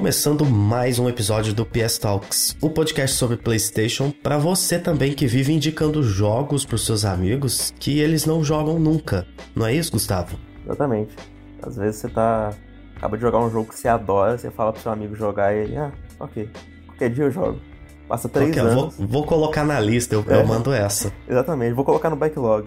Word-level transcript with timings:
Começando 0.00 0.46
mais 0.46 0.98
um 0.98 1.10
episódio 1.10 1.52
do 1.52 1.66
PS 1.66 1.98
Talks, 1.98 2.56
o 2.62 2.68
um 2.68 2.70
podcast 2.70 3.18
sobre 3.18 3.36
PlayStation 3.36 4.10
para 4.10 4.38
você 4.38 4.78
também 4.78 5.12
que 5.12 5.26
vive 5.26 5.52
indicando 5.52 6.02
jogos 6.02 6.64
para 6.64 6.78
seus 6.78 7.04
amigos 7.04 7.70
que 7.78 7.98
eles 8.00 8.24
não 8.24 8.42
jogam 8.42 8.78
nunca. 8.78 9.26
Não 9.54 9.66
é 9.66 9.74
isso, 9.74 9.92
Gustavo? 9.92 10.38
Exatamente. 10.64 11.14
Às 11.62 11.76
vezes 11.76 12.00
você 12.00 12.08
tá 12.08 12.50
acaba 12.96 13.18
de 13.18 13.20
jogar 13.22 13.40
um 13.40 13.50
jogo 13.50 13.68
que 13.68 13.78
você 13.78 13.88
adora, 13.88 14.38
você 14.38 14.50
fala 14.50 14.72
pro 14.72 14.80
seu 14.80 14.90
amigo 14.90 15.14
jogar 15.14 15.54
e 15.54 15.64
ele, 15.64 15.76
ah, 15.76 15.92
ok, 16.18 16.48
qualquer 16.86 17.10
dia 17.10 17.24
eu 17.24 17.30
jogo. 17.30 17.60
Passa 18.08 18.26
três 18.26 18.48
okay, 18.48 18.62
anos. 18.62 18.96
Vou, 18.96 19.06
vou, 19.06 19.26
colocar 19.26 19.64
na 19.64 19.78
lista, 19.78 20.14
eu, 20.14 20.24
é. 20.26 20.40
eu 20.40 20.46
mando 20.46 20.72
essa. 20.72 21.12
Exatamente, 21.28 21.74
vou 21.74 21.84
colocar 21.84 22.08
no 22.08 22.16
backlog. 22.16 22.66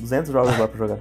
200 0.00 0.32
jogos 0.32 0.58
lá 0.58 0.66
pra 0.66 0.78
jogar. 0.78 0.98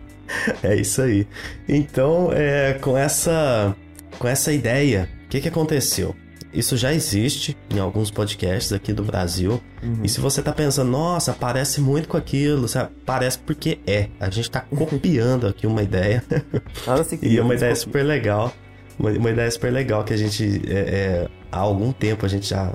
é 0.64 0.74
isso 0.74 1.02
aí. 1.02 1.28
Então, 1.68 2.30
é, 2.32 2.78
com 2.80 2.96
essa 2.96 3.76
com 4.24 4.28
essa 4.28 4.50
ideia, 4.50 5.06
o 5.26 5.28
que, 5.28 5.38
que 5.38 5.48
aconteceu? 5.48 6.16
Isso 6.50 6.78
já 6.78 6.94
existe 6.94 7.54
em 7.68 7.78
alguns 7.78 8.10
podcasts 8.10 8.72
aqui 8.72 8.90
do 8.90 9.04
Brasil. 9.04 9.60
Uhum. 9.82 10.00
E 10.02 10.08
se 10.08 10.18
você 10.18 10.40
tá 10.40 10.50
pensando, 10.50 10.90
nossa, 10.90 11.34
parece 11.34 11.78
muito 11.78 12.08
com 12.08 12.16
aquilo, 12.16 12.66
sabe? 12.66 12.90
parece 13.04 13.38
porque 13.38 13.80
é. 13.86 14.08
A 14.18 14.30
gente 14.30 14.50
tá 14.50 14.62
copiando 14.74 15.46
aqui 15.46 15.66
uma 15.66 15.82
ideia. 15.82 16.24
e 17.20 17.36
é 17.36 17.42
uma 17.42 17.54
ideia 17.54 17.76
super 17.76 18.02
legal. 18.02 18.50
Uma, 18.98 19.10
uma, 19.10 19.30
ideia 19.30 19.50
super 19.50 19.70
legal 19.70 20.02
que 20.04 20.14
a 20.14 20.16
gente, 20.16 20.62
é, 20.68 20.72
é, 20.72 21.28
há 21.52 21.58
algum 21.58 21.92
tempo, 21.92 22.24
a 22.24 22.28
gente 22.28 22.48
já 22.48 22.72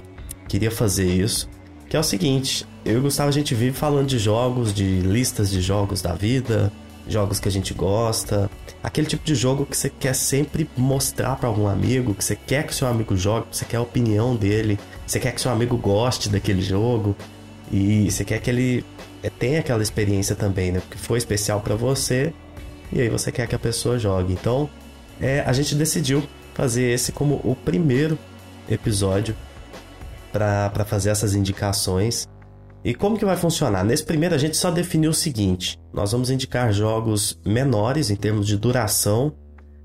queria 0.48 0.70
fazer 0.70 1.08
isso. 1.08 1.50
Que 1.90 1.98
é 1.98 2.00
o 2.00 2.04
seguinte: 2.04 2.64
eu 2.86 2.94
e 2.94 2.98
o 2.98 3.02
Gustavo, 3.02 3.30
a 3.30 3.34
gente 3.34 3.56
vive 3.56 3.76
falando 3.76 4.06
de 4.06 4.20
jogos, 4.20 4.72
de 4.72 5.00
listas 5.00 5.50
de 5.50 5.62
jogos 5.62 6.00
da 6.00 6.14
vida, 6.14 6.72
jogos 7.08 7.40
que 7.40 7.48
a 7.48 7.52
gente 7.52 7.74
gosta, 7.74 8.52
aquele 8.84 9.08
tipo 9.08 9.24
de 9.26 9.36
jogo 9.36 9.66
que 9.66 9.76
você 9.76 9.90
quer 9.90 10.14
sempre 10.14 10.70
mostrar 10.78 11.36
para 11.36 11.48
algum 11.48 11.68
amigo, 11.68 12.14
que 12.14 12.24
você 12.24 12.36
quer 12.36 12.66
que 12.66 12.74
seu 12.74 12.88
amigo 12.88 13.16
jogue, 13.16 13.48
você 13.52 13.66
quer 13.66 13.78
a 13.78 13.82
opinião 13.82 14.36
dele, 14.36 14.80
você 15.06 15.20
quer 15.20 15.34
que 15.34 15.42
seu 15.42 15.52
amigo 15.52 15.78
goste 15.78 16.30
daquele 16.30 16.62
jogo 16.62 17.16
e 17.72 18.10
você 18.10 18.24
quer 18.24 18.40
que 18.40 18.50
ele 18.50 18.86
é, 19.22 19.30
tenha 19.30 19.60
aquela 19.60 19.84
experiência 19.84 20.36
também, 20.36 20.72
né? 20.72 20.80
Porque 20.80 20.98
foi 20.98 21.18
especial 21.18 21.60
para 21.62 21.76
você 21.76 22.34
e 22.92 23.02
aí 23.02 23.10
você 23.10 23.32
quer 23.32 23.48
que 23.48 23.56
a 23.56 23.60
pessoa 23.60 24.00
jogue. 24.00 24.34
Então, 24.34 24.70
é, 25.20 25.42
a 25.46 25.52
gente 25.52 25.76
decidiu 25.76 26.24
fazer 26.54 26.84
esse 26.92 27.12
como 27.12 27.36
o 27.44 27.56
primeiro 27.56 28.18
episódio 28.70 29.36
para 30.32 30.86
fazer 30.86 31.10
essas 31.10 31.34
indicações 31.34 32.28
e 32.84 32.94
como 32.94 33.18
que 33.18 33.26
vai 33.26 33.36
funcionar? 33.36 33.84
Nesse 33.84 34.04
primeiro 34.04 34.36
a 34.36 34.38
gente 34.38 34.56
só 34.56 34.72
definiu 34.72 35.12
o 35.12 35.14
seguinte: 35.14 35.78
nós 35.94 36.12
vamos 36.12 36.30
indicar 36.30 36.72
jogos 36.72 37.40
menores 37.46 38.10
em 38.10 38.16
termos 38.16 38.48
de 38.48 38.58
duração 38.58 39.36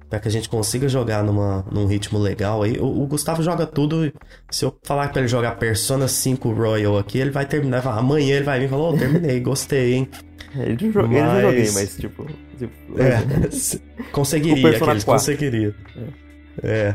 para 0.08 0.20
que 0.20 0.28
a 0.28 0.30
gente 0.30 0.48
consiga 0.48 0.88
jogar 0.88 1.24
numa, 1.24 1.64
num 1.72 1.86
ritmo 1.86 2.18
legal 2.18 2.62
aí. 2.62 2.78
O, 2.78 3.02
o 3.02 3.06
Gustavo 3.06 3.42
joga 3.42 3.66
tudo. 3.66 4.12
Se 4.48 4.64
eu 4.64 4.76
falar 4.84 5.08
para 5.08 5.22
ele 5.22 5.28
jogar 5.28 5.56
Persona 5.56 6.06
5 6.06 6.52
Royal 6.52 6.96
aqui, 6.98 7.18
ele 7.18 7.30
vai 7.30 7.44
terminar. 7.44 7.84
Amanhã 7.86 8.36
ele 8.36 8.44
vai 8.44 8.60
vir 8.60 8.66
e 8.66 8.68
falar: 8.68 8.90
oh, 8.90 8.96
terminei, 8.96 9.40
gostei, 9.40 9.94
hein? 9.94 10.08
Ele 10.54 10.78
não 10.80 10.92
joguei, 10.92 11.20
mas... 11.20 11.42
joguei, 11.42 11.70
mas 11.72 11.96
tipo. 11.96 12.26
tipo 12.56 13.00
é, 13.00 13.20
conseguiria, 14.12 14.76
aqueles, 14.76 15.02
conseguiria. 15.02 15.74
É. 16.62 16.68
é. 16.68 16.94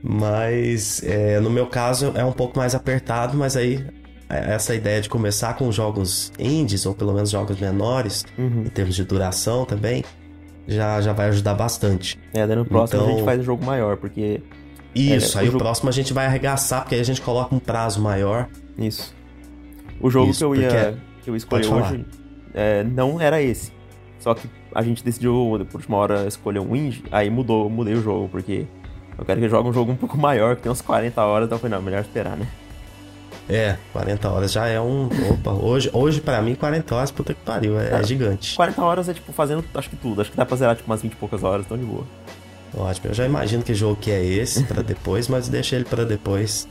Mas 0.00 1.02
é, 1.02 1.40
no 1.40 1.50
meu 1.50 1.66
caso 1.66 2.12
é 2.14 2.24
um 2.24 2.32
pouco 2.32 2.56
mais 2.56 2.74
apertado, 2.74 3.36
mas 3.36 3.56
aí 3.56 3.84
essa 4.28 4.74
ideia 4.74 5.00
de 5.00 5.08
começar 5.08 5.54
com 5.54 5.70
jogos 5.72 6.32
indies, 6.38 6.84
ou 6.84 6.94
pelo 6.94 7.12
menos 7.12 7.30
jogos 7.30 7.58
menores, 7.58 8.24
uhum. 8.36 8.64
em 8.66 8.70
termos 8.70 8.94
de 8.94 9.04
duração 9.04 9.64
também, 9.64 10.04
já, 10.66 11.00
já 11.00 11.12
vai 11.12 11.28
ajudar 11.28 11.54
bastante. 11.54 12.18
É, 12.34 12.46
daí 12.46 12.56
no 12.56 12.64
próximo 12.64 13.00
então... 13.00 13.12
a 13.12 13.16
gente 13.16 13.24
faz 13.24 13.40
um 13.40 13.44
jogo 13.44 13.64
maior, 13.64 13.96
porque. 13.96 14.42
Isso, 14.94 15.38
é, 15.38 15.42
aí 15.42 15.48
o, 15.48 15.52
jogo... 15.52 15.64
próximo 15.64 15.88
a 15.88 15.92
gente 15.92 16.12
vai 16.12 16.26
arregaçar, 16.26 16.82
porque 16.82 16.94
aí 16.94 17.00
a 17.00 17.04
gente 17.04 17.22
coloca 17.22 17.54
um 17.54 17.58
prazo 17.58 18.00
maior. 18.00 18.48
Isso. 18.76 19.14
O 20.00 20.10
jogo 20.10 20.30
Isso, 20.30 20.38
que 20.38 20.44
eu 20.44 20.54
ia, 20.54 20.98
que 21.22 21.30
eu 21.30 21.36
escolhi 21.36 21.66
hoje 21.66 22.04
é, 22.54 22.84
não 22.84 23.20
era 23.20 23.42
esse. 23.42 23.72
Só 24.18 24.34
que 24.34 24.48
a 24.74 24.82
gente 24.82 25.02
decidiu, 25.04 25.66
por 25.70 25.78
última 25.78 25.96
hora, 25.96 26.26
escolher 26.26 26.58
um 26.58 26.74
indie, 26.74 27.04
aí 27.10 27.30
mudou, 27.30 27.68
mudei 27.70 27.94
o 27.94 28.02
jogo, 28.02 28.28
porque 28.28 28.66
eu 29.16 29.24
quero 29.24 29.40
que 29.40 29.48
jogue 29.48 29.68
um 29.68 29.72
jogo 29.72 29.92
um 29.92 29.96
pouco 29.96 30.18
maior, 30.18 30.56
que 30.56 30.62
tem 30.62 30.72
uns 30.72 30.82
40 30.82 31.22
horas, 31.22 31.46
então 31.46 31.56
eu 31.56 31.60
falei, 31.60 31.76
não, 31.76 31.82
melhor 31.82 32.00
esperar, 32.00 32.36
né? 32.36 32.46
É, 33.48 33.76
40 33.92 34.28
horas 34.28 34.52
já 34.52 34.66
é 34.66 34.78
um. 34.78 35.08
Opa, 35.30 35.52
hoje, 35.52 35.88
hoje 35.92 36.20
para 36.20 36.42
mim, 36.42 36.54
40 36.54 36.94
horas, 36.94 37.10
puta 37.10 37.32
que 37.32 37.40
pariu, 37.40 37.80
é, 37.80 37.98
é, 37.98 38.04
gigante. 38.04 38.54
40 38.56 38.82
horas 38.82 39.08
é 39.08 39.14
tipo 39.14 39.32
fazendo 39.32 39.64
acho 39.74 39.88
que 39.88 39.96
tudo. 39.96 40.20
Acho 40.20 40.30
que 40.30 40.36
dá 40.36 40.44
pra 40.44 40.56
zerar 40.56 40.76
tipo 40.76 40.90
umas 40.90 41.00
20 41.00 41.12
e 41.12 41.16
poucas 41.16 41.42
horas, 41.42 41.66
tão 41.66 41.78
de 41.78 41.84
boa. 41.84 42.06
Ótimo, 42.76 43.08
eu 43.08 43.14
já 43.14 43.24
imagino 43.24 43.62
que 43.62 43.72
jogo 43.72 43.96
que 43.96 44.10
é 44.10 44.22
esse 44.22 44.62
para 44.64 44.82
depois, 44.82 45.28
mas 45.28 45.48
deixa 45.48 45.76
ele 45.76 45.86
para 45.86 46.04
depois. 46.04 46.68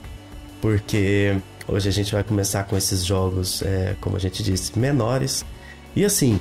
Porque 0.61 1.35
hoje 1.67 1.89
a 1.89 1.91
gente 1.91 2.13
vai 2.13 2.23
começar 2.23 2.63
com 2.65 2.77
esses 2.77 3.03
jogos, 3.03 3.63
é, 3.63 3.95
como 3.99 4.15
a 4.15 4.19
gente 4.19 4.43
disse, 4.43 4.77
menores. 4.77 5.43
E 5.95 6.05
assim, 6.05 6.39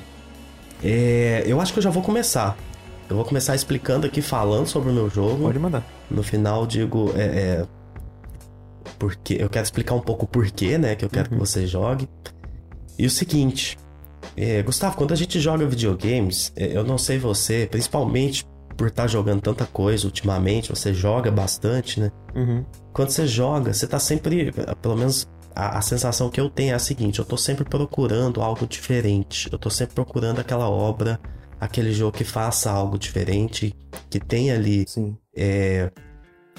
é, 0.84 1.44
eu 1.46 1.60
acho 1.60 1.72
que 1.72 1.78
eu 1.78 1.82
já 1.82 1.90
vou 1.90 2.02
começar. 2.02 2.56
Eu 3.08 3.16
vou 3.16 3.24
começar 3.24 3.54
explicando 3.54 4.06
aqui, 4.06 4.20
falando 4.20 4.66
sobre 4.66 4.90
o 4.90 4.92
meu 4.92 5.08
jogo. 5.08 5.44
Pode 5.44 5.58
mandar. 5.58 5.84
No 6.10 6.22
final, 6.22 6.66
digo, 6.66 7.12
é, 7.16 7.22
é 7.22 7.66
porque 8.98 9.34
eu 9.34 9.48
quero 9.48 9.64
explicar 9.64 9.94
um 9.94 10.00
pouco 10.00 10.24
o 10.24 10.28
porquê, 10.28 10.78
né, 10.78 10.94
que 10.94 11.04
eu 11.04 11.08
quero 11.08 11.30
uhum. 11.30 11.38
que 11.38 11.40
você 11.40 11.66
jogue. 11.66 12.08
E 12.98 13.06
o 13.06 13.10
seguinte, 13.10 13.76
é, 14.36 14.62
Gustavo, 14.62 14.96
quando 14.96 15.12
a 15.12 15.16
gente 15.16 15.38
joga 15.40 15.66
videogames, 15.66 16.52
é, 16.56 16.76
eu 16.76 16.84
não 16.84 16.98
sei 16.98 17.18
você, 17.18 17.68
principalmente 17.70 18.46
por 18.76 18.88
estar 18.88 19.04
tá 19.04 19.08
jogando 19.08 19.40
tanta 19.40 19.64
coisa 19.64 20.06
ultimamente, 20.06 20.70
você 20.70 20.92
joga 20.92 21.30
bastante, 21.30 21.98
né? 21.98 22.10
Uhum. 22.34 22.64
Quando 22.92 23.10
você 23.10 23.26
joga, 23.26 23.72
você 23.72 23.86
tá 23.86 23.98
sempre, 23.98 24.52
pelo 24.82 24.96
menos 24.96 25.26
a, 25.54 25.78
a, 25.78 25.82
sensação 25.82 26.28
que 26.28 26.38
eu 26.38 26.50
tenho 26.50 26.72
é 26.72 26.74
a 26.74 26.78
seguinte: 26.78 27.18
eu 27.18 27.24
tô 27.24 27.36
sempre 27.36 27.64
procurando 27.64 28.42
algo 28.42 28.66
diferente, 28.66 29.48
eu 29.50 29.58
tô 29.58 29.70
sempre 29.70 29.94
procurando 29.94 30.40
aquela 30.40 30.68
obra, 30.68 31.18
aquele 31.58 31.92
jogo 31.92 32.16
que 32.16 32.24
faça 32.24 32.70
algo 32.70 32.98
diferente, 32.98 33.74
que 34.10 34.20
tenha 34.20 34.54
ali 34.54 34.84
é, 35.34 35.90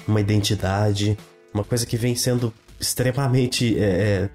uma 0.06 0.20
identidade, 0.20 1.16
uma 1.58 1.64
coisa 1.64 1.84
que 1.84 1.96
vem 1.96 2.14
sendo 2.14 2.52
extremamente 2.80 3.78
é, 3.78 4.30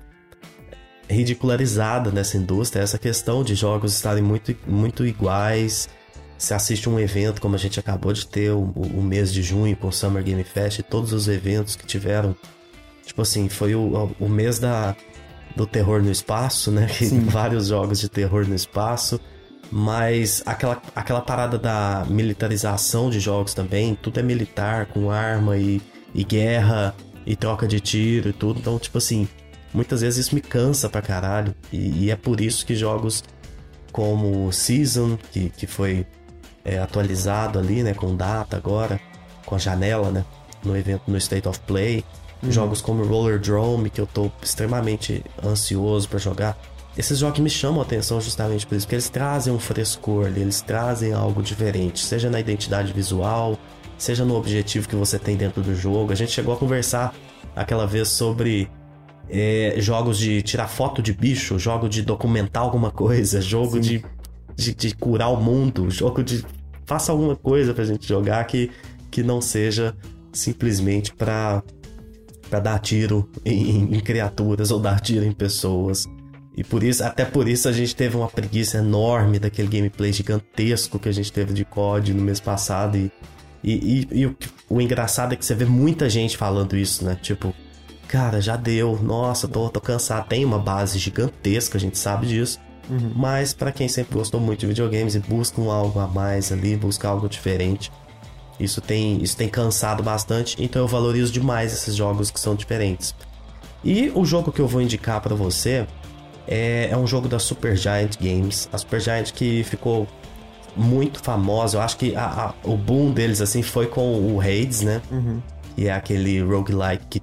é, 1.10 1.14
ridicularizada 1.14 2.12
nessa 2.12 2.38
indústria, 2.38 2.82
essa 2.82 2.98
questão 2.98 3.44
de 3.44 3.56
jogos 3.56 3.94
estarem 3.94 4.24
muito, 4.24 4.56
muito 4.68 5.06
iguais. 5.06 5.88
Se 6.38 6.54
assiste 6.54 6.90
um 6.90 7.00
evento, 7.00 7.40
como 7.40 7.56
a 7.56 7.58
gente 7.58 7.80
acabou 7.80 8.12
de 8.12 8.28
ter 8.28 8.52
o, 8.52 8.64
o 8.64 9.02
mês 9.02 9.32
de 9.32 9.42
junho 9.42 9.76
com 9.78 9.88
o 9.88 9.94
Summer 9.94 10.24
Game 10.24 10.44
Fest, 10.44 10.82
todos 10.90 11.14
os 11.14 11.28
eventos 11.28 11.76
que 11.76 11.86
tiveram, 11.86 12.36
tipo 13.06 13.22
assim, 13.22 13.48
foi 13.48 13.74
o, 13.76 14.12
o 14.20 14.28
mês 14.28 14.60
da, 14.60 14.96
do 15.56 15.66
terror 15.66 16.04
no 16.04 16.12
espaço, 16.12 16.70
né? 16.70 16.88
Vários 17.32 17.68
jogos 17.68 18.00
de 18.00 18.10
terror 18.10 18.46
no 18.46 18.56
espaço. 18.56 19.20
Mas 19.72 20.44
aquela, 20.46 20.82
aquela 20.94 21.22
parada 21.22 21.58
da 21.58 22.06
militarização 22.10 23.10
de 23.10 23.20
jogos 23.20 23.54
também, 23.54 23.96
tudo 23.96 24.20
é 24.20 24.24
militar, 24.24 24.88
com 24.88 25.10
arma 25.10 25.58
e 25.58 25.82
e 26.14 26.24
guerra 26.24 26.96
e 27.26 27.36
troca 27.36 27.68
de 27.68 27.80
tiro 27.80 28.30
e 28.30 28.34
tudo. 28.34 28.60
Então, 28.60 28.78
tipo 28.78 28.98
assim, 28.98 29.28
muitas 29.74 30.02
vezes 30.02 30.28
isso 30.28 30.36
me 30.36 30.42
cansa 30.42 30.90
pra 30.90 31.02
caralho. 31.02 31.54
E, 31.72 32.06
e 32.06 32.12
é 32.12 32.16
por 32.16 32.40
isso 32.40 32.66
que 32.66 32.76
jogos 32.76 33.24
como 33.92 34.52
Season, 34.52 35.18
que, 35.32 35.50
que 35.50 35.68
foi 35.68 36.06
é, 36.66 36.80
atualizado 36.80 37.60
ali, 37.60 37.84
né, 37.84 37.94
com 37.94 38.16
data 38.16 38.58
agora, 38.58 39.00
com 39.46 39.56
a 39.56 39.58
janela, 39.58 40.12
né, 40.12 40.26
no 40.64 40.76
evento 40.76 41.04
no 41.08 41.18
State 41.18 41.48
of 41.48 41.60
Play. 41.62 42.04
Uhum. 42.42 42.52
Jogos 42.52 42.82
como 42.82 43.04
Roller 43.06 43.40
Drome, 43.40 43.90
que 43.90 44.02
eu 44.02 44.08
tô 44.08 44.30
extremamente 44.42 45.24
ansioso 45.44 46.10
para 46.10 46.20
jogar. 46.20 46.58
Esses 46.98 47.20
jogos 47.20 47.40
me 47.40 47.50
chamam 47.50 47.80
a 47.80 47.84
atenção 47.84 48.22
justamente 48.22 48.68
por 48.68 48.76
isso, 48.76 48.86
porque 48.86 48.96
eles 48.96 49.10
trazem 49.10 49.52
um 49.52 49.58
frescor 49.58 50.28
eles 50.28 50.62
trazem 50.62 51.12
algo 51.12 51.42
diferente, 51.42 52.06
seja 52.06 52.30
na 52.30 52.40
identidade 52.40 52.94
visual, 52.94 53.58
seja 54.04 54.26
no 54.26 54.36
objetivo 54.36 54.88
que 54.88 54.96
você 54.96 55.18
tem 55.18 55.38
dentro 55.38 55.62
do 55.62 55.74
jogo. 55.74 56.12
A 56.12 56.16
gente 56.16 56.32
chegou 56.32 56.54
a 56.54 56.58
conversar 56.58 57.16
aquela 57.56 57.88
vez 57.88 58.10
sobre 58.10 58.70
é, 59.30 59.76
jogos 59.78 60.18
de 60.18 60.42
tirar 60.42 60.68
foto 60.68 61.02
de 61.02 61.14
bicho, 61.14 61.58
jogo 61.58 61.88
de 61.88 62.02
documentar 62.02 62.64
alguma 62.64 62.92
coisa, 62.92 63.40
jogo 63.42 63.80
de, 63.80 64.04
de, 64.56 64.74
de, 64.76 64.96
curar 64.96 65.30
o 65.30 65.42
mundo, 65.42 65.90
jogo 65.90 66.22
de. 66.22 66.46
Faça 66.86 67.12
alguma 67.12 67.36
coisa 67.36 67.74
pra 67.74 67.86
gente 67.86 68.06
jogar 68.06 68.44
que, 68.46 68.70
que 69.10 69.24
não 69.24 69.40
seja 69.40 69.96
simplesmente 70.34 71.14
pra, 71.14 71.64
pra 72.50 72.60
dar 72.60 72.80
tiro 72.80 73.30
em, 73.46 73.96
em 73.96 74.00
criaturas 74.02 74.70
ou 74.70 74.80
dar 74.80 75.00
tiro 75.00 75.24
em 75.24 75.32
pessoas. 75.32 76.06
E 76.56 76.64
por 76.64 76.84
isso, 76.84 77.04
até 77.04 77.26
por 77.26 77.48
isso 77.48 77.68
a 77.68 77.72
gente 77.72 77.96
teve 77.96 78.16
uma 78.18 78.28
preguiça 78.28 78.78
enorme 78.78 79.40
daquele 79.40 79.68
gameplay 79.70 80.12
gigantesco 80.12 81.00
que 81.00 81.10
a 81.10 81.12
gente 81.12 81.32
teve 81.32 81.54
de 81.54 81.66
COD 81.66 82.14
no 82.14 82.22
mês 82.22 82.40
passado 82.40 82.98
e 82.98 83.12
e, 83.64 84.08
e, 84.12 84.20
e 84.20 84.26
o, 84.26 84.36
o, 84.70 84.82
engraçado 84.82 85.34
é 85.34 85.36
que 85.36 85.46
você 85.46 85.56
vê 85.56 85.66
muita 85.66 86.10
gente 86.10 86.36
falando 86.36 86.76
isso, 86.76 87.06
né? 87.06 87.18
Tipo, 87.22 87.54
cara, 88.08 88.42
já 88.42 88.56
deu, 88.58 89.00
nossa, 89.02 89.48
tô, 89.48 89.70
tô 89.70 89.80
cansado. 89.80 90.28
Tem 90.28 90.44
uma 90.44 90.60
base 90.60 91.00
gigantesca, 91.00 91.78
a 91.78 91.82
gente 91.82 91.98
sabe 91.98 92.28
disso. 92.28 92.60
Uhum. 92.90 93.14
Mas 93.16 93.54
para 93.54 93.72
quem 93.72 93.88
sempre 93.88 94.18
gostou 94.18 94.42
muito 94.42 94.62
de 94.62 94.68
videogames 94.68 95.16
e 95.16 95.20
busca 95.20 95.62
um 95.62 95.72
algo 95.72 96.00
a 96.00 96.08
mais 96.08 96.52
ali, 96.52 96.76
busca 96.76 97.08
algo 97.08 97.30
diferente, 97.30 97.90
Isso 98.60 98.82
tem, 98.82 99.24
isso 99.24 99.38
tem 99.38 99.48
cansado 99.48 100.04
bastante, 100.04 100.62
então 100.62 100.82
eu 100.82 100.88
valorizo 100.88 101.32
demais 101.32 101.74
esses 101.74 101.96
jogos 101.96 102.30
que 102.30 102.40
são 102.40 102.56
diferentes. 102.56 103.16
E 103.84 104.12
o 104.14 104.26
jogo 104.26 104.52
que 104.52 104.60
eu 104.60 104.68
vou 104.68 104.82
indicar 104.82 105.22
para 105.22 105.34
você 105.34 105.88
é, 106.48 106.90
é, 106.92 106.98
um 106.98 107.08
jogo 107.08 107.28
da 107.28 107.40
Supergiant 107.40 108.18
Games. 108.20 108.70
A 108.72 108.78
Supergiant 108.78 109.32
que 109.32 109.64
ficou 109.64 110.08
muito 110.76 111.20
famosa. 111.22 111.78
Eu 111.78 111.82
acho 111.82 111.98
que 111.98 112.16
a, 112.16 112.26
a, 112.26 112.54
o 112.68 112.78
boom 112.78 113.12
deles 113.12 113.42
assim 113.42 113.62
foi 113.62 113.88
com 113.88 114.34
o 114.34 114.40
Hades, 114.40 114.82
né? 114.82 115.02
Uhum. 115.12 115.42
Que 115.76 115.88
é 115.88 115.94
aquele 115.94 116.42
roguelike 116.42 117.06
que 117.08 117.22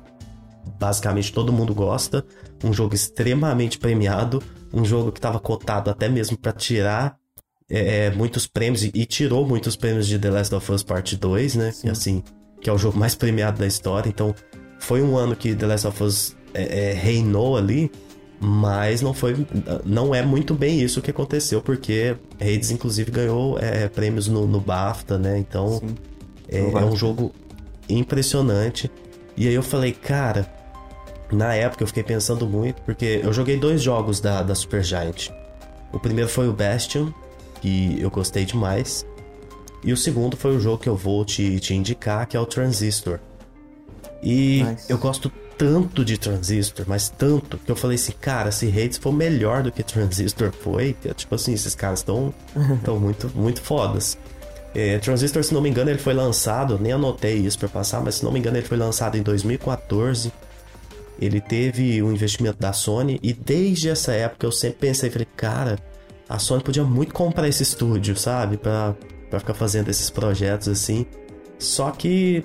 basicamente 0.78 1.32
todo 1.32 1.52
mundo 1.52 1.74
gosta. 1.74 2.24
Um 2.64 2.72
jogo 2.72 2.94
extremamente 2.94 3.78
premiado. 3.78 4.42
Um 4.72 4.84
jogo 4.84 5.10
que 5.10 5.18
estava 5.18 5.40
cotado 5.40 5.90
até 5.90 6.08
mesmo 6.08 6.38
para 6.38 6.52
tirar 6.52 7.16
é, 7.68 8.06
é, 8.06 8.10
muitos 8.10 8.46
prêmios 8.46 8.82
e, 8.82 8.90
e, 8.94 9.06
tirou 9.06 9.46
muitos 9.46 9.76
prêmios 9.76 10.06
de 10.06 10.18
The 10.18 10.30
Last 10.30 10.54
of 10.54 10.72
Us 10.72 10.82
Part 10.82 11.16
2, 11.16 11.54
né? 11.54 11.72
E, 11.84 11.90
assim, 11.90 12.22
que 12.60 12.68
é 12.68 12.72
o 12.72 12.78
jogo 12.78 12.98
mais 12.98 13.14
premiado 13.14 13.58
da 13.58 13.66
história. 13.66 14.08
Então, 14.08 14.34
foi 14.78 15.02
um 15.02 15.16
ano 15.16 15.36
que 15.36 15.54
The 15.54 15.66
Last 15.66 15.86
of 15.86 16.02
Us 16.02 16.36
é, 16.52 16.90
é, 16.90 16.92
reinou 16.92 17.56
ali. 17.56 17.90
Mas 18.40 19.02
não 19.02 19.12
foi. 19.12 19.46
Não 19.84 20.14
é 20.14 20.22
muito 20.22 20.54
bem 20.54 20.80
isso 20.80 21.02
que 21.02 21.10
aconteceu, 21.10 21.60
porque 21.60 22.16
Hades, 22.40 22.70
inclusive, 22.70 23.10
ganhou 23.10 23.58
é, 23.58 23.86
prêmios 23.88 24.28
no, 24.28 24.46
no, 24.46 24.58
BAFTA, 24.58 25.18
né? 25.18 25.38
Então 25.38 25.82
é, 26.48 26.58
é, 26.58 26.84
um 26.84 26.96
jogo 26.96 27.32
impressionante. 27.86 28.90
E 29.36 29.46
aí 29.46 29.52
eu 29.52 29.62
falei, 29.62 29.92
cara, 29.92 30.50
na 31.30 31.54
época 31.54 31.82
eu 31.82 31.86
fiquei 31.86 32.02
pensando 32.02 32.46
muito, 32.46 32.80
porque 32.82 33.20
eu 33.22 33.32
joguei 33.32 33.58
dois 33.58 33.82
jogos 33.82 34.20
da, 34.20 34.42
da 34.42 34.54
Supergiant. 34.54 35.28
O 35.92 35.98
primeiro 35.98 36.30
foi 36.30 36.48
o 36.48 36.52
Bastion, 36.52 37.12
que 37.60 38.00
eu 38.00 38.10
gostei 38.10 38.46
demais. 38.46 39.04
E 39.84 39.92
o 39.92 39.96
segundo 39.96 40.34
foi 40.34 40.56
o 40.56 40.60
jogo 40.60 40.78
que 40.78 40.88
eu 40.88 40.96
vou 40.96 41.26
te, 41.26 41.60
te 41.60 41.74
indicar, 41.74 42.26
que 42.26 42.38
é 42.38 42.40
o 42.40 42.46
Transistor. 42.46 43.18
E 44.22 44.62
nice. 44.62 44.90
eu 44.90 44.98
gosto 44.98 45.30
tanto 45.60 46.02
de 46.06 46.16
Transistor, 46.16 46.86
mas 46.88 47.10
tanto, 47.10 47.58
que 47.58 47.70
eu 47.70 47.76
falei 47.76 47.96
assim, 47.96 48.12
cara, 48.18 48.50
se 48.50 48.66
Hades 48.66 48.96
for 48.96 49.12
melhor 49.12 49.62
do 49.62 49.70
que 49.70 49.82
Transistor 49.82 50.50
foi, 50.52 50.96
é, 51.04 51.12
tipo 51.12 51.34
assim, 51.34 51.52
esses 51.52 51.74
caras 51.74 51.98
estão 51.98 52.32
tão 52.82 52.98
muito, 52.98 53.30
muito 53.34 53.60
fodas. 53.60 54.16
É, 54.74 54.98
Transistor, 55.00 55.44
se 55.44 55.52
não 55.52 55.60
me 55.60 55.68
engano, 55.68 55.90
ele 55.90 55.98
foi 55.98 56.14
lançado, 56.14 56.78
nem 56.80 56.92
anotei 56.92 57.36
isso 57.36 57.58
para 57.58 57.68
passar, 57.68 58.00
mas 58.00 58.14
se 58.14 58.24
não 58.24 58.32
me 58.32 58.38
engano, 58.38 58.56
ele 58.56 58.66
foi 58.66 58.78
lançado 58.78 59.18
em 59.18 59.22
2014. 59.22 60.32
Ele 61.20 61.42
teve 61.42 62.00
o 62.00 62.06
um 62.06 62.12
investimento 62.12 62.58
da 62.58 62.72
Sony 62.72 63.20
e 63.22 63.34
desde 63.34 63.90
essa 63.90 64.12
época 64.12 64.46
eu 64.46 64.52
sempre 64.52 64.78
pensei, 64.78 65.10
falei, 65.10 65.28
cara, 65.36 65.78
a 66.26 66.38
Sony 66.38 66.62
podia 66.62 66.84
muito 66.84 67.12
comprar 67.12 67.46
esse 67.46 67.62
estúdio, 67.62 68.16
sabe, 68.16 68.56
para 68.56 68.94
ficar 69.38 69.52
fazendo 69.52 69.90
esses 69.90 70.08
projetos 70.08 70.68
assim. 70.68 71.04
Só 71.58 71.90
que 71.90 72.42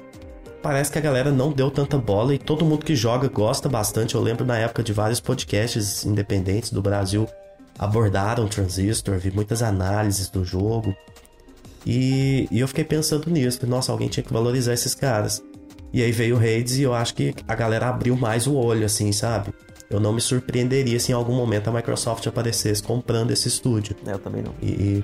parece 0.66 0.92
que 0.92 0.98
a 0.98 1.02
galera 1.02 1.32
não 1.32 1.52
deu 1.52 1.70
tanta 1.70 1.96
bola 1.96 2.34
e 2.34 2.40
todo 2.40 2.66
mundo 2.66 2.84
que 2.84 2.96
joga 2.96 3.28
gosta 3.28 3.70
bastante. 3.70 4.16
Eu 4.16 4.22
lembro 4.22 4.44
na 4.44 4.58
época 4.58 4.82
de 4.82 4.92
vários 4.92 5.20
podcasts 5.20 6.04
independentes 6.04 6.72
do 6.72 6.82
Brasil 6.82 7.30
abordaram 7.78 8.48
Transistor, 8.48 9.20
vi 9.20 9.30
muitas 9.30 9.62
análises 9.62 10.28
do 10.28 10.44
jogo. 10.44 10.96
E, 11.86 12.48
e 12.50 12.60
eu 12.60 12.68
fiquei 12.68 12.84
pensando 12.84 13.30
nisso, 13.30 13.60
que, 13.60 13.68
nossa, 13.68 13.92
alguém 13.92 14.08
tinha 14.08 14.24
que 14.24 14.34
valorizar 14.34 14.74
esses 14.74 14.96
caras. 14.96 15.40
E 15.94 16.02
aí 16.02 16.12
veio 16.12 16.36
o 16.36 16.40
Hades 16.40 16.80
e 16.80 16.82
eu 16.82 16.96
acho 16.96 17.14
que 17.14 17.36
a 17.48 17.54
galera 17.54 17.88
abriu 17.88 18.18
mais 18.18 18.48
o 18.48 18.56
olho, 18.56 18.88
assim, 18.88 19.12
sabe? 19.12 19.54
Eu 19.88 20.00
não 20.00 20.14
me 20.14 20.20
surpreenderia 20.20 21.00
se 21.00 21.12
em 21.12 21.16
algum 21.16 21.36
momento 21.36 21.68
a 21.68 21.72
Microsoft 21.72 22.26
aparecesse 22.26 22.82
comprando 22.82 23.30
esse 23.30 23.48
estúdio. 23.48 23.96
É, 24.08 24.14
eu 24.14 24.20
também 24.20 24.42
não. 24.42 24.56
E, 24.64 25.04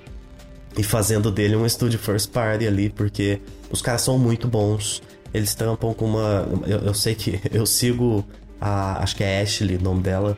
e 0.76 0.82
fazendo 0.82 1.30
dele 1.30 1.56
um 1.56 1.68
estúdio 1.68 2.00
first 2.00 2.32
party 2.32 2.66
ali, 2.66 2.90
porque 2.90 3.40
os 3.70 3.80
caras 3.80 4.02
são 4.02 4.18
muito 4.18 4.48
bons. 4.48 5.04
Eles 5.34 5.56
tampam 5.56 5.94
com 5.94 6.06
uma. 6.06 6.48
Eu, 6.66 6.80
eu, 6.80 6.94
sei 6.94 7.16
que 7.16 7.40
eu 7.52 7.66
sigo 7.66 8.26
a. 8.60 9.02
Acho 9.02 9.16
que 9.16 9.24
é 9.24 9.42
Ashley 9.42 9.78
o 9.78 9.82
nome 9.82 10.02
dela. 10.02 10.38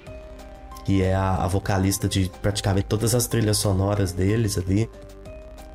Que 0.86 1.02
é 1.02 1.16
a, 1.16 1.36
a 1.44 1.48
vocalista 1.48 2.10
de 2.10 2.30
praticamente 2.42 2.88
todas 2.88 3.16
as 3.16 3.26
trilhas 3.28 3.58
sonoras 3.58 4.12
deles 4.12 4.58
ali. 4.58 4.90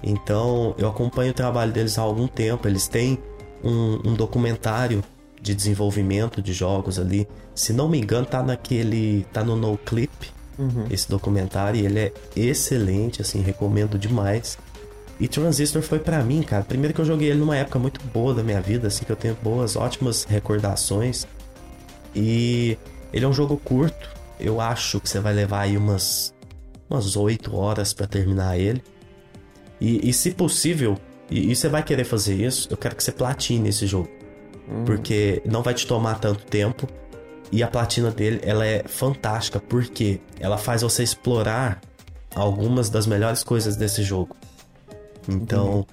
Então 0.03 0.75
eu 0.79 0.89
acompanho 0.89 1.31
o 1.31 1.35
trabalho 1.35 1.73
deles 1.73 1.99
há 1.99 2.03
algum 2.03 2.27
tempo. 2.27 2.69
Eles 2.69 2.87
têm 2.87 3.19
um, 3.65 4.11
um 4.11 4.15
documentário 4.15 5.03
de 5.41 5.55
desenvolvimento 5.55 6.43
de 6.43 6.53
jogos 6.53 6.99
ali. 6.99 7.27
Se 7.55 7.73
não 7.73 7.89
me 7.89 7.99
engano, 7.99 8.27
tá 8.27 8.43
naquele. 8.43 9.27
tá 9.33 9.43
no 9.43 9.57
No 9.57 9.77
Clip. 9.79 10.39
Uhum. 10.59 10.87
Esse 10.91 11.09
documentário, 11.09 11.81
e 11.81 11.87
ele 11.87 12.01
é 12.01 12.13
excelente, 12.35 13.23
assim, 13.23 13.41
recomendo 13.43 13.97
demais. 13.97 14.59
E 15.21 15.27
Transistor 15.27 15.83
foi 15.83 15.99
para 15.99 16.23
mim, 16.23 16.43
cara. 16.43 16.63
Primeiro 16.63 16.95
que 16.95 17.01
eu 17.01 17.05
joguei 17.05 17.31
ele 17.31 17.41
numa 17.41 17.57
época 17.57 17.79
muito 17.79 18.01
boa 18.07 18.33
da 18.33 18.43
minha 18.43 18.61
vida, 18.61 18.87
assim, 18.87 19.05
que 19.05 19.11
eu 19.11 19.17
tenho 19.17 19.37
boas, 19.43 19.75
ótimas 19.75 20.25
recordações. 20.25 21.27
E 22.15 22.79
ele 23.13 23.25
é 23.25 23.29
um 23.29 23.33
jogo 23.33 23.57
curto. 23.57 24.17
Eu 24.39 24.61
acho 24.61 25.01
que 25.01 25.09
você 25.09 25.19
vai 25.19 25.33
levar 25.33 25.63
aí 25.63 25.77
umas 25.77 26.33
umas 26.89 27.17
8 27.17 27.55
horas 27.55 27.93
para 27.93 28.07
terminar 28.07 28.59
ele. 28.59 28.83
E, 29.81 30.09
e, 30.09 30.13
se 30.13 30.33
possível, 30.33 30.97
e, 31.31 31.51
e, 31.51 31.57
você 31.57 31.69
vai 31.69 31.83
querer 31.83 32.05
fazer 32.05 32.35
isso, 32.35 32.69
eu 32.71 32.77
quero 32.77 32.97
que 32.97 33.05
você 33.05 33.13
platine 33.13 33.69
esse 33.69 33.87
jogo. 33.87 34.09
Uhum. 34.69 34.85
Porque 34.85 35.43
não 35.45 35.63
vai 35.63 35.75
te 35.75 35.87
tomar 35.87 36.19
tanto 36.19 36.45
tempo. 36.45 36.89
E 37.51 37.63
a 37.63 37.69
platina 37.69 38.11
dele, 38.11 38.41
ela 38.43 38.67
é 38.67 38.85
fantástica, 38.87 39.61
porque 39.61 40.21
ela 40.39 40.59
faz 40.59 40.83
você 40.83 41.03
explorar 41.03 41.81
algumas 42.35 42.91
das 42.91 43.07
melhores 43.07 43.43
coisas 43.43 43.77
desse 43.77 44.03
jogo. 44.03 44.37
Então, 45.29 45.87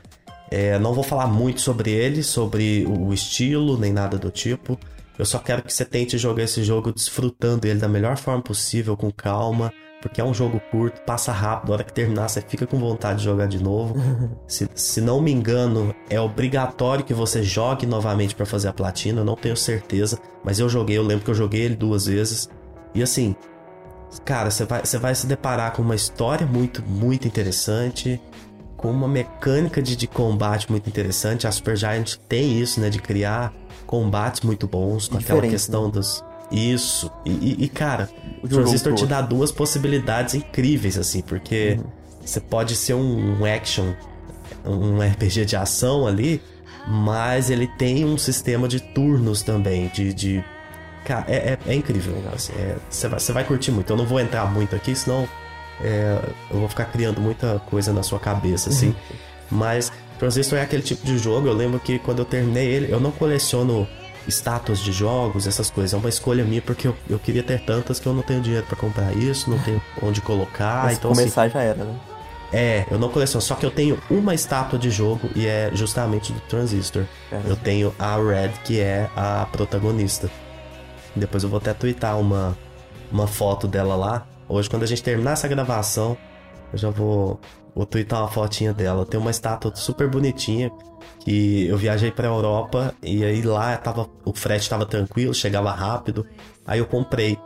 é, 0.50 0.80
não 0.80 0.94
vou 0.94 1.04
falar 1.04 1.28
muito 1.28 1.62
sobre 1.62 1.92
ele, 1.92 2.24
sobre 2.24 2.86
o 2.88 3.14
estilo, 3.14 3.78
nem 3.78 3.92
nada 3.92 4.18
do 4.18 4.32
tipo. 4.32 4.80
Eu 5.18 5.26
só 5.26 5.40
quero 5.40 5.62
que 5.62 5.74
você 5.74 5.86
tente 5.86 6.18
jogar 6.18 6.44
esse 6.44 6.64
jogo 6.64 6.92
desfrutando 6.92 7.68
ele 7.68 7.80
da 7.80 7.88
melhor 7.88 8.18
forma 8.18 8.42
possível, 8.42 8.98
com 8.98 9.12
calma, 9.12 9.72
porque 10.02 10.20
é 10.20 10.24
um 10.24 10.34
jogo 10.34 10.62
curto, 10.72 11.02
passa 11.02 11.32
rápido, 11.32 11.72
a 11.72 11.74
hora 11.76 11.84
que 11.84 11.94
terminar 11.94 12.28
você 12.28 12.42
fica 12.42 12.68
com 12.68 12.78
vontade 12.78 13.20
de 13.20 13.26
jogar 13.26 13.48
de 13.48 13.62
novo. 13.62 13.96
se, 14.48 14.70
se 14.76 15.02
não 15.02 15.22
me 15.22 15.32
engano, 15.32 15.96
é 16.10 16.20
obrigatório 16.20 17.04
que 17.04 17.14
você 17.14 17.42
jogue 17.42 17.86
novamente 17.86 18.36
para 18.36 18.46
fazer 18.46 18.68
a 18.68 18.74
platina, 18.74 19.22
eu 19.22 19.26
não 19.26 19.36
tenho 19.36 19.56
certeza, 19.56 20.20
mas 20.44 20.60
eu 20.60 20.70
joguei, 20.70 20.98
eu 20.98 21.04
lembro 21.04 21.26
que 21.26 21.32
eu 21.32 21.36
joguei 21.36 21.62
ele 21.62 21.76
duas 21.76 22.06
vezes. 22.06 22.50
E 22.94 23.02
assim, 23.02 23.36
cara, 24.24 24.52
você 24.52 24.66
vai, 24.66 24.86
você 24.86 24.98
vai 24.98 25.16
se 25.16 25.26
deparar 25.26 25.72
com 25.74 25.82
uma 25.82 25.96
história 25.96 26.46
muito, 26.46 26.84
muito 26.84 27.28
interessante 27.28 28.22
com 28.86 28.92
uma 28.92 29.08
mecânica 29.08 29.82
de, 29.82 29.96
de 29.96 30.06
combate 30.06 30.70
muito 30.70 30.88
interessante. 30.88 31.48
A 31.48 31.52
Supergiant 31.52 32.18
tem 32.30 32.62
isso, 32.62 32.80
né? 32.80 32.88
De 32.88 33.00
criar 33.00 33.52
combates 33.88 34.42
muito 34.42 34.68
bons, 34.68 35.08
com 35.08 35.18
aquela 35.18 35.42
questão 35.42 35.86
né? 35.86 35.94
dos. 35.94 36.24
Isso. 36.52 37.12
E, 37.26 37.32
e, 37.32 37.64
e 37.64 37.68
cara, 37.68 38.08
o 38.44 38.48
Transistor 38.48 38.94
te 38.94 39.08
dá 39.08 39.22
duas 39.22 39.52
possibilidades 39.52 40.36
incríveis, 40.36 41.00
assim, 41.00 41.22
porque 41.22 41.80
uhum. 41.80 41.90
você 42.24 42.40
pode 42.40 42.76
ser 42.76 42.94
um, 42.94 43.42
um 43.42 43.46
action, 43.46 43.94
um 44.64 45.00
RPG 45.00 45.46
de 45.46 45.56
ação 45.56 46.06
ali, 46.06 46.40
mas 46.88 47.50
ele 47.50 47.66
tem 47.66 48.06
um 48.06 48.20
sistema 48.20 48.68
de 48.68 48.80
turnos 48.80 49.42
também, 49.42 49.88
de. 49.88 50.14
de... 50.14 50.46
Cara, 51.04 51.26
é, 51.28 51.36
é, 51.54 51.58
é 51.66 51.74
incrível. 51.74 52.14
Assim, 52.32 52.54
é, 52.54 52.76
você, 52.88 53.08
vai, 53.08 53.20
você 53.20 53.34
vai 53.34 53.44
curtir 53.44 53.72
muito. 53.72 53.92
Eu 53.92 53.98
não 53.98 54.06
vou 54.06 54.20
entrar 54.20 54.46
muito 54.46 54.76
aqui, 54.76 54.96
senão 54.96 55.28
é, 55.82 56.20
eu 56.52 56.60
vou 56.60 56.70
ficar 56.70 56.86
criando 56.86 57.20
muita 57.22 57.62
coisa 57.70 57.92
na 57.92 58.04
sua 58.04 58.20
cabeça, 58.20 58.70
assim. 58.70 58.90
Uhum. 58.90 58.96
Mas 59.52 59.92
Transistor 60.18 60.60
é 60.60 60.62
aquele 60.62 60.82
tipo 60.82 61.06
de 61.06 61.18
jogo, 61.18 61.48
eu 61.48 61.54
lembro 61.54 61.80
que 61.80 62.00
quando 62.00 62.20
eu 62.20 62.26
terminei 62.26 62.68
ele, 62.68 62.92
eu 62.92 63.00
não 63.00 63.12
coleciono 63.12 63.88
estátuas 64.28 64.80
de 64.80 64.92
jogos, 64.92 65.46
essas 65.48 65.70
coisas. 65.70 65.94
É 65.94 65.98
uma 65.98 66.10
escolha 66.10 66.44
minha 66.44 66.62
porque 66.62 66.88
eu, 66.88 66.96
eu 67.10 67.20
queria 67.20 67.44
ter 67.44 67.60
tantas 67.64 68.00
que 68.00 68.08
eu 68.08 68.14
não 68.14 68.22
tenho 68.22 68.42
dinheiro 68.42 68.66
para 68.66 68.76
comprar 68.76 69.16
isso, 69.16 69.50
não 69.50 69.60
tenho 69.60 69.82
onde 70.02 70.22
colocar. 70.22 70.86
Mas 70.86 70.98
então, 70.98 71.12
começar 71.12 71.44
assim, 71.44 71.54
já 71.54 71.62
era, 71.62 71.84
né? 71.84 71.96
É, 72.54 72.86
eu 72.90 72.98
não 72.98 73.10
coleciono, 73.10 73.42
só 73.42 73.56
que 73.56 73.66
eu 73.66 73.72
tenho 73.72 74.00
uma 74.10 74.34
estátua 74.34 74.80
de 74.80 74.90
jogo 74.90 75.30
e 75.36 75.46
é 75.46 75.72
justamente 75.74 76.32
do 76.32 76.40
Transistor. 76.42 77.04
É. 77.32 77.42
Eu 77.46 77.56
tenho 77.56 77.94
a 78.00 78.16
Red, 78.16 78.52
que 78.64 78.80
é 78.80 79.10
a 79.16 79.48
protagonista. 79.52 80.30
Depois 81.16 81.44
eu 81.44 81.50
vou 81.50 81.58
até 81.58 81.74
twittar 81.74 82.18
uma, 82.20 82.58
uma 83.12 83.28
foto 83.28 83.68
dela 83.68 83.96
lá, 83.96 84.28
Hoje, 84.48 84.70
quando 84.70 84.84
a 84.84 84.88
gente 84.88 85.02
terminar 85.02 85.32
essa 85.32 85.48
gravação, 85.48 86.18
eu 86.72 86.78
já 86.78 86.90
vou, 86.90 87.40
vou 87.76 87.86
twittar 87.86 88.22
uma 88.22 88.30
fotinha 88.30 88.74
dela. 88.74 89.06
Tem 89.06 89.20
uma 89.20 89.32
estátua 89.32 89.76
super 89.76 90.10
bonitinha 90.10 90.72
que 91.20 91.68
eu 91.68 91.78
viajei 91.78 92.12
pra 92.12 92.28
Europa 92.28 92.94
e 93.02 93.24
aí 93.24 93.42
lá 93.42 93.76
tava, 93.78 94.08
o 94.24 94.34
frete 94.34 94.70
tava 94.70 94.86
tranquilo, 94.86 95.34
chegava 95.34 95.72
rápido. 95.72 96.26
Aí 96.66 96.80
eu 96.80 96.86
comprei 96.86 97.38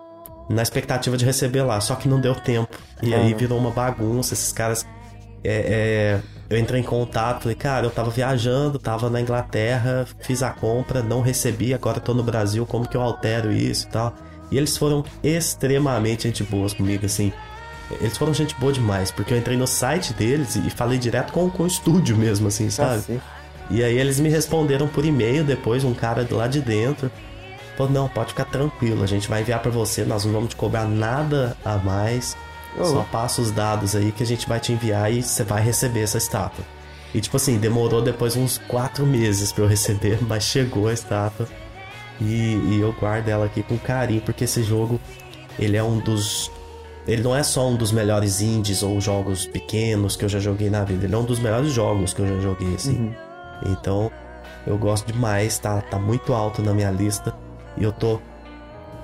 na 0.49 0.61
expectativa 0.61 1.15
de 1.15 1.23
receber 1.23 1.61
lá, 1.61 1.79
só 1.79 1.95
que 1.95 2.09
não 2.09 2.19
deu 2.19 2.35
tempo. 2.35 2.75
E 3.01 3.13
aí 3.13 3.33
virou 3.33 3.57
uma 3.57 3.71
bagunça, 3.71 4.33
esses 4.33 4.51
caras. 4.51 4.85
É, 5.41 6.19
é, 6.21 6.21
eu 6.49 6.57
entrei 6.57 6.81
em 6.81 6.83
contato, 6.83 7.43
falei, 7.43 7.55
cara, 7.55 7.85
eu 7.85 7.91
tava 7.91 8.09
viajando, 8.09 8.77
tava 8.77 9.09
na 9.09 9.21
Inglaterra, 9.21 10.05
fiz 10.19 10.43
a 10.43 10.49
compra, 10.49 11.01
não 11.01 11.21
recebi, 11.21 11.73
agora 11.73 11.99
tô 12.01 12.13
no 12.13 12.23
Brasil, 12.23 12.65
como 12.65 12.89
que 12.89 12.97
eu 12.97 13.01
altero 13.01 13.51
isso 13.51 13.87
e 13.87 13.89
tal? 13.89 14.13
E 14.51 14.57
eles 14.57 14.77
foram 14.77 15.03
extremamente 15.23 16.23
gente 16.23 16.43
boas 16.43 16.73
comigo, 16.73 17.05
assim. 17.05 17.31
Eles 17.99 18.17
foram 18.17 18.33
gente 18.33 18.55
boa 18.55 18.71
demais, 18.71 19.11
porque 19.11 19.33
eu 19.33 19.37
entrei 19.37 19.57
no 19.57 19.65
site 19.65 20.13
deles 20.13 20.55
e 20.55 20.69
falei 20.69 20.97
direto 20.97 21.33
com, 21.33 21.49
com 21.49 21.63
o 21.63 21.67
estúdio 21.67 22.15
mesmo, 22.15 22.47
assim, 22.47 22.69
sabe? 22.69 23.19
E 23.69 23.83
aí 23.83 23.97
eles 23.97 24.19
me 24.19 24.29
responderam 24.29 24.87
por 24.87 25.05
e-mail 25.05 25.43
depois, 25.43 25.83
um 25.83 25.93
cara 25.93 26.27
lá 26.29 26.47
de 26.47 26.61
dentro. 26.61 27.11
Falou, 27.77 27.91
não, 27.91 28.09
pode 28.09 28.29
ficar 28.29 28.45
tranquilo, 28.45 29.03
a 29.03 29.07
gente 29.07 29.27
vai 29.27 29.41
enviar 29.41 29.61
para 29.61 29.71
você, 29.71 30.03
nós 30.03 30.25
não 30.25 30.33
vamos 30.33 30.49
te 30.49 30.55
cobrar 30.55 30.85
nada 30.85 31.55
a 31.63 31.77
mais. 31.77 32.35
Oh. 32.77 32.85
Só 32.85 33.03
passa 33.11 33.41
os 33.41 33.51
dados 33.51 33.95
aí 33.95 34.11
que 34.11 34.21
a 34.21 34.25
gente 34.25 34.47
vai 34.47 34.59
te 34.59 34.71
enviar 34.71 35.11
e 35.11 35.23
você 35.23 35.43
vai 35.43 35.61
receber 35.61 36.01
essa 36.01 36.17
estátua. 36.17 36.65
E 37.13 37.19
tipo 37.19 37.37
assim, 37.37 37.57
demorou 37.57 38.01
depois 38.01 38.35
uns 38.35 38.59
quatro 38.67 39.05
meses 39.05 39.51
para 39.51 39.63
eu 39.63 39.67
receber, 39.67 40.19
mas 40.27 40.43
chegou 40.43 40.87
a 40.87 40.93
estátua. 40.93 41.47
E, 42.21 42.55
e, 42.55 42.79
eu 42.81 42.93
guardo 42.93 43.29
ela 43.29 43.45
aqui 43.45 43.63
com 43.63 43.77
carinho, 43.77 44.21
porque 44.21 44.43
esse 44.43 44.63
jogo, 44.63 44.99
ele 45.57 45.77
é 45.77 45.83
um 45.83 45.99
dos... 45.99 46.51
Ele 47.07 47.23
não 47.23 47.35
é 47.35 47.41
só 47.41 47.67
um 47.67 47.75
dos 47.75 47.91
melhores 47.91 48.41
indies 48.41 48.83
ou 48.83 48.99
jogos 49.01 49.45
pequenos 49.45 50.15
que 50.15 50.25
eu 50.25 50.29
já 50.29 50.37
joguei 50.37 50.69
na 50.69 50.83
vida. 50.83 51.05
Ele 51.05 51.15
é 51.15 51.17
um 51.17 51.23
dos 51.23 51.39
melhores 51.39 51.71
jogos 51.71 52.13
que 52.13 52.21
eu 52.21 52.27
já 52.27 52.39
joguei, 52.41 52.75
assim. 52.75 52.97
Uhum. 52.97 53.13
Então, 53.67 54.11
eu 54.67 54.77
gosto 54.77 55.11
demais, 55.11 55.57
tá, 55.57 55.81
tá 55.81 55.97
muito 55.97 56.33
alto 56.33 56.61
na 56.61 56.73
minha 56.73 56.91
lista. 56.91 57.33
E 57.77 57.83
eu 57.83 57.91
tô 57.91 58.19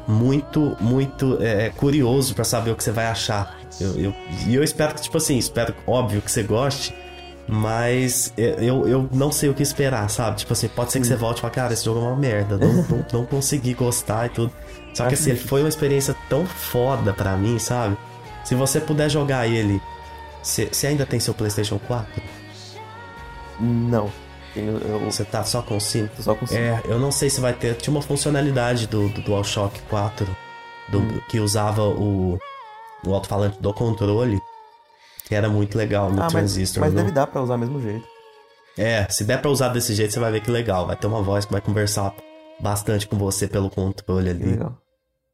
muito, 0.07 0.77
muito 0.79 1.41
é, 1.41 1.69
curioso 1.69 2.36
para 2.36 2.43
saber 2.43 2.72
o 2.72 2.75
que 2.75 2.84
você 2.84 2.91
vai 2.91 3.07
achar. 3.07 3.57
Eu, 3.79 4.00
eu, 4.00 4.15
e 4.45 4.53
eu 4.53 4.63
espero 4.63 4.93
que, 4.93 5.01
tipo 5.01 5.17
assim, 5.17 5.38
espero, 5.38 5.74
óbvio, 5.88 6.22
que 6.22 6.31
você 6.31 6.43
goste. 6.43 6.93
Mas 7.48 8.34
eu, 8.38 8.88
eu 8.88 9.10
não 9.12 9.32
sei 9.32 9.50
o 9.50 9.54
que 9.54 9.62
esperar, 9.62 10.10
sabe? 10.10 10.38
Tipo 10.38 10.54
assim, 10.54 10.68
pode 10.68 10.92
ser 10.92 11.00
que 11.00 11.06
você 11.06 11.16
volte 11.16 11.38
e 11.38 11.42
fale, 11.42 11.54
cara, 11.54 11.74
esse 11.74 11.86
jogo 11.86 12.00
é 12.00 12.04
uma 12.04 12.16
merda, 12.16 12.58
não, 12.58 12.74
não, 12.74 13.06
não 13.14 13.25
consegui 13.25 13.74
gostar 13.74 14.25
e 14.25 14.30
tudo. 14.30 14.52
Só 14.96 15.08
que 15.08 15.14
assim, 15.14 15.32
ele 15.32 15.40
foi 15.40 15.62
uma 15.62 15.70
experiência 15.70 16.16
tão 16.30 16.46
foda 16.46 17.14
pra 17.14 17.36
mim, 17.36 17.60
sabe? 17.60 17.98
Se 18.44 18.56
você 18.56 18.80
puder 18.80 19.10
jogar 19.10 19.48
ele. 19.48 19.82
Você 20.42 20.88
ainda 20.88 21.06
tem 21.06 21.20
seu 21.20 21.34
PlayStation 21.34 21.80
4? 21.80 22.22
Não. 23.60 24.12
Você 25.04 25.25
tá 25.25 25.44
só 25.44 25.62
com 25.62 25.80
5? 25.80 26.22
Só 26.22 26.36
com 26.36 26.46
5. 26.46 26.60
É, 26.60 26.82
eu 26.86 27.00
não 27.00 27.12
sei 27.12 27.30
se 27.30 27.42
vai 27.42 27.54
ter. 27.54 27.75
Tinha 27.75 27.94
uma 27.94 28.02
funcionalidade 28.02 28.88
do, 28.88 29.10
do 29.10 29.22
DualShock 29.22 29.82
4 29.90 30.25
do, 30.90 31.00
hum. 31.00 31.20
que 31.28 31.40
usava 31.40 31.84
o, 31.84 32.40
o 33.06 33.14
alto-falante 33.14 33.60
do 33.60 33.74
controle 33.74 34.40
que 35.25 35.36
era 35.36 35.50
muito 35.50 35.77
legal 35.77 36.12
no 36.12 36.22
ah, 36.22 36.27
Transistor. 36.27 36.82
Mas, 36.82 36.94
mas 36.94 37.03
deve 37.03 37.13
dar 37.13 37.27
pra 37.27 37.41
usar 37.41 37.55
do 37.55 37.60
mesmo 37.60 37.82
jeito. 37.82 38.05
É, 38.77 39.08
se 39.10 39.24
der 39.24 39.41
pra 39.41 39.50
usar 39.50 39.70
desse 39.70 39.94
jeito, 39.94 40.13
você 40.13 40.20
vai 40.20 40.32
ver 40.32 40.41
que 40.41 40.51
legal. 40.51 40.86
Vai 40.86 40.96
ter 40.96 41.08
uma 41.08 41.22
voz 41.22 41.46
que 41.46 41.51
vai 41.51 41.62
conversar 41.62 42.13
bastante 42.60 43.08
com 43.08 43.17
você 43.17 43.48
pelo 43.48 43.70
controle 43.70 44.29
ali. 44.29 44.46
Legal. 44.46 44.77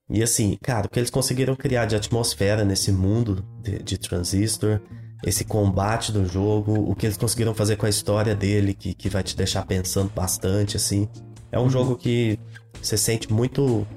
E 0.10 0.21
assim, 0.21 0.57
cara, 0.62 0.88
o 0.88 0.89
que 0.89 1.00
eles 1.00 1.10
conseguiram 1.10 1.55
criar 1.55 1.86
de 1.86 1.95
atmosfera 1.95 2.65
nesse 2.65 2.91
mundo 2.91 3.45
de, 3.62 3.81
de 3.81 3.98
Transistor, 3.98 4.81
esse 5.25 5.45
combate 5.45 6.12
do 6.12 6.25
jogo, 6.25 6.74
o 6.74 6.95
que 6.95 7.05
eles 7.05 7.17
conseguiram 7.17 7.53
fazer 7.53 7.77
com 7.77 7.86
a 7.86 7.89
história 7.89 8.36
dele, 8.36 8.74
que, 8.74 8.93
que 8.93 9.10
vai 9.10 9.24
te 9.24 9.36
deixar 9.36 9.65
pensando 9.65 10.12
bastante, 10.13 10.75
assim. 10.75 11.07
É 11.51 11.57
um 11.57 11.63
uhum. 11.63 11.69
jogo 11.69 11.95
que 11.95 12.39
você 12.81 12.98
sente 12.98 13.31
muito 13.31 13.88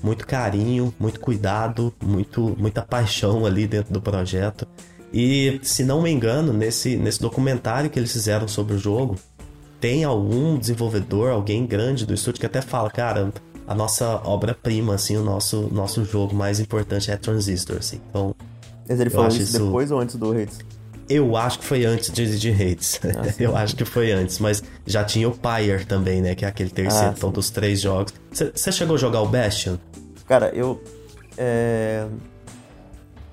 muito 0.00 0.26
carinho, 0.26 0.94
muito 0.98 1.18
cuidado, 1.18 1.92
muito 2.02 2.54
muita 2.56 2.82
paixão 2.82 3.44
ali 3.44 3.66
dentro 3.66 3.92
do 3.92 4.00
projeto. 4.00 4.66
E, 5.12 5.58
se 5.62 5.84
não 5.84 6.02
me 6.02 6.10
engano, 6.10 6.52
nesse, 6.52 6.96
nesse 6.96 7.20
documentário 7.20 7.88
que 7.88 7.98
eles 7.98 8.12
fizeram 8.12 8.46
sobre 8.46 8.74
o 8.74 8.78
jogo, 8.78 9.16
tem 9.80 10.04
algum 10.04 10.58
desenvolvedor, 10.58 11.30
alguém 11.30 11.66
grande 11.66 12.04
do 12.04 12.12
estúdio 12.12 12.40
que 12.40 12.46
até 12.46 12.60
fala, 12.60 12.90
cara, 12.90 13.32
a 13.66 13.74
nossa 13.74 14.20
obra-prima, 14.24 14.94
assim, 14.94 15.16
o 15.16 15.22
nosso, 15.22 15.68
nosso 15.72 16.04
jogo 16.04 16.34
mais 16.34 16.60
importante 16.60 17.10
é 17.10 17.16
Transistor, 17.16 17.76
assim. 17.78 18.00
Então. 18.08 18.34
Mas 18.88 19.00
ele 19.00 19.10
falou 19.10 19.28
isso, 19.28 19.42
isso 19.42 19.64
depois 19.64 19.90
ou 19.90 20.00
antes 20.00 20.16
do 20.16 20.30
Hades? 20.32 20.58
Eu 21.08 21.36
acho 21.36 21.58
que 21.58 21.64
foi 21.64 21.84
antes 21.84 22.10
de, 22.10 22.38
de 22.38 22.50
Hades. 22.50 23.00
Ah, 23.04 23.32
eu 23.40 23.56
acho 23.56 23.76
que 23.76 23.84
foi 23.84 24.12
antes, 24.12 24.38
mas 24.38 24.62
já 24.86 25.04
tinha 25.04 25.28
o 25.28 25.32
Pyre 25.32 25.84
também, 25.86 26.20
né? 26.20 26.34
Que 26.34 26.44
é 26.44 26.48
aquele 26.48 26.70
terceiro, 26.70 27.08
ah, 27.08 27.14
então, 27.16 27.30
dos 27.30 27.50
três 27.50 27.80
jogos. 27.80 28.12
Você 28.30 28.72
chegou 28.72 28.96
a 28.96 28.98
jogar 28.98 29.20
o 29.20 29.28
Bastion? 29.28 29.76
Cara, 30.26 30.50
eu. 30.54 30.82
É... 31.36 32.06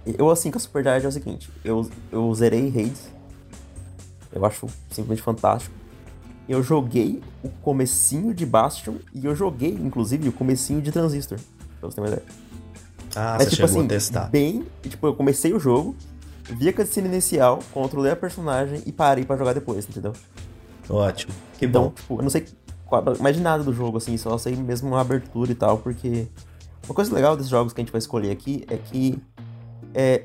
Eu, 0.06 0.30
assim, 0.30 0.52
com 0.52 0.58
a 0.58 0.62
Super 0.62 0.84
Giant 0.84 1.04
é 1.04 1.08
o 1.08 1.12
seguinte: 1.12 1.50
eu, 1.64 1.90
eu 2.12 2.34
zerei 2.34 2.68
Hades. 2.68 3.10
Eu 4.32 4.46
acho 4.46 4.68
simplesmente 4.90 5.22
fantástico. 5.22 5.74
Eu 6.48 6.62
joguei 6.62 7.24
o 7.42 7.50
comecinho 7.50 8.34
de 8.34 8.46
Bastion 8.46 8.96
e 9.14 9.26
eu 9.26 9.36
joguei, 9.36 9.72
inclusive, 9.72 10.30
o 10.30 10.32
comecinho 10.32 10.82
de 10.82 10.92
Transistor. 10.92 11.40
Pra 11.80 11.90
você 11.90 11.96
ter 11.96 12.02
uma 12.02 12.08
ideia. 12.08 12.24
Ah, 13.16 13.36
Mas, 13.38 13.44
você 13.44 13.56
tipo, 13.56 13.68
chegou 13.68 13.80
assim, 13.80 13.86
a 13.86 13.90
testar. 13.90 14.30
Bem, 14.30 14.66
tipo, 14.84 15.08
eu 15.08 15.16
comecei 15.16 15.54
o 15.54 15.60
jogo, 15.60 15.96
vi 16.44 16.70
a 16.70 16.74
cutscene 16.74 17.08
inicial, 17.08 17.60
controlei 17.72 18.12
a 18.12 18.16
personagem 18.16 18.84
e 18.86 18.92
parei 18.92 19.24
para 19.26 19.38
jogar 19.38 19.54
depois, 19.54 19.88
entendeu? 19.88 20.14
Ótimo. 20.90 21.34
Que 21.58 21.66
então, 21.66 21.86
bom. 21.86 21.90
tipo, 21.92 22.20
eu 22.20 22.22
não 22.22 22.30
sei 22.30 22.46
mais 23.20 23.36
de 23.36 23.42
nada 23.42 23.64
do 23.64 23.74
jogo, 23.74 23.98
assim, 23.98 24.16
só 24.18 24.38
sei 24.38 24.56
mesmo 24.56 24.94
a 24.96 25.02
abertura 25.02 25.52
e 25.52 25.56
tal, 25.56 25.78
porque... 25.78 26.28
Uma 26.86 26.94
coisa 26.94 27.14
legal 27.16 27.36
desses 27.36 27.50
jogos 27.50 27.74
que 27.74 27.82
a 27.82 27.84
gente 27.84 27.92
vai 27.92 27.98
escolher 27.98 28.30
aqui 28.30 28.64
é 28.70 28.78
que 28.78 29.20
é, 29.96 30.24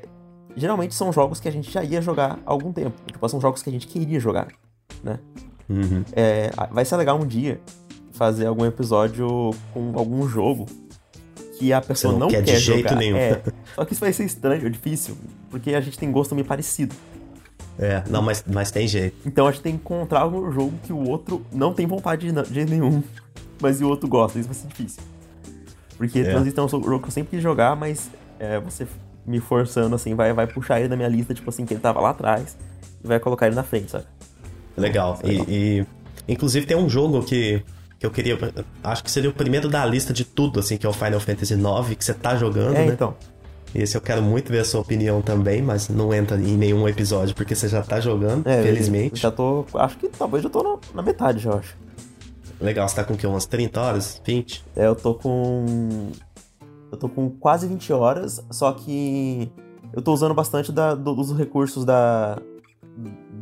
geralmente 0.55 0.93
são 0.93 1.11
jogos 1.13 1.39
que 1.39 1.47
a 1.47 1.51
gente 1.51 1.71
já 1.71 1.83
ia 1.83 2.01
jogar 2.01 2.37
há 2.45 2.51
algum 2.51 2.73
tempo. 2.73 2.95
Tipo, 3.07 3.29
são 3.29 3.39
jogos 3.39 3.63
que 3.63 3.69
a 3.69 3.73
gente 3.73 3.87
queria 3.87 4.19
jogar, 4.19 4.49
né? 5.03 5.17
Uhum. 5.69 6.03
É, 6.11 6.51
vai 6.71 6.83
ser 6.83 6.97
legal 6.97 7.17
um 7.17 7.25
dia 7.25 7.59
fazer 8.11 8.45
algum 8.45 8.65
episódio 8.65 9.51
com 9.73 9.93
algum 9.95 10.27
jogo 10.27 10.65
que 11.57 11.71
a 11.71 11.79
pessoa 11.79 12.11
não, 12.11 12.21
não, 12.21 12.27
quer, 12.27 12.43
quer 12.43 12.57
de 12.57 12.59
jogar. 12.59 12.79
jeito 12.79 12.95
nenhum. 12.95 13.15
É, 13.15 13.41
só 13.73 13.85
que 13.85 13.93
isso 13.93 14.01
vai 14.01 14.11
ser 14.11 14.25
estranho, 14.25 14.69
difícil, 14.69 15.17
porque 15.49 15.73
a 15.73 15.79
gente 15.79 15.97
tem 15.97 16.11
gosto 16.11 16.35
meio 16.35 16.45
parecido. 16.45 16.93
É, 17.79 18.03
não, 18.09 18.21
mas, 18.21 18.43
mas 18.45 18.69
tem 18.69 18.85
jeito. 18.87 19.15
Então 19.25 19.47
a 19.47 19.51
gente 19.51 19.61
tem 19.61 19.77
que 19.77 19.79
encontrar 19.79 20.27
um 20.27 20.51
jogo 20.51 20.73
que 20.83 20.91
o 20.91 21.07
outro 21.07 21.45
não 21.51 21.73
tem 21.73 21.87
vontade 21.87 22.29
de, 22.29 22.43
de 22.51 22.65
nenhum, 22.65 23.01
mas 23.61 23.81
o 23.81 23.87
outro 23.87 24.09
gosta, 24.09 24.37
isso 24.37 24.49
vai 24.49 24.55
ser 24.55 24.67
difícil. 24.67 25.01
Porque 25.97 26.19
é. 26.19 26.23
Transistor 26.23 26.63
é 26.63 26.65
um 26.65 26.69
jogo 26.69 26.99
que 26.99 27.07
eu 27.07 27.11
sempre 27.11 27.31
quis 27.31 27.43
jogar, 27.43 27.75
mas 27.75 28.09
é, 28.39 28.59
você 28.59 28.85
me 29.25 29.39
forçando, 29.39 29.95
assim, 29.95 30.15
vai, 30.15 30.33
vai 30.33 30.47
puxar 30.47 30.79
ele 30.79 30.89
da 30.89 30.95
minha 30.95 31.07
lista, 31.09 31.33
tipo 31.33 31.49
assim, 31.49 31.65
que 31.65 31.73
ele 31.73 31.81
tava 31.81 31.99
lá 31.99 32.09
atrás, 32.09 32.57
e 33.03 33.07
vai 33.07 33.19
colocar 33.19 33.47
ele 33.47 33.55
na 33.55 33.63
frente, 33.63 33.91
sabe? 33.91 34.05
Legal. 34.77 35.19
legal. 35.23 35.45
E, 35.47 35.79
e, 35.79 35.87
inclusive 36.27 36.65
tem 36.65 36.77
um 36.77 36.89
jogo 36.89 37.23
que, 37.23 37.63
que 37.99 38.05
eu 38.05 38.11
queria. 38.11 38.37
Acho 38.83 39.03
que 39.03 39.11
seria 39.11 39.29
o 39.29 39.33
primeiro 39.33 39.69
da 39.69 39.85
lista 39.85 40.13
de 40.13 40.23
tudo, 40.23 40.59
assim, 40.59 40.77
que 40.77 40.85
é 40.85 40.89
o 40.89 40.93
Final 40.93 41.19
Fantasy 41.19 41.53
IX, 41.53 41.95
que 41.95 42.05
você 42.05 42.13
tá 42.13 42.35
jogando, 42.35 42.75
é, 42.75 42.85
né? 42.85 42.93
então. 42.93 43.15
Esse 43.73 43.95
eu 43.95 44.01
quero 44.01 44.21
muito 44.21 44.51
ver 44.51 44.59
a 44.59 44.65
sua 44.65 44.81
opinião 44.81 45.21
também, 45.21 45.61
mas 45.61 45.87
não 45.87 46.13
entra 46.13 46.35
em 46.35 46.57
nenhum 46.57 46.89
episódio, 46.89 47.33
porque 47.33 47.55
você 47.55 47.69
já 47.69 47.81
tá 47.81 48.01
jogando, 48.01 48.45
é, 48.45 48.61
felizmente. 48.61 49.21
Já 49.21 49.31
tô. 49.31 49.65
Acho 49.75 49.97
que 49.97 50.09
talvez 50.09 50.43
já 50.43 50.49
tô 50.49 50.61
na, 50.61 50.77
na 50.93 51.01
metade, 51.01 51.39
já 51.39 51.53
acho. 51.53 51.77
Legal, 52.59 52.87
você 52.87 52.95
tá 52.95 53.03
com 53.03 53.13
o 53.13 53.17
quê? 53.17 53.25
Umas 53.25 53.45
30 53.45 53.81
horas? 53.81 54.21
20? 54.25 54.63
É, 54.75 54.87
eu 54.87 54.95
tô 54.95 55.15
com 55.15 56.11
eu 56.91 56.97
tô 56.97 57.07
com 57.07 57.29
quase 57.29 57.67
20 57.67 57.93
horas, 57.93 58.43
só 58.51 58.71
que 58.73 59.51
eu 59.93 60.01
tô 60.01 60.13
usando 60.13 60.33
bastante 60.33 60.71
da, 60.71 60.93
do, 60.93 61.15
dos 61.15 61.35
recursos 61.37 61.85
da, 61.85 62.37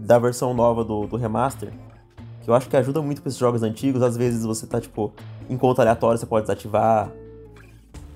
da 0.05 0.19
versão 0.19 0.53
nova 0.53 0.83
do, 0.83 1.07
do 1.07 1.17
remaster, 1.17 1.71
que 2.41 2.49
eu 2.49 2.53
acho 2.53 2.69
que 2.69 2.77
ajuda 2.77 3.01
muito 3.01 3.21
com 3.21 3.27
esses 3.27 3.39
jogos 3.39 3.63
antigos. 3.63 4.01
Às 4.01 4.15
vezes 4.15 4.45
você 4.45 4.67
tá, 4.67 4.79
tipo, 4.79 5.11
em 5.49 5.57
conta 5.57 5.81
aleatória, 5.81 6.17
você 6.17 6.25
pode 6.25 6.43
desativar. 6.43 7.11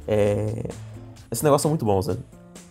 É... 0.08 0.70
Esse 1.32 1.44
negócio 1.44 1.68
é 1.68 1.70
muito 1.70 1.84
bom, 1.84 2.02
sabe? 2.02 2.20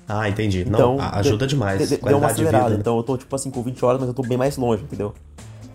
Ah, 0.09 0.29
entendi. 0.29 0.65
Então, 0.67 0.97
Não, 0.97 1.05
ajuda 1.15 1.47
demais. 1.47 1.89
De, 1.89 1.97
deu 1.97 2.19
uma 2.19 2.27
acelerada. 2.27 2.65
De 2.65 2.71
vida, 2.71 2.81
Então 2.81 2.97
eu 2.97 3.03
tô, 3.03 3.17
tipo 3.17 3.35
assim, 3.35 3.51
com 3.51 3.63
20 3.63 3.85
horas, 3.85 4.01
mas 4.01 4.09
eu 4.09 4.15
tô 4.15 4.23
bem 4.23 4.39
mais 4.39 4.57
longe, 4.57 4.83
entendeu? 4.85 5.15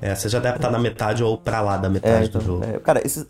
É, 0.02 0.14
você 0.14 0.30
já 0.30 0.40
deve 0.40 0.58
estar 0.58 0.70
na 0.70 0.80
metade 0.80 1.24
ou 1.24 1.38
pra 1.38 1.60
lá 1.60 1.76
da 1.78 1.90
metade 1.90 2.26
é, 2.26 2.28
então, 2.28 2.40
do 2.40 2.46
jogo. 2.46 2.64
É, 2.64 2.80
cara, 2.80 3.02
esses, 3.06 3.26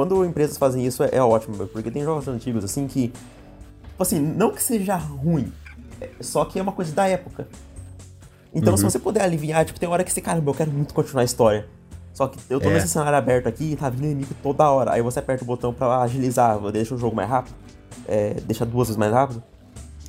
quando 0.00 0.24
empresas 0.24 0.56
fazem 0.56 0.86
isso 0.86 1.02
é, 1.02 1.10
é 1.12 1.22
ótimo, 1.22 1.68
porque 1.68 1.90
tem 1.90 2.02
jogos 2.02 2.26
antigos 2.26 2.64
assim 2.64 2.86
que. 2.86 3.08
Tipo 3.08 4.02
assim, 4.02 4.18
não 4.18 4.50
que 4.50 4.62
seja 4.62 4.96
ruim, 4.96 5.52
é, 6.00 6.08
só 6.20 6.42
que 6.46 6.58
é 6.58 6.62
uma 6.62 6.72
coisa 6.72 6.90
da 6.94 7.06
época. 7.06 7.46
Então, 8.54 8.72
uhum. 8.72 8.78
se 8.78 8.84
você 8.84 8.98
puder 8.98 9.22
aliviar, 9.22 9.62
tipo, 9.66 9.78
tem 9.78 9.86
hora 9.86 10.02
que 10.02 10.10
você, 10.10 10.22
caramba, 10.22 10.50
eu 10.50 10.54
quero 10.54 10.70
muito 10.70 10.94
continuar 10.94 11.20
a 11.20 11.24
história. 11.24 11.68
Só 12.14 12.26
que 12.28 12.38
eu 12.48 12.58
tô 12.58 12.70
é. 12.70 12.74
nesse 12.74 12.88
cenário 12.88 13.18
aberto 13.18 13.46
aqui 13.46 13.72
e 13.72 13.76
tá 13.76 13.90
vindo 13.90 14.06
inimigo 14.06 14.34
toda 14.42 14.70
hora. 14.70 14.92
Aí 14.92 15.02
você 15.02 15.18
aperta 15.18 15.44
o 15.44 15.46
botão 15.46 15.72
pra 15.72 16.00
agilizar, 16.00 16.58
deixa 16.72 16.94
o 16.94 16.98
jogo 16.98 17.14
mais 17.14 17.28
rápido, 17.28 17.54
é, 18.08 18.34
deixa 18.46 18.64
duas 18.64 18.88
vezes 18.88 18.96
mais 18.96 19.12
rápido. 19.12 19.42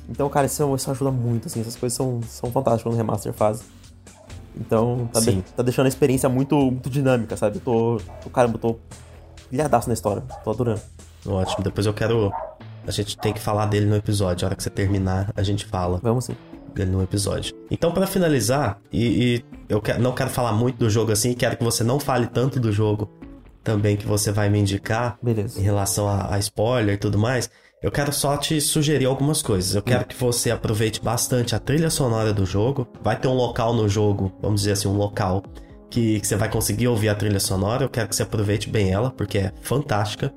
Então, 0.08 0.26
cara, 0.30 0.46
isso, 0.46 0.74
isso 0.74 0.90
ajuda 0.90 1.10
muito, 1.10 1.48
assim, 1.48 1.60
essas 1.60 1.76
coisas 1.76 1.94
são, 1.94 2.20
são 2.22 2.50
fantásticas 2.50 2.84
quando 2.84 2.94
o 2.94 2.96
remaster 2.96 3.34
faz. 3.34 3.62
Então, 4.56 5.08
tá, 5.12 5.20
de, 5.20 5.42
tá 5.42 5.62
deixando 5.62 5.86
a 5.86 5.88
experiência 5.90 6.30
muito, 6.30 6.56
muito 6.56 6.88
dinâmica, 6.88 7.36
sabe? 7.36 7.58
Eu 7.58 7.60
tô, 7.60 8.00
tô 8.22 8.30
caramba, 8.30 8.56
eu 8.56 8.58
tô 8.58 8.78
pilhadaço 9.52 9.86
na 9.86 9.92
história. 9.92 10.22
Tô 10.42 10.50
adorando. 10.50 10.80
Ótimo. 11.26 11.62
Depois 11.62 11.86
eu 11.86 11.92
quero. 11.92 12.32
A 12.86 12.90
gente 12.90 13.16
tem 13.18 13.32
que 13.32 13.38
falar 13.38 13.66
dele 13.66 13.84
no 13.84 13.94
episódio. 13.94 14.44
A 14.44 14.48
hora 14.48 14.56
que 14.56 14.62
você 14.62 14.70
terminar, 14.70 15.30
a 15.36 15.42
gente 15.42 15.66
fala. 15.66 16.00
Vamos 16.02 16.24
sim. 16.24 16.36
Dele 16.74 16.90
no 16.90 17.02
episódio. 17.02 17.54
Então, 17.70 17.92
para 17.92 18.06
finalizar, 18.06 18.80
e, 18.90 19.34
e 19.36 19.44
eu 19.68 19.80
quero, 19.80 20.00
não 20.00 20.12
quero 20.12 20.30
falar 20.30 20.54
muito 20.54 20.78
do 20.78 20.88
jogo 20.88 21.12
assim, 21.12 21.34
quero 21.34 21.58
que 21.58 21.62
você 21.62 21.84
não 21.84 22.00
fale 22.00 22.26
tanto 22.26 22.58
do 22.58 22.72
jogo 22.72 23.10
também 23.62 23.94
que 23.94 24.06
você 24.06 24.32
vai 24.32 24.48
me 24.48 24.58
indicar. 24.58 25.18
Beleza. 25.22 25.60
Em 25.60 25.62
relação 25.62 26.08
a, 26.08 26.34
a 26.34 26.38
spoiler 26.38 26.94
e 26.94 26.98
tudo 26.98 27.18
mais. 27.18 27.50
Eu 27.82 27.90
quero 27.90 28.10
só 28.10 28.38
te 28.38 28.58
sugerir 28.58 29.04
algumas 29.04 29.42
coisas. 29.42 29.74
Eu 29.74 29.82
quero 29.82 30.00
hum. 30.02 30.06
que 30.08 30.16
você 30.16 30.50
aproveite 30.50 31.02
bastante 31.02 31.54
a 31.54 31.58
trilha 31.58 31.90
sonora 31.90 32.32
do 32.32 32.46
jogo. 32.46 32.88
Vai 33.02 33.20
ter 33.20 33.28
um 33.28 33.34
local 33.34 33.74
no 33.74 33.86
jogo, 33.86 34.32
vamos 34.40 34.62
dizer 34.62 34.72
assim, 34.72 34.88
um 34.88 34.96
local 34.96 35.42
que, 35.92 36.20
que 36.20 36.26
você 36.26 36.36
vai 36.36 36.48
conseguir 36.48 36.88
ouvir 36.88 37.10
a 37.10 37.14
trilha 37.14 37.38
sonora. 37.38 37.84
Eu 37.84 37.88
quero 37.90 38.08
que 38.08 38.16
você 38.16 38.22
aproveite 38.22 38.70
bem 38.70 38.90
ela, 38.90 39.10
porque 39.10 39.38
é 39.38 39.52
fantástica. 39.60 40.32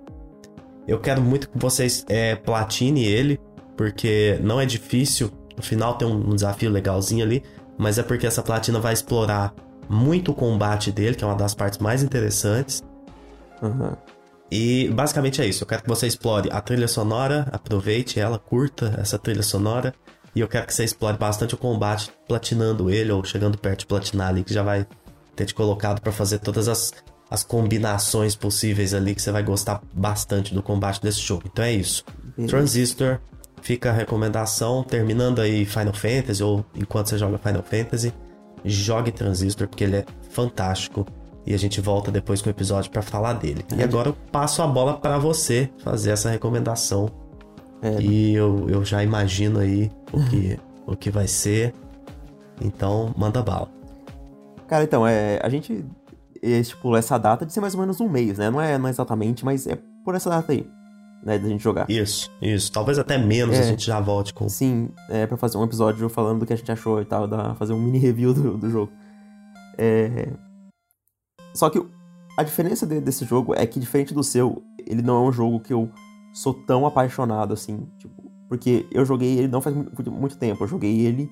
Eu 0.85 1.00
quero 1.00 1.21
muito 1.21 1.50
que 1.50 1.57
vocês 1.57 2.05
é, 2.09 2.35
platine 2.35 3.05
ele, 3.05 3.39
porque 3.77 4.38
não 4.43 4.59
é 4.59 4.65
difícil. 4.65 5.31
No 5.55 5.63
final 5.63 5.97
tem 5.97 6.05
um, 6.05 6.31
um 6.31 6.35
desafio 6.35 6.69
legalzinho 6.69 7.24
ali, 7.24 7.41
mas 7.77 7.97
é 7.97 8.03
porque 8.03 8.27
essa 8.27 8.43
platina 8.43 8.79
vai 8.79 8.93
explorar 8.93 9.53
muito 9.88 10.31
o 10.31 10.35
combate 10.35 10.91
dele, 10.91 11.15
que 11.15 11.24
é 11.24 11.27
uma 11.27 11.35
das 11.35 11.55
partes 11.55 11.79
mais 11.79 12.03
interessantes. 12.03 12.83
Uhum. 13.62 13.95
E 14.51 14.89
basicamente 14.89 15.41
é 15.41 15.47
isso. 15.47 15.63
Eu 15.63 15.67
quero 15.67 15.83
que 15.83 15.89
você 15.89 16.05
explore 16.05 16.50
a 16.51 16.59
trilha 16.59 16.88
sonora, 16.88 17.47
aproveite 17.50 18.19
ela, 18.19 18.38
curta 18.38 18.93
essa 19.00 19.17
trilha 19.17 19.41
sonora. 19.41 19.93
E 20.35 20.41
eu 20.41 20.50
quero 20.50 20.67
que 20.67 20.74
você 20.74 20.83
explore 20.83 21.17
bastante 21.17 21.55
o 21.55 21.57
combate, 21.57 22.12
platinando 22.27 22.89
ele 22.89 23.09
ou 23.09 23.24
chegando 23.24 23.57
perto 23.57 23.79
de 23.79 23.85
platinar 23.85 24.27
ali, 24.27 24.43
que 24.43 24.53
já 24.53 24.62
vai 24.62 24.85
ter 25.36 25.46
te 25.46 25.54
colocado 25.54 26.01
para 26.01 26.12
fazer 26.12 26.39
todas 26.39 26.68
as, 26.68 26.94
as 27.30 27.44
combinações 27.44 28.36
possíveis 28.36 28.94
ali, 28.94 29.13
que 29.13 29.22
você 29.22 29.32
vai 29.32 29.44
gostar 29.44 29.82
bastante 29.94 30.54
do 30.54 30.63
combate 30.63 31.01
desse 31.01 31.20
jogo. 31.20 31.44
Então 31.46 31.65
é 31.65 31.74
isso. 31.74 32.04
Transistor, 32.48 33.20
fica 33.62 33.89
a 33.89 33.94
recomendação. 33.94 34.84
Terminando 34.84 35.39
aí 35.39 35.65
Final 35.65 35.94
Fantasy, 35.94 36.44
ou 36.44 36.65
enquanto 36.75 37.10
você 37.10 37.18
joga 37.18 37.38
Final 37.38 37.63
Fantasy, 37.63 38.13
jogue 38.63 39.12
Transistor, 39.12 39.68
porque 39.68 39.84
ele 39.84 39.98
é 39.98 40.06
fantástico. 40.30 41.06
E 41.46 41.54
a 41.54 41.58
gente 41.58 41.80
volta 41.80 42.12
depois 42.12 42.42
com 42.42 42.50
o 42.50 42.51
episódio 42.51 42.89
para 42.89 43.04
falar 43.04 43.34
dele. 43.34 43.63
É. 43.72 43.82
E 43.82 43.84
agora 43.84 44.10
eu 44.10 44.18
passo 44.32 44.62
a 44.62 44.68
bola 44.68 44.96
para 44.98 45.20
você 45.20 45.70
fazer 45.84 46.12
essa 46.12 46.30
recomendação. 46.30 47.10
É. 47.82 48.01
E 48.01 48.34
eu, 48.34 48.68
eu 48.68 48.84
já 48.84 49.04
imagino 49.04 49.60
aí 49.60 49.92
o 50.12 50.24
que, 50.25 50.60
o 50.88 50.96
que 50.96 51.12
vai 51.12 51.27
ser. 51.27 51.74
Então, 52.60 53.13
manda 53.15 53.44
bala. 53.44 53.75
Cara, 54.67 54.84
então, 54.84 55.05
é, 55.05 55.39
a 55.43 55.50
gente 55.50 55.86
estipulou 56.41 56.98
essa 56.98 57.17
data 57.17 57.45
de 57.45 57.53
ser 57.53 57.62
mais 57.62 57.74
ou 57.74 57.81
menos 57.81 58.00
um 58.00 58.10
mês, 58.10 58.38
né? 58.38 58.50
Não 58.50 58.62
é, 58.62 58.77
não 58.77 58.88
é 58.88 58.89
exatamente, 58.89 59.43
mas 59.43 59.67
é 59.67 59.77
por 60.03 60.15
essa 60.15 60.29
data 60.29 60.51
aí, 60.51 60.67
né? 61.24 61.38
Da 61.38 61.48
gente 61.48 61.63
jogar. 61.63 61.89
Isso, 61.89 62.31
isso. 62.41 62.72
Talvez 62.72 63.00
até 63.00 63.17
menos 63.17 63.55
é, 63.55 63.60
a 63.60 63.63
gente 63.63 63.86
já 63.86 64.00
volte 64.00 64.34
com. 64.34 64.48
Sim, 64.50 64.89
é 65.10 65.25
pra 65.25 65.38
fazer 65.38 65.57
um 65.57 65.63
episódio 65.63 66.07
falando 66.10 66.39
do 66.39 66.45
que 66.45 66.53
a 66.53 66.55
gente 66.55 66.72
achou 66.72 67.01
e 67.01 67.05
tal, 67.05 67.27
da, 67.27 67.55
fazer 67.55 67.74
um 67.74 67.81
mini 67.81 67.98
review 67.98 68.34
do, 68.34 68.57
do 68.57 68.69
jogo. 68.69 68.91
É. 69.77 70.29
Só 71.53 71.69
que 71.69 71.84
a 72.38 72.43
diferença 72.43 72.86
de, 72.86 73.00
desse 73.00 73.25
jogo 73.25 73.53
é 73.55 73.65
que, 73.65 73.79
diferente 73.79 74.13
do 74.13 74.24
seu, 74.24 74.62
ele 74.86 75.01
não 75.01 75.25
é 75.25 75.29
um 75.29 75.31
jogo 75.31 75.60
que 75.60 75.74
eu 75.74 75.89
sou 76.34 76.53
tão 76.53 76.86
apaixonado 76.86 77.53
assim. 77.53 77.88
Tipo, 77.98 78.15
porque 78.48 78.86
eu 78.91 79.05
joguei 79.05 79.39
ele 79.39 79.48
não 79.48 79.62
faz 79.62 79.75
muito, 79.75 80.12
muito 80.12 80.38
tempo, 80.38 80.63
eu 80.63 80.67
joguei 80.67 81.05
ele 81.05 81.29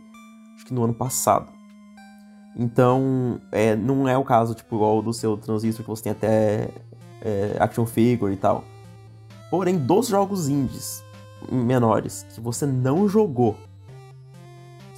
acho 0.56 0.66
que 0.66 0.74
no 0.74 0.84
ano 0.84 0.94
passado. 0.94 1.52
Então, 2.56 3.42
é, 3.52 3.76
não 3.76 4.08
é 4.08 4.18
o 4.18 4.24
caso, 4.24 4.54
tipo, 4.54 4.76
igual 4.76 5.02
do 5.02 5.12
seu 5.12 5.36
transistor, 5.38 5.84
que 5.84 5.90
você 5.90 6.04
tem 6.04 6.12
até 6.12 6.70
é, 7.22 7.56
action 7.60 7.86
figure 7.86 8.34
e 8.34 8.38
tal. 8.38 8.64
Porém, 9.50 9.78
dos 9.78 10.08
jogos 10.08 10.48
indies 10.48 11.04
menores 11.52 12.26
que 12.34 12.40
você 12.40 12.66
não 12.66 13.08
jogou, 13.08 13.58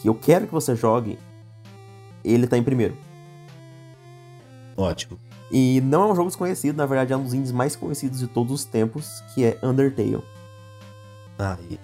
que 0.01 0.09
eu 0.09 0.15
quero 0.15 0.47
que 0.47 0.53
você 0.53 0.75
jogue, 0.75 1.17
ele 2.23 2.47
tá 2.47 2.57
em 2.57 2.63
primeiro. 2.63 2.97
Ótimo. 4.77 5.17
E 5.51 5.79
não 5.81 6.03
é 6.03 6.11
um 6.11 6.15
jogo 6.15 6.27
desconhecido, 6.27 6.75
na 6.75 6.85
verdade 6.85 7.13
é 7.13 7.17
um 7.17 7.23
dos 7.23 7.33
indies 7.33 7.51
mais 7.51 7.75
conhecidos 7.75 8.19
de 8.19 8.27
todos 8.27 8.51
os 8.51 8.65
tempos, 8.65 9.21
que 9.33 9.45
é 9.45 9.57
Undertale. 9.63 10.23
Ah, 11.37 11.57
e... 11.69 11.79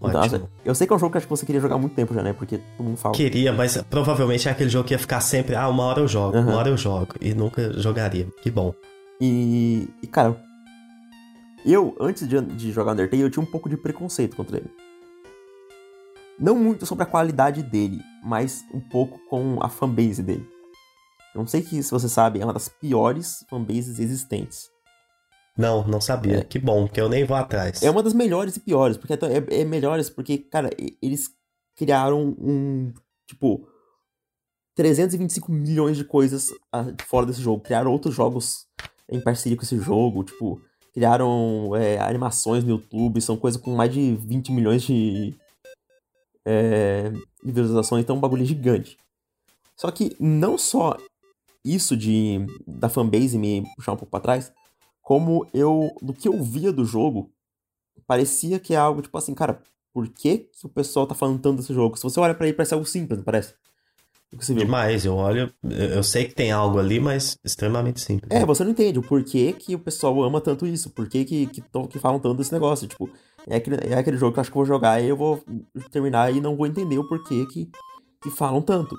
Então, 0.00 0.20
Ótimo. 0.20 0.48
eu 0.64 0.74
sei 0.74 0.86
que 0.86 0.92
é 0.92 0.96
um 0.96 0.98
jogo 0.98 1.10
que 1.12 1.18
acho 1.18 1.26
que 1.26 1.30
você 1.30 1.44
queria 1.44 1.60
jogar 1.60 1.74
há 1.74 1.78
muito 1.78 1.94
tempo 1.94 2.14
já, 2.14 2.22
né? 2.22 2.32
Porque 2.32 2.58
todo 2.58 2.86
mundo 2.86 2.96
fala. 2.96 3.14
Queria, 3.14 3.52
mas 3.52 3.76
provavelmente 3.90 4.48
é 4.48 4.52
aquele 4.52 4.70
jogo 4.70 4.86
que 4.86 4.94
ia 4.94 4.98
ficar 4.98 5.20
sempre, 5.20 5.56
ah, 5.56 5.68
uma 5.68 5.82
hora 5.82 6.00
eu 6.00 6.08
jogo, 6.08 6.36
uhum. 6.36 6.44
uma 6.44 6.56
hora 6.56 6.68
eu 6.68 6.76
jogo. 6.76 7.14
E 7.20 7.34
nunca 7.34 7.72
jogaria. 7.72 8.28
Que 8.40 8.50
bom. 8.50 8.72
E, 9.20 9.88
e 10.00 10.06
cara, 10.06 10.40
eu, 11.66 11.96
antes 12.00 12.28
de, 12.28 12.40
de 12.40 12.70
jogar 12.70 12.92
Undertale, 12.92 13.22
eu 13.22 13.30
tinha 13.30 13.42
um 13.42 13.50
pouco 13.50 13.68
de 13.68 13.76
preconceito 13.76 14.36
contra 14.36 14.58
ele. 14.58 14.70
Não 16.38 16.54
muito 16.54 16.86
sobre 16.86 17.02
a 17.02 17.06
qualidade 17.06 17.64
dele, 17.64 18.00
mas 18.22 18.64
um 18.72 18.78
pouco 18.78 19.18
com 19.28 19.58
a 19.60 19.68
fanbase 19.68 20.22
dele. 20.22 20.48
Eu 21.34 21.40
não 21.40 21.46
sei 21.46 21.62
que, 21.62 21.82
se 21.82 21.90
você 21.90 22.08
sabe, 22.08 22.40
é 22.40 22.44
uma 22.44 22.52
das 22.52 22.68
piores 22.68 23.44
fanbases 23.50 23.98
existentes. 23.98 24.70
Não, 25.58 25.84
não 25.88 26.00
sabia. 26.00 26.38
É. 26.38 26.44
Que 26.44 26.56
bom, 26.56 26.86
que 26.86 27.00
eu 27.00 27.08
nem 27.08 27.24
vou 27.24 27.36
atrás. 27.36 27.82
É 27.82 27.90
uma 27.90 28.00
das 28.00 28.14
melhores 28.14 28.56
e 28.56 28.60
piores, 28.60 28.96
porque 28.96 29.12
é, 29.12 29.16
é, 29.16 29.62
é 29.62 29.64
melhores 29.64 30.08
porque, 30.08 30.38
cara, 30.38 30.70
eles 31.02 31.30
criaram 31.74 32.36
um, 32.38 32.94
tipo, 33.26 33.66
325 34.76 35.50
milhões 35.50 35.96
de 35.96 36.04
coisas 36.04 36.50
ah, 36.72 36.86
fora 37.04 37.26
desse 37.26 37.42
jogo. 37.42 37.60
Criaram 37.60 37.90
outros 37.90 38.14
jogos 38.14 38.68
em 39.10 39.20
parceria 39.20 39.56
com 39.58 39.64
esse 39.64 39.76
jogo, 39.80 40.22
tipo, 40.22 40.62
criaram 40.94 41.74
é, 41.74 41.98
animações 41.98 42.62
no 42.62 42.70
YouTube, 42.70 43.20
são 43.20 43.36
coisas 43.36 43.60
com 43.60 43.74
mais 43.74 43.92
de 43.92 44.14
20 44.14 44.52
milhões 44.52 44.82
de, 44.82 45.34
é, 46.44 47.10
de 47.10 47.50
visualizações, 47.50 48.04
então 48.04 48.14
é 48.14 48.18
um 48.18 48.22
bagulho 48.22 48.44
gigante. 48.44 48.96
Só 49.76 49.90
que 49.90 50.14
não 50.20 50.56
só 50.56 50.96
isso 51.64 51.96
de 51.96 52.46
da 52.66 52.88
fanbase 52.88 53.36
me 53.36 53.64
puxar 53.74 53.92
um 53.92 53.96
pouco 53.96 54.10
para 54.10 54.20
trás, 54.20 54.52
como 55.08 55.46
eu, 55.54 55.90
do 56.02 56.12
que 56.12 56.28
eu 56.28 56.42
via 56.42 56.70
do 56.70 56.84
jogo, 56.84 57.32
parecia 58.06 58.60
que 58.60 58.74
é 58.74 58.76
algo 58.76 59.00
tipo 59.00 59.16
assim, 59.16 59.32
cara, 59.32 59.62
por 59.90 60.06
que, 60.06 60.36
que 60.36 60.66
o 60.66 60.68
pessoal 60.68 61.06
tá 61.06 61.14
falando 61.14 61.40
tanto 61.40 61.56
desse 61.56 61.72
jogo? 61.72 61.96
Se 61.96 62.02
você 62.02 62.20
olha 62.20 62.34
para 62.34 62.46
ele, 62.46 62.54
parece 62.54 62.74
algo 62.74 62.84
simples, 62.84 63.16
não 63.16 63.24
parece? 63.24 63.54
Demais, 64.54 65.06
eu 65.06 65.16
olho, 65.16 65.50
eu 65.62 66.02
sei 66.02 66.26
que 66.26 66.34
tem 66.34 66.52
algo 66.52 66.78
ali, 66.78 67.00
mas 67.00 67.38
extremamente 67.42 68.02
simples. 68.02 68.30
É, 68.30 68.44
você 68.44 68.62
não 68.62 68.72
entende 68.72 68.98
o 68.98 69.02
porquê 69.02 69.54
que 69.54 69.74
o 69.74 69.78
pessoal 69.78 70.22
ama 70.22 70.42
tanto 70.42 70.66
isso, 70.66 70.90
por 70.90 71.08
que, 71.08 71.24
que, 71.24 71.46
que, 71.46 71.62
que 71.62 71.98
falam 71.98 72.20
tanto 72.20 72.36
desse 72.36 72.52
negócio. 72.52 72.86
Tipo, 72.86 73.08
é 73.46 73.56
aquele, 73.56 73.76
é 73.90 73.96
aquele 73.96 74.18
jogo 74.18 74.34
que 74.34 74.40
eu 74.40 74.42
acho 74.42 74.50
que 74.50 74.58
eu 74.58 74.62
vou 74.62 74.66
jogar 74.66 75.00
e 75.00 75.08
eu 75.08 75.16
vou 75.16 75.42
terminar 75.90 76.30
e 76.34 76.38
não 76.38 76.54
vou 76.54 76.66
entender 76.66 76.98
o 76.98 77.08
porquê 77.08 77.46
que, 77.46 77.70
que 78.22 78.30
falam 78.30 78.60
tanto. 78.60 78.94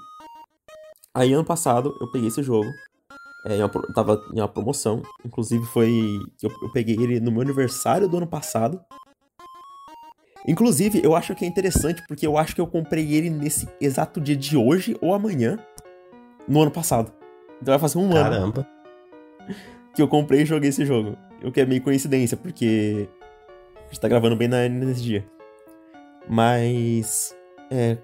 Aí 1.13 1.33
ano 1.33 1.45
passado 1.45 1.95
eu 2.01 2.11
peguei 2.11 2.29
esse 2.29 2.41
jogo, 2.41 2.67
é, 3.45 3.57
uma, 3.57 3.69
tava 3.93 4.21
em 4.33 4.39
uma 4.39 4.47
promoção. 4.47 5.01
Inclusive 5.25 5.65
foi. 5.65 6.19
Eu, 6.41 6.51
eu 6.61 6.71
peguei 6.71 6.95
ele 6.95 7.19
no 7.19 7.31
meu 7.31 7.41
aniversário 7.41 8.07
do 8.07 8.17
ano 8.17 8.27
passado. 8.27 8.79
Inclusive, 10.47 11.01
eu 11.03 11.15
acho 11.15 11.35
que 11.35 11.45
é 11.45 11.47
interessante 11.47 12.03
porque 12.07 12.25
eu 12.25 12.37
acho 12.37 12.55
que 12.55 12.61
eu 12.61 12.67
comprei 12.67 13.13
ele 13.13 13.29
nesse 13.29 13.67
exato 13.79 14.19
dia 14.19 14.35
de 14.35 14.57
hoje 14.57 14.97
ou 15.01 15.13
amanhã, 15.13 15.59
no 16.47 16.61
ano 16.61 16.71
passado. 16.71 17.11
Então 17.61 17.71
vai 17.71 17.79
fazer 17.79 17.97
um 17.97 18.09
Caramba. 18.09 18.35
ano. 18.35 18.53
Caramba. 18.53 18.67
Que 19.93 20.01
eu 20.01 20.07
comprei 20.07 20.41
e 20.41 20.45
joguei 20.45 20.69
esse 20.69 20.85
jogo. 20.85 21.17
O 21.43 21.51
que 21.51 21.61
é 21.61 21.65
meio 21.65 21.81
coincidência, 21.81 22.37
porque 22.37 23.09
a 23.75 23.85
gente 23.85 23.99
tá 23.99 24.07
gravando 24.07 24.35
bem 24.35 24.47
na, 24.47 24.67
nesse 24.67 25.01
dia. 25.01 25.25
Mas. 26.27 27.35
É. 27.69 27.97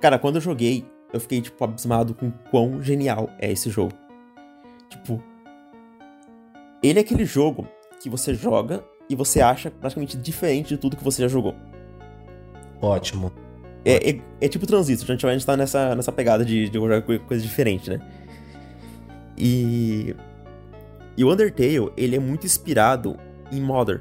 Cara, 0.00 0.18
quando 0.18 0.36
eu 0.36 0.40
joguei, 0.40 0.86
eu 1.12 1.20
fiquei, 1.20 1.40
tipo, 1.40 1.62
abismado 1.64 2.14
com 2.14 2.30
quão 2.50 2.82
genial 2.82 3.28
é 3.38 3.50
esse 3.50 3.70
jogo. 3.70 3.92
Tipo, 4.88 5.22
ele 6.82 6.98
é 6.98 7.02
aquele 7.02 7.24
jogo 7.24 7.66
que 8.00 8.08
você 8.08 8.34
joga 8.34 8.84
e 9.08 9.14
você 9.14 9.40
acha 9.40 9.70
praticamente 9.70 10.16
diferente 10.16 10.68
de 10.68 10.76
tudo 10.76 10.96
que 10.96 11.04
você 11.04 11.22
já 11.22 11.28
jogou. 11.28 11.54
Ótimo. 12.80 13.32
É, 13.84 14.10
é, 14.10 14.20
é 14.40 14.48
tipo 14.48 14.66
transistor, 14.66 15.16
a 15.16 15.32
gente 15.32 15.46
tá 15.46 15.56
nessa, 15.56 15.94
nessa 15.94 16.12
pegada 16.12 16.44
de, 16.44 16.68
de 16.68 16.78
jogar 16.78 17.02
coisa 17.02 17.42
diferente, 17.42 17.90
né? 17.90 18.00
E. 19.36 20.14
E 21.16 21.24
o 21.24 21.32
Undertale, 21.32 21.90
ele 21.96 22.14
é 22.14 22.18
muito 22.20 22.46
inspirado 22.46 23.16
em 23.50 23.60
Modern, 23.60 24.00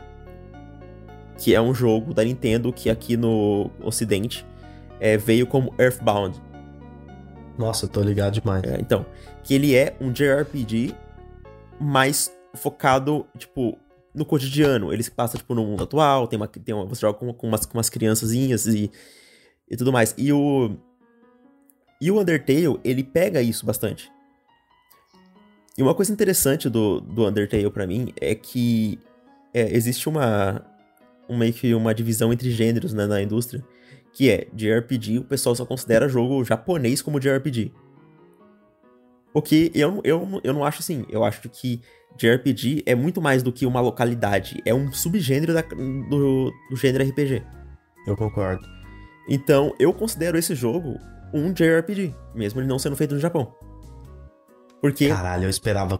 que 1.38 1.56
é 1.56 1.62
um 1.62 1.73
jogo 1.73 2.13
da 2.13 2.23
Nintendo 2.23 2.71
que 2.71 2.91
aqui 2.91 3.17
no 3.17 3.71
Ocidente 3.82 4.45
é, 5.00 5.17
veio 5.17 5.47
como 5.47 5.73
Earthbound. 5.80 6.39
Nossa, 7.58 7.88
tô 7.88 8.02
ligado 8.02 8.34
demais. 8.34 8.63
É, 8.63 8.80
então, 8.80 9.06
que 9.43 9.54
ele 9.54 9.76
é 9.76 9.96
um 10.00 10.12
JRPG 10.12 10.93
mais 11.80 12.32
focado, 12.54 13.26
tipo, 13.38 13.78
no 14.13 14.26
cotidiano. 14.26 14.93
Ele 14.93 15.02
se 15.02 15.12
passa, 15.12 15.38
tipo, 15.38 15.56
no 15.56 15.65
mundo 15.65 15.84
atual, 15.84 16.28
tem 16.28 16.38
uma, 16.38 16.48
tem 16.48 16.76
uma, 16.76 16.86
você 16.86 17.02
joga 17.02 17.17
com, 17.17 17.34
com, 17.34 17.48
umas, 17.48 17.65
com 17.65 17.78
umas 17.78 17.89
criançazinhas 17.89 18.67
e, 18.67 18.91
e 19.70 19.76
tudo 19.76 19.91
mais. 19.91 20.13
E 20.17 20.32
o... 20.32 20.78
E 22.00 22.12
o 22.12 22.20
Undertale, 22.20 22.80
ele 22.84 23.04
pega 23.04 23.41
isso 23.41 23.65
bastante. 23.65 24.12
E 25.76 25.82
uma 25.82 25.96
coisa 25.96 26.13
interessante 26.13 26.70
do, 26.70 27.02
do 27.02 27.26
Undertale 27.26 27.72
para 27.72 27.88
mim 27.88 28.13
é 28.22 28.36
que 28.36 29.00
é, 29.52 29.76
existe 29.76 30.08
uma, 30.08 30.63
uma, 31.28 31.46
uma 31.76 31.96
divisão 31.96 32.32
entre 32.32 32.52
gêneros 32.52 32.93
né, 32.93 33.08
na 33.08 33.20
indústria 33.20 33.63
que 34.13 34.30
é 34.30 34.48
JRPG, 34.54 35.20
o 35.20 35.24
pessoal 35.24 35.56
só 35.56 35.65
considera 35.65 36.10
jogo 36.10 36.43
japonês 36.43 37.02
como 37.02 37.20
JRPG. 37.20 37.72
O 39.34 39.41
que 39.41 39.72
eu, 39.76 40.02
eu, 40.04 40.41
eu 40.43 40.54
não 40.54 40.63
acho 40.63 40.80
assim. 40.80 41.06
Eu 41.10 41.24
acho 41.24 41.48
que 41.50 41.82
JRPG 42.17 42.84
é 42.86 42.96
muito 42.96 43.22
mais 43.22 43.43
do 43.43 43.54
que 43.54 43.65
uma 43.65 43.80
localidade. 43.80 44.62
É 44.65 44.74
um 44.74 44.91
subgênero 44.91 45.54
da, 45.54 45.62
do, 45.62 46.52
do 46.70 46.76
gênero 46.76 47.08
RPG. 47.08 47.43
Eu 48.08 48.17
concordo. 48.17 48.65
Então, 49.30 49.76
eu 49.80 49.93
considero 49.93 50.38
esse 50.38 50.56
jogo 50.56 50.98
um 51.34 51.52
JRPG, 51.52 52.15
mesmo 52.34 52.62
ele 52.62 52.67
não 52.67 52.80
sendo 52.80 52.96
feito 52.96 53.13
no 53.13 53.20
Japão. 53.20 53.54
Porque... 54.82 55.10
Caralho, 55.10 55.43
eu 55.43 55.50
esperava 55.50 56.00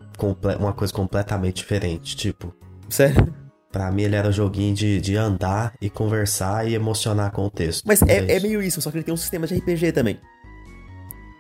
uma 0.60 0.74
coisa 0.74 0.94
completamente 0.94 1.58
diferente, 1.58 2.16
tipo... 2.16 2.56
Sério? 2.90 3.34
Pra 3.72 3.92
mim 3.92 4.04
ele 4.04 4.16
era 4.16 4.30
um 4.30 4.32
joguinho 4.32 4.74
de, 4.74 5.02
de 5.02 5.16
andar 5.18 5.74
e 5.82 5.90
conversar 5.90 6.68
e 6.68 6.74
emocionar 6.74 7.32
com 7.32 7.46
o 7.46 7.50
texto. 7.50 7.84
Mas 7.86 8.02
é, 8.02 8.36
é, 8.36 8.40
meio 8.40 8.62
isso, 8.62 8.82
só 8.82 8.90
que 8.90 8.98
ele 8.98 9.04
tem 9.04 9.14
um 9.14 9.18
sistema 9.18 9.46
de 9.46 9.56
RPG 9.56 9.92
também. 9.92 10.20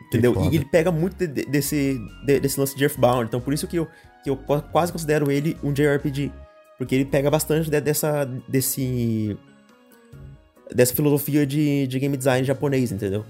Entendeu? 0.08 0.36
E 0.52 0.56
ele 0.56 0.66
pega 0.66 0.92
muito 0.92 1.16
de, 1.18 1.28
de, 1.28 1.46
desse, 1.46 2.00
de, 2.26 2.40
desse 2.40 2.60
lance 2.60 2.76
de 2.76 2.84
Earthbound. 2.84 3.26
Então 3.28 3.40
por 3.40 3.54
isso 3.54 3.68
que 3.68 3.78
eu, 3.78 3.88
que 4.24 4.30
eu 4.30 4.38
quase 4.72 4.92
considero 4.92 5.32
ele 5.32 5.58
um 5.64 5.72
JRPG. 5.72 6.32
Porque 6.78 6.94
ele 6.94 7.06
pega 7.06 7.32
bastante 7.32 7.70
dessa. 7.70 8.26
desse. 8.48 9.38
dessa 10.74 10.94
filosofia 10.94 11.46
de, 11.46 11.88
de 11.88 12.00
game 12.00 12.16
design 12.16 12.46
japonês, 12.46 12.92
entendeu? 12.92 13.26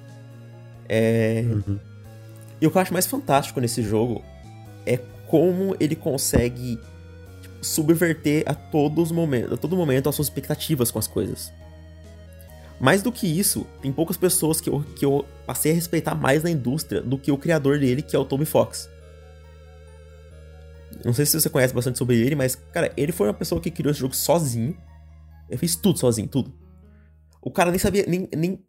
É. 0.90 1.46
Uhum. 1.48 1.80
E 2.60 2.68
o 2.68 2.72
que 2.72 2.78
eu 2.78 2.82
acho 2.82 2.92
mais 2.92 3.06
fantástico 3.06 3.62
nesse 3.62 3.82
jogo 3.84 4.22
é 4.86 5.00
como 5.28 5.76
ele 5.80 5.96
consegue 5.96 6.80
subverter 7.68 8.44
a 8.46 8.54
todos 8.54 9.12
momentos, 9.12 9.54
a 9.54 9.58
todo 9.58 9.76
momento 9.76 10.10
as 10.10 10.16
suas 10.16 10.28
expectativas 10.28 10.92
com 10.92 11.00
as 11.00 11.08
coisas. 11.08 11.52
Mais 12.80 13.02
do 13.02 13.12
que 13.12 13.28
isso, 13.28 13.66
tem 13.82 13.92
poucas 13.92 14.18
pessoas 14.18 14.62
que 14.62 14.70
eu, 14.70 14.84
que 14.96 15.06
eu 15.06 15.26
passei 15.46 15.72
a 15.72 15.76
respeitar 15.76 16.14
mais 16.14 16.44
na 16.44 16.50
indústria 16.50 17.02
do 17.02 17.18
que 17.18 17.32
o 17.32 17.38
criador 17.38 17.80
dele, 17.80 18.02
que 18.02 18.16
é 18.16 18.20
o 18.20 18.26
Tommy 18.26 18.46
Fox. 18.46 18.88
Não 21.04 21.14
sei 21.14 21.26
se 21.26 21.40
você 21.40 21.50
conhece 21.50 21.74
bastante 21.74 21.98
sobre 21.98 22.18
ele, 22.18 22.36
mas, 22.36 22.56
cara, 22.56 22.92
ele 22.96 23.12
foi 23.12 23.28
uma 23.28 23.34
pessoa 23.34 23.60
que 23.60 23.72
criou 23.72 23.92
esse 23.92 24.00
jogo 24.00 24.16
sozinho. 24.16 24.78
Ele 25.50 25.58
fez 25.58 25.76
tudo 25.76 26.00
sozinho, 26.00 26.28
tudo. 26.28 26.54
O 27.42 27.52
cara 27.52 27.72
nem 27.72 27.80
sabia, 27.80 28.06
nem, 28.08 28.28
nem 28.36 28.64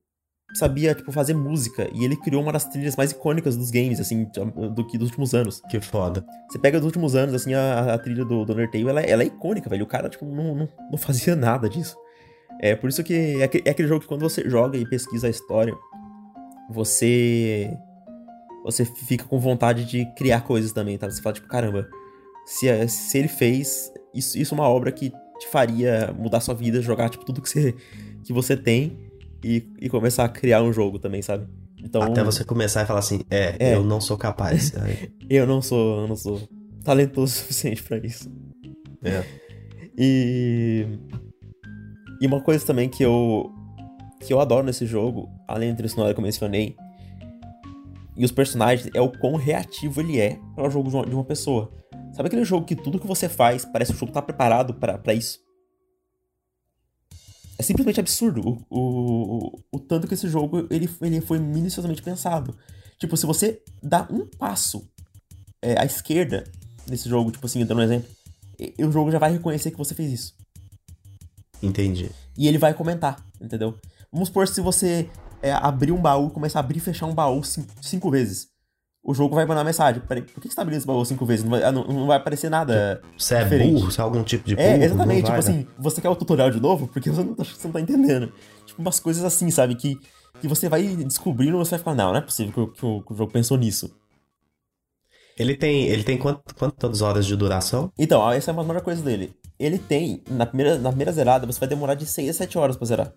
sabia, 0.55 0.95
tipo, 0.95 1.13
fazer 1.13 1.35
música. 1.35 1.89
E 1.93 2.05
ele 2.05 2.17
criou 2.17 2.43
uma 2.43 2.53
das 2.53 2.65
trilhas 2.65 2.97
mais 2.97 3.11
icônicas 3.11 3.57
dos 3.57 3.71
games, 3.71 4.01
assim, 4.01 4.31
do 4.75 4.87
que 4.87 4.97
dos 4.97 5.09
últimos 5.09 5.35
anos. 5.35 5.61
Que 5.69 5.81
foda. 5.81 6.25
Você 6.49 6.59
pega 6.59 6.79
dos 6.79 6.87
últimos 6.87 7.15
anos, 7.15 7.35
assim, 7.35 7.55
a, 7.55 7.95
a 7.95 7.99
trilha 7.99 8.25
do, 8.25 8.45
do 8.45 8.53
Undertale, 8.53 8.89
ela, 8.89 9.01
ela, 9.01 9.23
é 9.23 9.27
icônica, 9.27 9.69
velho. 9.69 9.85
O 9.85 9.87
cara, 9.87 10.09
tipo, 10.09 10.25
não, 10.25 10.55
não, 10.55 10.69
não 10.91 10.99
fazia 10.99 11.35
nada 11.37 11.69
disso. 11.69 11.97
É 12.61 12.75
por 12.75 12.89
isso 12.89 13.05
que 13.05 13.15
é, 13.15 13.45
é 13.65 13.71
aquele 13.71 13.89
jogo 13.89 14.01
que 14.01 14.09
quando 14.09 14.23
você 14.23 14.49
joga 14.49 14.77
e 14.77 14.89
pesquisa 14.89 15.27
a 15.27 15.31
história, 15.31 15.77
você. 16.71 17.71
Você 18.65 18.85
fica 18.85 19.25
com 19.25 19.39
vontade 19.39 19.85
de 19.85 20.05
criar 20.15 20.43
coisas 20.43 20.73
também, 20.73 20.99
tá? 20.99 21.09
Você 21.09 21.23
fala, 21.23 21.35
tipo, 21.35 21.47
caramba, 21.47 21.89
se, 22.45 22.89
se 22.89 23.17
ele 23.17 23.29
fez, 23.29 23.91
isso, 24.13 24.37
isso 24.37 24.55
é 24.55 24.59
uma 24.59 24.69
obra 24.69 24.91
que 24.91 25.11
te 25.39 25.49
faria 25.49 26.13
mudar 26.19 26.41
sua 26.41 26.55
vida, 26.55 26.83
jogar, 26.83 27.09
tipo, 27.09 27.25
tudo 27.25 27.41
que 27.41 27.49
você, 27.49 27.75
que 28.25 28.33
você 28.33 28.57
tem 28.57 29.08
e, 29.42 29.68
e 29.81 29.88
começar 29.88 30.24
a 30.24 30.29
criar 30.29 30.62
um 30.62 30.72
jogo 30.72 30.98
também, 30.98 31.22
sabe? 31.22 31.46
Então, 31.83 32.03
Até 32.03 32.24
você 32.24 32.44
começar 32.44 32.83
e 32.83 32.87
falar 32.87 33.01
assim, 33.01 33.22
é, 33.31 33.57
é 33.59 33.74
eu 33.74 33.85
não 33.85 34.01
sou 34.01 34.16
capaz. 34.16 34.72
eu 35.31 35.46
não 35.46 35.62
sou, 35.62 36.03
eu 36.03 36.09
não 36.09 36.16
sou 36.16 36.40
talentoso 36.85 37.33
o 37.35 37.37
suficiente 37.38 37.83
para 37.83 37.98
isso. 37.98 38.31
É. 39.03 39.24
E 39.96 40.87
e 42.20 42.27
uma 42.27 42.40
coisa 42.40 42.64
também 42.66 42.88
que 42.88 43.03
eu 43.03 43.53
que 44.20 44.33
eu 44.33 44.40
adoro 44.40 44.66
nesse 44.66 44.85
jogo, 44.85 45.29
além 45.46 45.70
da 45.70 45.77
trilha 45.77 45.88
sonora 45.88 46.12
que 46.12 46.18
eu 46.18 46.24
mencionei, 46.24 46.77
e 48.16 48.24
os 48.24 48.33
personagens, 48.33 48.90
é 48.92 49.01
o 49.01 49.12
quão 49.12 49.37
reativo 49.37 50.01
ele 50.01 50.18
é 50.18 50.40
para 50.57 50.66
o 50.66 50.70
jogo 50.70 50.90
de 51.07 51.14
uma 51.14 51.24
pessoa. 51.24 51.72
Sabe 52.12 52.27
aquele 52.27 52.44
jogo 52.44 52.66
que 52.66 52.74
tudo 52.74 52.98
que 52.98 53.07
você 53.07 53.29
faz 53.29 53.64
parece 53.64 53.92
que 53.92 53.96
o 53.96 54.01
jogo 54.01 54.11
tá 54.11 54.20
preparado 54.20 54.74
para 54.74 55.14
isso? 55.14 55.38
É 57.59 57.62
simplesmente 57.62 57.99
absurdo 57.99 58.64
o, 58.71 58.79
o, 58.79 59.61
o, 59.73 59.81
tanto 59.81 60.07
que 60.07 60.14
esse 60.14 60.29
jogo 60.29 60.68
ele, 60.71 60.88
ele 61.03 61.21
foi 61.21 61.38
minuciosamente 61.38 62.03
pensado. 62.03 62.57
Tipo, 62.99 63.16
se 63.16 63.27
você 63.27 63.61
dá 63.83 64.07
um 64.11 64.27
passo 64.27 64.88
é, 65.61 65.81
à 65.81 65.85
esquerda 65.85 66.44
nesse 66.88 67.09
jogo, 67.09 67.33
tipo 67.33 67.44
assim, 67.47 67.64
dando 67.64 67.79
um 67.81 67.83
exemplo, 67.83 68.09
o 68.79 68.90
jogo 68.90 69.11
já 69.11 69.18
vai 69.18 69.33
reconhecer 69.33 69.71
que 69.71 69.79
você 69.79 69.94
fez 69.94 70.12
isso. 70.12 70.35
Entendi. 71.62 72.11
E 72.37 72.47
ele 72.47 72.59
vai 72.59 72.73
comentar, 72.75 73.25
entendeu? 73.40 73.77
Vamos 74.12 74.29
supor 74.29 74.47
se 74.47 74.61
você 74.61 75.11
é, 75.42 75.53
abrir 75.53 75.92
um 75.92 76.01
baú, 76.01 76.31
começar 76.31 76.61
a 76.61 76.62
abrir 76.62 76.79
e 76.79 76.81
fechar 76.81 77.07
um 77.07 77.14
baú 77.14 77.42
cinco, 77.42 77.73
cinco 77.83 78.11
vezes. 78.11 78.49
O 79.03 79.15
jogo 79.15 79.35
vai 79.35 79.47
mandar 79.47 79.65
mensagem. 79.65 80.03
Peraí, 80.07 80.23
por 80.23 80.41
que 80.41 80.49
você 80.49 80.55
tá 80.55 80.63
abrindo 80.63 80.79
esse 80.79 80.87
baú 80.87 81.05
cinco 81.05 81.25
vezes? 81.25 81.45
Não 81.45 81.51
vai, 81.51 81.63
ah, 81.63 81.73
não, 81.73 81.85
não 81.85 82.07
vai 82.07 82.17
aparecer 82.17 82.51
nada. 82.51 83.01
Você 83.17 83.35
é 83.35 83.45
diferente. 83.45 83.75
burro? 83.75 83.91
Você 83.91 84.01
é 84.01 84.05
algum 84.05 84.23
tipo 84.23 84.47
de 84.47 84.55
burro? 84.55 84.67
É, 84.67 84.85
exatamente. 84.85 85.19
Tipo 85.19 85.31
vai, 85.31 85.39
assim, 85.39 85.59
né? 85.59 85.67
você 85.79 86.01
quer 86.01 86.09
o 86.09 86.17
tutorial 86.17 86.51
de 86.51 86.61
novo? 86.61 86.89
Porque 86.89 87.11
você 87.11 87.23
não, 87.23 87.35
tá, 87.35 87.45
você 87.45 87.67
não 87.67 87.73
tá 87.73 87.81
entendendo. 87.81 88.33
Tipo, 88.67 88.83
umas 88.83 89.01
coisas 89.01 89.25
assim, 89.25 89.51
sabe? 89.51 89.75
Que, 89.75 89.97
que 90.41 90.49
você 90.49 90.69
vai 90.69 90.87
descobrindo 90.87 91.57
e 91.57 91.59
você 91.59 91.71
vai 91.71 91.79
ficar, 91.79 91.95
não, 91.95 92.11
não 92.11 92.19
é 92.19 92.21
possível 92.21 92.53
que, 92.53 92.81
que, 92.81 92.87
o, 92.87 93.03
que 93.03 93.13
o 93.13 93.17
jogo 93.17 93.33
pensou 93.33 93.57
nisso. 93.57 93.95
Ele 95.39 95.57
tem, 95.57 95.87
ele 95.87 96.03
tem 96.03 96.19
quant, 96.19 96.41
quantas 96.59 97.01
horas 97.01 97.25
de 97.25 97.37
duração? 97.37 97.93
Então, 97.97 98.31
essa 98.31 98.51
é 98.51 98.53
uma 98.53 98.65
melhor 98.65 98.83
coisa 98.83 99.01
dele 99.01 99.33
ele 99.59 99.79
tem, 99.79 100.23
na 100.31 100.47
primeira, 100.47 100.79
na 100.79 100.91
primeira 100.91 101.13
zerada, 101.13 101.47
você 101.47 101.59
vai 101.59 101.69
demorar 101.69 101.95
de 101.95 102.07
6 102.07 102.31
a 102.31 102.33
7 102.33 102.59
horas 102.59 102.77
pra 102.77 102.87
zerar. 102.87 103.13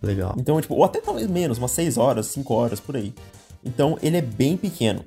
Legal. 0.00 0.34
Então, 0.38 0.60
tipo, 0.60 0.74
ou 0.74 0.84
até 0.84 1.00
talvez 1.00 1.28
menos, 1.28 1.58
umas 1.58 1.72
6 1.72 1.98
horas, 1.98 2.26
5 2.26 2.54
horas, 2.54 2.80
por 2.80 2.96
aí. 2.96 3.12
Então, 3.64 3.98
ele 4.02 4.16
é 4.16 4.22
bem 4.22 4.56
pequeno. 4.56 5.04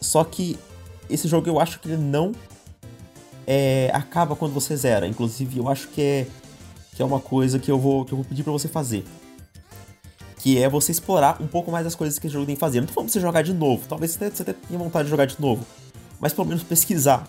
Só 0.00 0.24
que 0.24 0.58
esse 1.08 1.28
jogo 1.28 1.48
eu 1.48 1.60
acho 1.60 1.80
que 1.80 1.88
ele 1.88 1.96
não 1.96 2.32
é, 3.46 3.90
acaba 3.92 4.36
quando 4.36 4.52
você 4.52 4.76
zera. 4.76 5.06
Inclusive, 5.06 5.58
eu 5.58 5.68
acho 5.68 5.88
que 5.88 6.00
é, 6.00 6.26
que 6.94 7.02
é 7.02 7.04
uma 7.04 7.20
coisa 7.20 7.58
que 7.58 7.70
eu 7.70 7.78
vou, 7.78 8.04
que 8.04 8.12
eu 8.12 8.16
vou 8.16 8.24
pedir 8.24 8.42
para 8.42 8.52
você 8.52 8.68
fazer. 8.68 9.04
Que 10.38 10.62
é 10.62 10.68
você 10.68 10.92
explorar 10.92 11.40
um 11.40 11.46
pouco 11.46 11.70
mais 11.70 11.86
as 11.86 11.94
coisas 11.94 12.18
que 12.18 12.26
esse 12.26 12.34
jogo 12.34 12.46
tem 12.46 12.54
que 12.54 12.60
fazer. 12.60 12.80
Não 12.80 12.86
tô 12.86 12.92
falando 12.92 13.08
pra 13.08 13.12
você 13.12 13.20
jogar 13.20 13.42
de 13.42 13.54
novo. 13.54 13.86
Talvez 13.88 14.12
você 14.12 14.24
até, 14.24 14.36
você 14.36 14.42
até 14.42 14.52
tenha 14.52 14.78
vontade 14.78 15.04
de 15.04 15.10
jogar 15.10 15.26
de 15.26 15.40
novo. 15.40 15.64
Mas 16.20 16.32
pelo 16.32 16.46
menos 16.46 16.62
pesquisar 16.62 17.26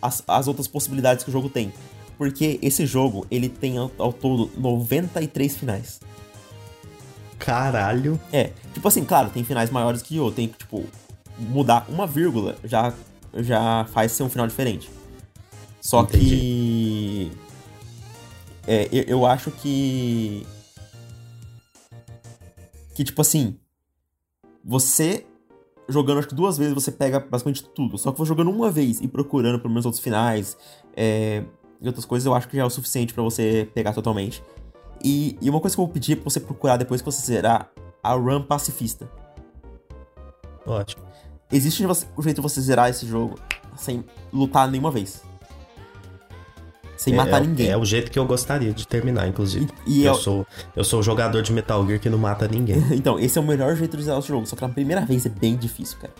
as, 0.00 0.22
as 0.26 0.48
outras 0.48 0.66
possibilidades 0.66 1.24
que 1.24 1.30
o 1.30 1.32
jogo 1.32 1.48
tem. 1.48 1.72
Porque 2.16 2.58
esse 2.62 2.86
jogo, 2.86 3.26
ele 3.30 3.48
tem 3.48 3.76
ao, 3.76 3.90
ao 3.98 4.12
todo 4.12 4.50
93 4.56 5.56
finais. 5.56 6.00
Caralho. 7.38 8.20
É, 8.32 8.52
tipo 8.72 8.86
assim, 8.86 9.04
claro, 9.04 9.30
tem 9.30 9.44
finais 9.44 9.70
maiores 9.70 10.02
que 10.02 10.18
outro. 10.18 10.36
Tem 10.36 10.48
que, 10.48 10.58
tipo, 10.58 10.84
mudar 11.38 11.86
uma 11.88 12.06
vírgula 12.06 12.56
já, 12.64 12.92
já 13.34 13.86
faz 13.92 14.12
ser 14.12 14.22
um 14.22 14.30
final 14.30 14.46
diferente. 14.46 14.90
Só 15.80 16.02
Entendi. 16.02 16.24
que. 16.24 17.32
É, 18.66 18.88
eu, 18.90 19.02
eu 19.04 19.26
acho 19.26 19.50
que. 19.50 20.46
Que, 22.94 23.04
tipo 23.04 23.20
assim. 23.20 23.58
Você 24.64 25.26
jogando 25.88 26.18
acho 26.18 26.28
que 26.28 26.34
duas 26.34 26.56
vezes 26.56 26.74
você 26.74 26.90
pega 26.90 27.20
basicamente 27.20 27.64
tudo. 27.64 27.98
Só 27.98 28.10
que 28.10 28.18
vou 28.18 28.26
jogando 28.26 28.50
uma 28.50 28.70
vez 28.70 29.00
e 29.00 29.08
procurando 29.08 29.58
pelo 29.58 29.70
menos 29.70 29.84
outros 29.84 30.02
finais 30.02 30.56
é, 30.96 31.42
e 31.80 31.86
outras 31.86 32.04
coisas, 32.04 32.26
eu 32.26 32.34
acho 32.34 32.48
que 32.48 32.56
já 32.56 32.62
é 32.62 32.66
o 32.66 32.70
suficiente 32.70 33.12
para 33.12 33.22
você 33.22 33.68
pegar 33.74 33.92
totalmente. 33.92 34.42
E, 35.02 35.36
e, 35.40 35.50
uma 35.50 35.60
coisa 35.60 35.76
que 35.76 35.80
eu 35.80 35.84
vou 35.84 35.92
pedir 35.92 36.12
é 36.12 36.16
pra 36.16 36.24
você 36.24 36.40
procurar 36.40 36.76
depois 36.76 37.00
que 37.00 37.06
você 37.06 37.24
zerar 37.24 37.70
a 38.02 38.14
run 38.14 38.42
pacifista. 38.42 39.08
Ótimo. 40.66 41.04
Existe 41.52 41.84
um 41.84 42.22
jeito 42.22 42.36
de 42.36 42.42
você 42.42 42.60
zerar 42.60 42.88
esse 42.88 43.06
jogo 43.06 43.34
sem 43.76 44.04
lutar 44.32 44.68
nenhuma 44.70 44.90
vez 44.90 45.22
sem 46.96 47.12
é, 47.12 47.16
matar 47.16 47.42
é, 47.42 47.46
ninguém. 47.46 47.68
É 47.68 47.76
o 47.76 47.84
jeito 47.84 48.10
que 48.10 48.18
eu 48.18 48.24
gostaria 48.24 48.72
de 48.72 48.86
terminar, 48.86 49.28
inclusive. 49.28 49.68
E, 49.86 50.00
e 50.00 50.04
eu, 50.04 50.12
eu, 50.12 50.18
sou 50.18 50.46
eu 50.74 50.84
sou 50.84 51.00
o 51.00 51.02
jogador 51.02 51.42
de 51.42 51.52
Metal 51.52 51.86
Gear 51.86 52.00
que 52.00 52.08
não 52.08 52.18
mata 52.18 52.48
ninguém. 52.48 52.82
então, 52.92 53.18
esse 53.18 53.38
é 53.38 53.40
o 53.40 53.44
melhor 53.44 53.76
jeito 53.76 53.96
de 53.96 54.04
zerar 54.04 54.18
o 54.18 54.22
jogo, 54.22 54.46
só 54.46 54.56
que 54.56 54.62
na 54.62 54.68
primeira 54.68 55.04
vez 55.04 55.26
é 55.26 55.28
bem 55.28 55.56
difícil, 55.56 55.98
cara. 55.98 56.12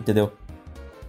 Entendeu? 0.00 0.32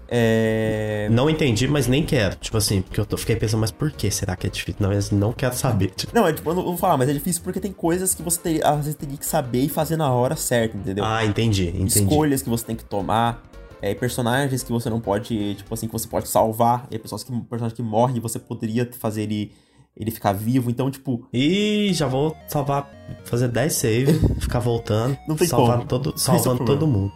É... 0.09 1.07
Não 1.11 1.29
entendi, 1.29 1.67
mas 1.67 1.87
nem 1.87 2.03
quero. 2.03 2.35
Tipo 2.35 2.57
assim, 2.57 2.81
porque 2.81 2.99
eu 2.99 3.05
tô, 3.05 3.17
fiquei 3.17 3.35
pensando, 3.35 3.59
mas 3.59 3.71
por 3.71 3.91
que 3.91 4.09
será 4.09 4.35
que 4.35 4.47
é 4.47 4.49
difícil? 4.49 4.75
Não, 4.79 4.93
eu 4.93 5.01
não 5.11 5.33
quero 5.33 5.55
saber. 5.55 5.91
Tipo... 5.91 6.13
Não, 6.15 6.25
é 6.25 6.33
tipo, 6.33 6.49
eu 6.49 6.55
não 6.55 6.63
vou 6.63 6.77
falar, 6.77 6.97
mas 6.97 7.09
é 7.09 7.13
difícil 7.13 7.41
porque 7.43 7.59
tem 7.59 7.71
coisas 7.71 8.15
que 8.15 8.21
você 8.21 8.59
às 8.63 8.77
vezes 8.77 8.95
tem 8.95 9.09
que 9.09 9.25
saber 9.25 9.61
e 9.61 9.69
fazer 9.69 9.97
na 9.97 10.11
hora 10.11 10.35
certa, 10.35 10.77
entendeu? 10.77 11.03
Ah, 11.05 11.25
entendi, 11.25 11.67
entendi. 11.67 11.99
Escolhas 11.99 12.41
que 12.41 12.49
você 12.49 12.65
tem 12.65 12.75
que 12.75 12.85
tomar 12.85 13.43
é, 13.81 13.93
personagens 13.93 14.63
que 14.63 14.71
você 14.71 14.89
não 14.89 14.99
pode, 14.99 15.55
tipo 15.55 15.73
assim, 15.73 15.87
que 15.87 15.93
você 15.93 16.07
pode 16.07 16.27
salvar, 16.27 16.87
e 16.89 16.97
pessoas 16.97 17.23
que, 17.23 17.31
personagem 17.41 17.75
que 17.75 17.83
morre, 17.83 18.19
você 18.19 18.39
poderia 18.39 18.89
fazer 18.99 19.23
ele, 19.23 19.51
ele 19.95 20.11
ficar 20.11 20.33
vivo, 20.33 20.69
então, 20.69 20.89
tipo... 20.89 21.27
Ih, 21.31 21.93
já 21.93 22.07
vou 22.07 22.35
salvar, 22.47 22.89
fazer 23.25 23.47
10 23.47 23.73
save, 23.73 24.13
ficar 24.39 24.59
voltando, 24.59 25.17
não 25.27 25.35
tem 25.35 25.47
salvar 25.47 25.77
como. 25.77 25.87
Todo, 25.87 26.17
salvando 26.17 26.65
todo 26.65 26.87
mundo. 26.87 27.11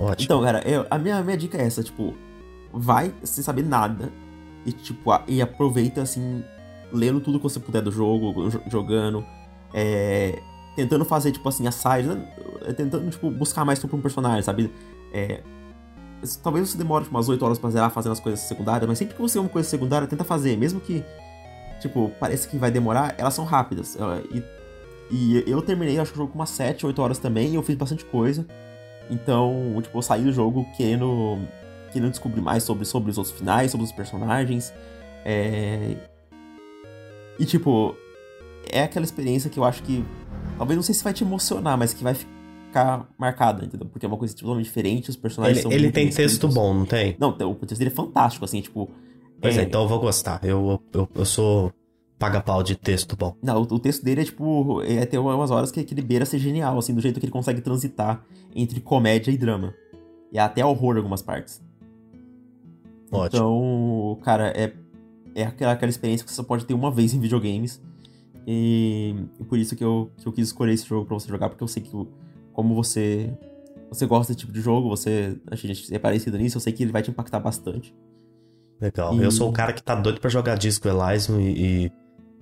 Ótimo. 0.00 0.24
Então, 0.24 0.42
cara, 0.42 0.66
eu, 0.66 0.86
a, 0.90 0.98
minha, 0.98 1.18
a 1.18 1.22
minha 1.22 1.36
dica 1.36 1.58
é 1.58 1.66
essa, 1.66 1.82
tipo, 1.82 2.14
vai 2.72 3.12
sem 3.22 3.44
saber 3.44 3.62
nada, 3.62 4.10
e, 4.64 4.72
tipo, 4.72 5.10
a, 5.10 5.22
e 5.28 5.42
aproveita, 5.42 6.00
assim, 6.00 6.42
lendo 6.90 7.20
tudo 7.20 7.38
que 7.38 7.42
você 7.42 7.60
puder 7.60 7.82
do 7.82 7.92
jogo, 7.92 8.50
jogando, 8.68 9.24
é, 9.74 10.40
tentando 10.74 11.04
fazer, 11.04 11.32
tipo 11.32 11.46
assim, 11.48 11.66
a 11.66 11.70
side, 11.70 12.08
né? 12.08 12.26
tentando, 12.76 13.10
tipo, 13.10 13.30
buscar 13.30 13.64
mais 13.64 13.78
sobre 13.78 13.94
um 13.94 14.00
personagem, 14.00 14.42
sabe? 14.42 14.72
É, 15.12 15.42
talvez 16.42 16.70
você 16.70 16.78
demore 16.78 17.04
tipo, 17.04 17.14
umas 17.14 17.28
8 17.28 17.44
horas 17.44 17.58
pra 17.58 17.68
zerar 17.68 17.90
fazendo 17.90 18.12
as 18.12 18.20
coisas 18.20 18.40
secundárias, 18.40 18.88
mas 18.88 18.98
sempre 18.98 19.14
que 19.14 19.20
você 19.20 19.38
vê 19.38 19.44
uma 19.44 19.50
coisa 19.50 19.68
secundária, 19.68 20.08
tenta 20.08 20.24
fazer, 20.24 20.56
mesmo 20.56 20.80
que, 20.80 21.04
tipo, 21.80 22.10
pareça 22.18 22.48
que 22.48 22.56
vai 22.56 22.70
demorar, 22.70 23.14
elas 23.18 23.34
são 23.34 23.44
rápidas. 23.44 23.98
E 24.32 24.42
E 25.12 25.44
eu 25.46 25.60
terminei, 25.60 25.98
acho 25.98 26.12
que 26.12 26.18
o 26.18 26.22
jogo 26.22 26.32
com 26.32 26.38
umas 26.38 26.50
7, 26.50 26.86
8 26.86 27.02
horas 27.02 27.18
também, 27.18 27.50
e 27.50 27.54
eu 27.56 27.62
fiz 27.62 27.76
bastante 27.76 28.04
coisa. 28.04 28.46
Então, 29.10 29.80
tipo, 29.82 29.98
eu 29.98 30.02
saí 30.02 30.22
do 30.22 30.32
jogo 30.32 30.66
querendo, 30.76 31.38
querendo 31.92 32.10
descobrir 32.10 32.40
mais 32.40 32.62
sobre, 32.62 32.84
sobre 32.84 33.10
os 33.10 33.18
outros 33.18 33.36
finais, 33.36 33.72
sobre 33.72 33.84
os 33.84 33.92
personagens. 33.92 34.72
É... 35.24 35.96
E, 37.38 37.44
tipo, 37.44 37.96
é 38.70 38.82
aquela 38.82 39.04
experiência 39.04 39.50
que 39.50 39.58
eu 39.58 39.64
acho 39.64 39.82
que. 39.82 40.04
Talvez 40.56 40.76
não 40.76 40.82
sei 40.82 40.94
se 40.94 41.02
vai 41.02 41.12
te 41.12 41.24
emocionar, 41.24 41.76
mas 41.76 41.92
que 41.92 42.04
vai 42.04 42.14
ficar 42.14 43.08
marcada, 43.18 43.64
entendeu? 43.64 43.88
Porque 43.88 44.06
é 44.06 44.08
uma 44.08 44.18
coisa 44.18 44.34
totalmente 44.36 44.66
diferente, 44.66 45.10
os 45.10 45.16
personagens 45.16 45.58
ele, 45.58 45.62
são. 45.62 45.72
Ele 45.72 45.90
tem 45.90 46.08
texto 46.08 46.46
bom, 46.48 46.72
não 46.72 46.86
tem? 46.86 47.16
Não, 47.18 47.30
o 47.30 47.54
texto 47.54 47.78
dele 47.78 47.90
é 47.90 47.94
fantástico, 47.94 48.44
assim, 48.44 48.60
tipo. 48.60 48.90
Pois 49.40 49.56
é, 49.56 49.62
é 49.62 49.64
então 49.64 49.82
eu 49.82 49.88
vou 49.88 49.98
gostar. 49.98 50.38
Eu, 50.44 50.80
eu, 50.92 51.08
eu 51.14 51.24
sou 51.24 51.72
paga-pau 52.20 52.62
de 52.62 52.76
texto 52.76 53.16
bom. 53.16 53.34
Não, 53.42 53.62
o, 53.62 53.78
texto 53.78 54.04
dele 54.04 54.20
é 54.20 54.24
tipo. 54.24 54.82
É 54.82 55.06
ter 55.06 55.18
umas 55.18 55.50
horas 55.50 55.72
que, 55.72 55.82
que 55.82 55.94
ele 55.94 56.02
beira 56.02 56.26
ser 56.26 56.38
genial, 56.38 56.78
assim, 56.78 56.94
do 56.94 57.00
jeito 57.00 57.18
que 57.18 57.24
ele 57.24 57.32
consegue 57.32 57.62
transitar 57.62 58.22
entre 58.54 58.78
comédia 58.78 59.32
e 59.32 59.38
drama. 59.38 59.74
E 60.30 60.38
até 60.38 60.64
horror 60.64 60.94
em 60.94 60.98
algumas 60.98 61.22
partes. 61.22 61.62
Ótimo. 63.10 63.26
Então, 63.26 64.18
cara, 64.22 64.52
é, 64.54 64.72
é 65.34 65.44
aquela, 65.44 65.72
aquela 65.72 65.88
experiência 65.88 66.24
que 66.24 66.30
você 66.30 66.36
só 66.36 66.44
pode 66.44 66.66
ter 66.66 66.74
uma 66.74 66.90
vez 66.90 67.14
em 67.14 67.18
videogames. 67.18 67.82
E, 68.46 69.14
e 69.40 69.44
por 69.44 69.58
isso 69.58 69.74
que 69.74 69.82
eu, 69.82 70.10
que 70.18 70.26
eu 70.26 70.32
quis 70.32 70.48
escolher 70.48 70.74
esse 70.74 70.86
jogo 70.86 71.06
para 71.06 71.18
você 71.18 71.28
jogar, 71.28 71.48
porque 71.48 71.64
eu 71.64 71.68
sei 71.68 71.82
que 71.82 71.90
como 72.52 72.74
você 72.74 73.32
você 73.90 74.06
gosta 74.06 74.32
desse 74.32 74.40
tipo 74.40 74.52
de 74.52 74.60
jogo, 74.60 74.88
você 74.88 75.36
a 75.50 75.56
gente 75.56 75.92
é 75.92 75.98
parecido 75.98 76.38
nisso, 76.38 76.58
eu 76.58 76.60
sei 76.60 76.72
que 76.72 76.82
ele 76.82 76.92
vai 76.92 77.02
te 77.02 77.10
impactar 77.10 77.40
bastante. 77.40 77.94
Legal. 78.80 79.14
E... 79.14 79.22
Eu 79.22 79.30
sou 79.30 79.48
o 79.48 79.52
cara 79.52 79.72
que 79.72 79.82
tá 79.82 79.94
doido 79.94 80.20
para 80.20 80.30
jogar 80.30 80.56
Disco 80.56 80.86
Elysium 80.86 81.40
e, 81.40 81.86
e, 81.86 81.92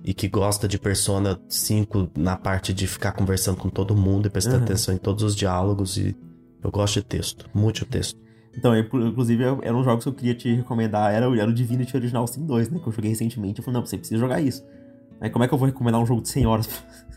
e, 0.03 0.13
que 0.13 0.27
gosta 0.27 0.67
de 0.67 0.79
Persona 0.79 1.39
5 1.47 2.11
na 2.17 2.35
parte 2.35 2.73
de 2.73 2.87
ficar 2.87 3.11
conversando 3.11 3.57
com 3.57 3.69
todo 3.69 3.95
mundo 3.95 4.27
e 4.27 4.29
prestar 4.29 4.57
uhum. 4.57 4.63
atenção 4.63 4.93
em 4.93 4.97
todos 4.97 5.23
os 5.23 5.35
diálogos 5.35 5.97
e 5.97 6.15
eu 6.63 6.71
gosto 6.71 6.95
de 6.95 7.03
texto, 7.03 7.49
muito 7.53 7.85
texto. 7.85 8.19
Então, 8.55 8.77
inclusive, 8.77 9.43
era 9.61 9.75
um 9.75 9.83
jogo 9.83 10.01
que 10.01 10.09
eu 10.09 10.13
queria 10.13 10.35
te 10.35 10.53
recomendar, 10.53 11.13
era, 11.13 11.25
era 11.25 11.49
o 11.49 11.53
Divinity 11.53 11.95
Original 11.95 12.27
Sin 12.27 12.45
2, 12.45 12.69
né, 12.69 12.79
que 12.79 12.87
eu 12.87 12.91
joguei 12.91 13.09
recentemente. 13.09 13.59
Eu 13.59 13.63
falei, 13.63 13.79
não, 13.79 13.85
você 13.85 13.97
precisa 13.97 14.19
jogar 14.19 14.41
isso. 14.41 14.65
Aí 15.21 15.29
como 15.29 15.43
é 15.43 15.47
que 15.47 15.53
eu 15.53 15.57
vou 15.57 15.67
recomendar 15.67 16.01
um 16.01 16.05
jogo 16.05 16.21
de 16.21 16.29
100 16.29 16.45
horas? 16.45 16.69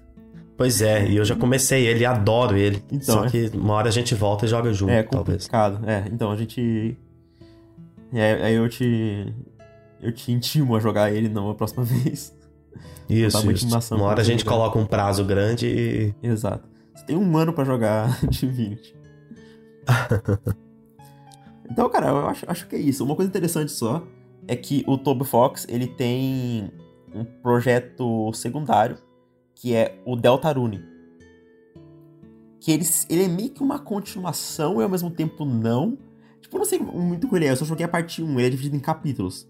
Pois 0.55 0.83
é, 0.83 1.09
e 1.09 1.16
eu 1.16 1.25
já 1.25 1.35
comecei 1.35 1.87
ele, 1.87 2.05
adoro 2.05 2.57
ele. 2.57 2.85
Então, 2.92 3.14
só 3.16 3.25
é. 3.25 3.31
que 3.31 3.51
uma 3.57 3.73
hora 3.73 3.88
a 3.88 3.90
gente 3.90 4.14
volta 4.14 4.45
e 4.45 4.49
joga 4.49 4.73
junto, 4.73 4.92
é 4.92 5.03
talvez. 5.03 5.47
É 5.47 5.49
complicado, 5.49 5.90
é. 5.90 6.05
Então 6.12 6.31
a 6.31 6.37
gente... 6.37 6.97
É, 8.12 8.35
aí 8.45 8.55
eu 8.55 8.68
te... 8.68 9.35
Eu 10.01 10.12
te 10.12 10.31
intimo 10.31 10.77
a 10.77 10.79
jogar 10.79 11.11
ele 11.11 11.29
numa 11.29 11.55
próxima 11.55 11.83
vez. 11.83 12.33
Isso, 13.09 13.51
isso. 13.51 13.95
Uma 13.95 14.07
hora 14.07 14.21
a 14.21 14.25
gente 14.25 14.45
jogar. 14.45 14.53
coloca 14.53 14.79
um 14.79 14.87
prazo 14.87 15.25
grande 15.25 15.67
e... 15.67 16.15
Exato. 16.23 16.69
Você 16.95 17.05
tem 17.07 17.17
um 17.17 17.37
ano 17.37 17.53
para 17.53 17.65
jogar 17.65 18.19
Divinity. 18.29 18.95
então, 21.71 21.89
cara, 21.89 22.09
eu 22.09 22.29
acho, 22.29 22.45
acho 22.49 22.67
que 22.69 22.77
é 22.77 22.79
isso. 22.79 23.05
Uma 23.05 23.17
coisa 23.17 23.29
interessante 23.29 23.73
só 23.73 24.07
é 24.47 24.57
que 24.57 24.85
o 24.87 24.97
Toby 24.97 25.25
Fox, 25.25 25.67
ele 25.69 25.87
tem 25.87 26.71
um 27.15 27.25
projeto 27.25 28.33
secundário, 28.33 28.99
que 29.55 29.75
é 29.75 30.01
o 30.05 30.17
Deltarune. 30.17 30.85
Que 32.61 32.73
ele, 32.73 32.85
ele 33.11 33.25
é 33.25 33.29
meio 33.29 33.51
que 33.51 33.63
uma 33.63 33.79
continuação 33.79 34.81
e 34.81 34.85
ao 34.85 34.89
mesmo 34.89 35.11
tempo 35.11 35.45
não. 35.45 35.99
Tipo, 36.41 36.57
eu 36.57 36.59
não 36.59 36.67
sei 36.67 36.79
muito 36.79 37.27
com 37.29 37.37
ele 37.37 37.47
é, 37.47 37.51
eu 37.51 37.57
só 37.57 37.65
joguei 37.65 37.85
a 37.85 37.89
parte 37.89 38.23
1, 38.23 38.39
ele 38.39 38.47
é 38.47 38.51
dividido 38.51 38.77
em 38.77 38.81
capítulos. 38.81 39.49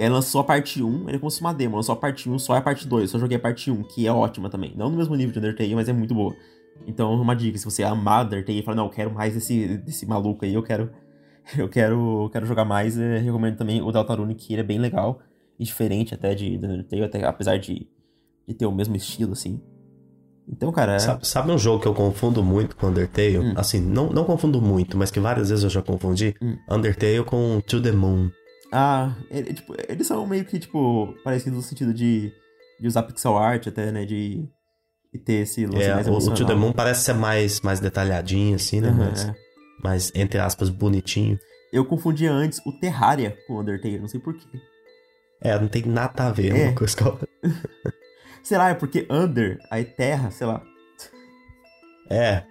Ele 0.00 0.08
lançou 0.08 0.40
a 0.40 0.44
parte 0.44 0.82
1, 0.82 1.08
ele 1.08 1.16
é 1.16 1.18
como 1.18 1.30
se 1.30 1.40
uma 1.42 1.52
demo, 1.52 1.76
lançou 1.76 1.92
a 1.92 1.96
parte 1.96 2.28
1, 2.28 2.38
só 2.38 2.54
é 2.54 2.58
a 2.58 2.62
parte 2.62 2.88
2, 2.88 3.02
eu 3.02 3.08
só 3.08 3.18
joguei 3.18 3.36
a 3.36 3.40
parte 3.40 3.70
1, 3.70 3.82
que 3.82 4.06
é 4.06 4.12
ótima 4.12 4.48
também. 4.48 4.72
Não 4.74 4.88
no 4.88 4.96
mesmo 4.96 5.14
nível 5.14 5.32
de 5.32 5.38
Undertale, 5.38 5.74
mas 5.74 5.88
é 5.90 5.92
muito 5.92 6.14
boa. 6.14 6.34
Então, 6.86 7.12
uma 7.12 7.36
dica, 7.36 7.58
se 7.58 7.64
você 7.66 7.82
amar 7.82 8.24
Undertale 8.24 8.58
e 8.58 8.62
falar, 8.62 8.76
não, 8.76 8.86
eu 8.86 8.90
quero 8.90 9.12
mais 9.12 9.34
desse, 9.34 9.76
desse 9.76 10.06
maluco 10.06 10.44
aí, 10.44 10.54
eu 10.54 10.62
quero 10.62 10.90
eu 11.58 11.68
quero, 11.68 12.30
quero 12.32 12.46
jogar 12.46 12.64
mais, 12.64 12.96
eu 12.96 13.20
recomendo 13.20 13.56
também 13.56 13.82
o 13.82 13.92
Deltarune, 13.92 14.34
que 14.34 14.52
ele 14.54 14.60
é 14.60 14.64
bem 14.64 14.78
legal 14.78 15.20
e 15.58 15.64
diferente 15.64 16.14
até 16.14 16.34
de, 16.34 16.56
de 16.56 16.66
Undertale, 16.66 17.04
até, 17.04 17.24
apesar 17.24 17.58
de, 17.58 17.86
de 18.48 18.54
ter 18.54 18.64
o 18.64 18.72
mesmo 18.72 18.96
estilo, 18.96 19.32
assim. 19.32 19.60
Então, 20.48 20.72
cara. 20.72 20.94
É... 20.94 20.98
Sabe, 20.98 21.26
sabe, 21.26 21.52
um 21.52 21.58
jogo 21.58 21.82
que 21.82 21.88
eu 21.88 21.94
confundo 21.94 22.42
muito 22.42 22.74
com 22.74 22.88
Undertale? 22.88 23.38
Hum. 23.38 23.52
Assim, 23.54 23.80
não, 23.80 24.10
não 24.10 24.24
confundo 24.24 24.60
muito, 24.60 24.96
mas 24.96 25.10
que 25.10 25.20
várias 25.20 25.50
vezes 25.50 25.62
eu 25.62 25.70
já 25.70 25.82
confundi. 25.82 26.34
Hum. 26.40 26.56
Undertale 26.70 27.22
com 27.24 27.60
To 27.66 27.80
the 27.80 27.92
Moon. 27.92 28.30
Ah, 28.72 29.14
tipo, 29.54 29.74
eles 29.88 30.06
são 30.06 30.26
meio 30.26 30.44
que, 30.44 30.58
tipo, 30.58 31.14
parecidos 31.24 31.58
no 31.58 31.62
sentido 31.62 31.92
de, 31.92 32.32
de 32.80 32.86
usar 32.86 33.02
pixel 33.02 33.36
art 33.36 33.66
até, 33.66 33.90
né? 33.90 34.04
De, 34.04 34.48
de 35.12 35.18
ter 35.18 35.42
esse 35.42 35.66
lance 35.66 35.84
é, 35.84 35.94
mais 35.94 36.06
emocional. 36.06 36.34
O 36.34 36.38
To 36.38 36.46
the 36.46 36.54
Moon 36.54 36.72
parece 36.72 37.02
ser 37.02 37.14
mais, 37.14 37.60
mais 37.60 37.80
detalhadinho, 37.80 38.54
assim, 38.54 38.80
né? 38.80 38.90
Uhum, 38.90 38.96
mas, 38.96 39.24
é. 39.24 39.34
mas, 39.82 40.12
entre 40.14 40.38
aspas, 40.38 40.70
bonitinho. 40.70 41.38
Eu 41.72 41.84
confundia 41.84 42.32
antes 42.32 42.60
o 42.64 42.72
Terraria 42.72 43.36
com 43.46 43.54
o 43.54 43.60
Undertale, 43.60 43.98
não 43.98 44.08
sei 44.08 44.20
porquê. 44.20 44.46
É, 45.40 45.58
não 45.58 45.68
tem 45.68 45.82
nada 45.86 46.26
a 46.26 46.32
ver 46.32 46.54
é. 46.54 46.64
uma 46.66 46.74
coisa 46.74 46.96
com 46.96 47.04
a 47.04 47.12
outra. 47.12 47.28
sei 48.42 48.58
lá, 48.58 48.70
é 48.70 48.74
porque 48.74 49.06
under, 49.10 49.58
aí 49.70 49.84
terra, 49.84 50.30
sei 50.30 50.46
lá. 50.46 50.62
É. 52.08 52.44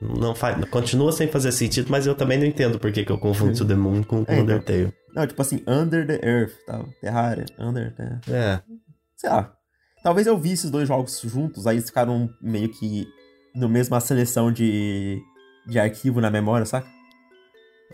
Não 0.00 0.34
faz, 0.34 0.62
continua 0.68 1.10
sem 1.10 1.26
fazer 1.26 1.52
sentido, 1.52 1.90
mas 1.90 2.06
eu 2.06 2.14
também 2.14 2.38
não 2.38 2.44
entendo 2.44 2.78
por 2.78 2.92
que, 2.92 3.04
que 3.04 3.10
eu 3.10 3.18
confundo 3.18 3.64
The 3.64 3.74
Moon 3.74 4.02
com, 4.02 4.24
com 4.24 4.32
é, 4.32 4.40
então. 4.40 4.56
Undertale. 4.56 4.92
Não, 5.14 5.26
tipo 5.26 5.40
assim, 5.40 5.62
Under 5.66 6.06
the 6.06 6.20
Earth, 6.22 6.52
tal. 6.66 6.88
Terraria, 7.00 7.46
Under, 7.58 7.94
Terra. 7.94 8.20
É. 8.28 8.60
Sei 9.16 9.30
lá. 9.30 9.52
Talvez 10.02 10.26
eu 10.26 10.36
vi 10.38 10.52
esses 10.52 10.70
dois 10.70 10.86
jogos 10.86 11.20
juntos, 11.24 11.66
aí 11.66 11.76
eles 11.76 11.86
ficaram 11.86 12.28
meio 12.40 12.68
que 12.68 13.08
no 13.54 13.68
mesma 13.68 13.98
seleção 14.00 14.52
de, 14.52 15.20
de 15.66 15.78
arquivo 15.78 16.20
na 16.20 16.30
memória, 16.30 16.66
saca? 16.66 16.86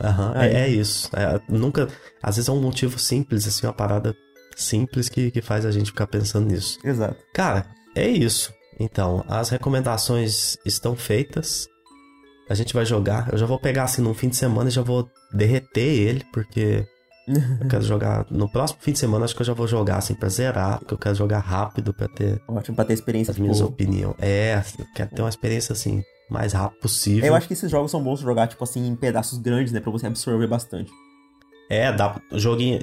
Aham, 0.01 0.35
é, 0.37 0.65
é, 0.65 0.69
isso. 0.69 1.09
É, 1.15 1.41
nunca. 1.49 1.89
Às 2.23 2.37
vezes 2.37 2.49
é 2.49 2.53
um 2.53 2.61
motivo 2.61 2.99
simples, 2.99 3.47
assim, 3.47 3.67
uma 3.67 3.73
parada 3.73 4.15
simples 4.57 5.09
que, 5.09 5.31
que 5.31 5.41
faz 5.41 5.65
a 5.65 5.71
gente 5.71 5.87
ficar 5.87 6.07
pensando 6.07 6.49
nisso. 6.49 6.79
Exato. 6.85 7.17
Cara, 7.33 7.67
é 7.95 8.09
isso. 8.09 8.53
Então, 8.81 9.25
as 9.29 9.51
recomendações 9.51 10.57
estão 10.65 10.97
feitas. 10.97 11.69
A 12.49 12.55
gente 12.55 12.75
vai 12.75 12.85
jogar. 12.85 13.29
Eu 13.33 13.39
já 13.39 13.47
vou 13.47 13.59
pegar 13.59 13.85
assim 13.85 14.03
num 14.03 14.15
fim 14.15 14.29
de 14.29 14.37
semana 14.37 14.69
e 14.69 14.73
já 14.73 14.83
vou 14.83 15.09
derreter 15.33 15.81
ele, 15.81 16.25
porque 16.33 16.87
eu 17.61 17.69
quero 17.69 17.83
jogar. 17.83 18.27
No 18.31 18.49
próximo 18.49 18.81
fim 18.83 18.93
de 18.93 18.99
semana, 18.99 19.25
acho 19.25 19.35
que 19.35 19.43
eu 19.43 19.47
já 19.47 19.55
vou 19.55 19.67
jogar 19.67 19.97
assim 19.97 20.15
pra 20.15 20.29
zerar, 20.29 20.79
porque 20.81 20.95
eu 20.95 20.99
quero 20.99 21.15
jogar 21.15 21.39
rápido 21.39 21.95
pra 21.95 22.09
ter. 22.09 22.41
Ótimo, 22.49 22.77
pra 22.77 22.85
ter 22.85 22.95
experiência. 22.95 23.31
As 23.31 23.39
minhas 23.39 23.61
opiniões. 23.61 24.17
É, 24.19 24.63
eu 24.79 24.87
quero 24.95 25.11
ter 25.11 25.23
uma 25.23 25.29
experiência 25.29 25.73
assim, 25.73 26.03
mais 26.29 26.53
rápido 26.53 26.81
possível. 26.81 27.27
Eu 27.27 27.35
acho 27.35 27.47
que 27.47 27.55
esses 27.55 27.71
jogos 27.71 27.91
são 27.91 28.03
bons 28.03 28.21
jogar, 28.21 28.49
tipo 28.49 28.63
assim, 28.65 28.87
em 28.87 28.97
pedaços 28.97 29.39
grandes, 29.39 29.73
né? 29.73 29.81
Pra 29.81 29.93
você 29.93 30.07
absorver 30.07 30.47
bastante. 30.47 30.91
É, 31.71 31.93
dá. 31.93 32.21
Joguinho. 32.33 32.79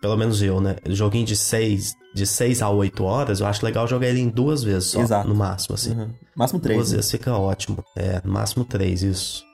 Pelo 0.00 0.16
menos 0.16 0.42
eu, 0.42 0.60
né? 0.60 0.76
Joguinho 0.86 1.24
de 1.24 1.36
6 1.36 1.94
de 2.16 2.26
seis 2.26 2.62
a 2.62 2.70
8 2.70 3.04
horas, 3.04 3.40
eu 3.40 3.46
acho 3.46 3.64
legal 3.64 3.86
jogar 3.86 4.08
ele 4.08 4.20
em 4.20 4.28
duas 4.28 4.62
vezes 4.62 4.86
só. 4.90 5.02
Exato. 5.02 5.28
No 5.28 5.34
máximo, 5.34 5.74
assim. 5.74 5.92
Uhum. 5.92 6.08
Máximo 6.34 6.58
3. 6.58 6.76
Duas 6.76 6.90
né? 6.90 6.96
vezes 6.96 7.10
fica 7.10 7.36
ótimo. 7.36 7.84
É, 7.94 8.22
no 8.24 8.32
máximo 8.32 8.64
3, 8.64 9.02
isso. 9.02 9.44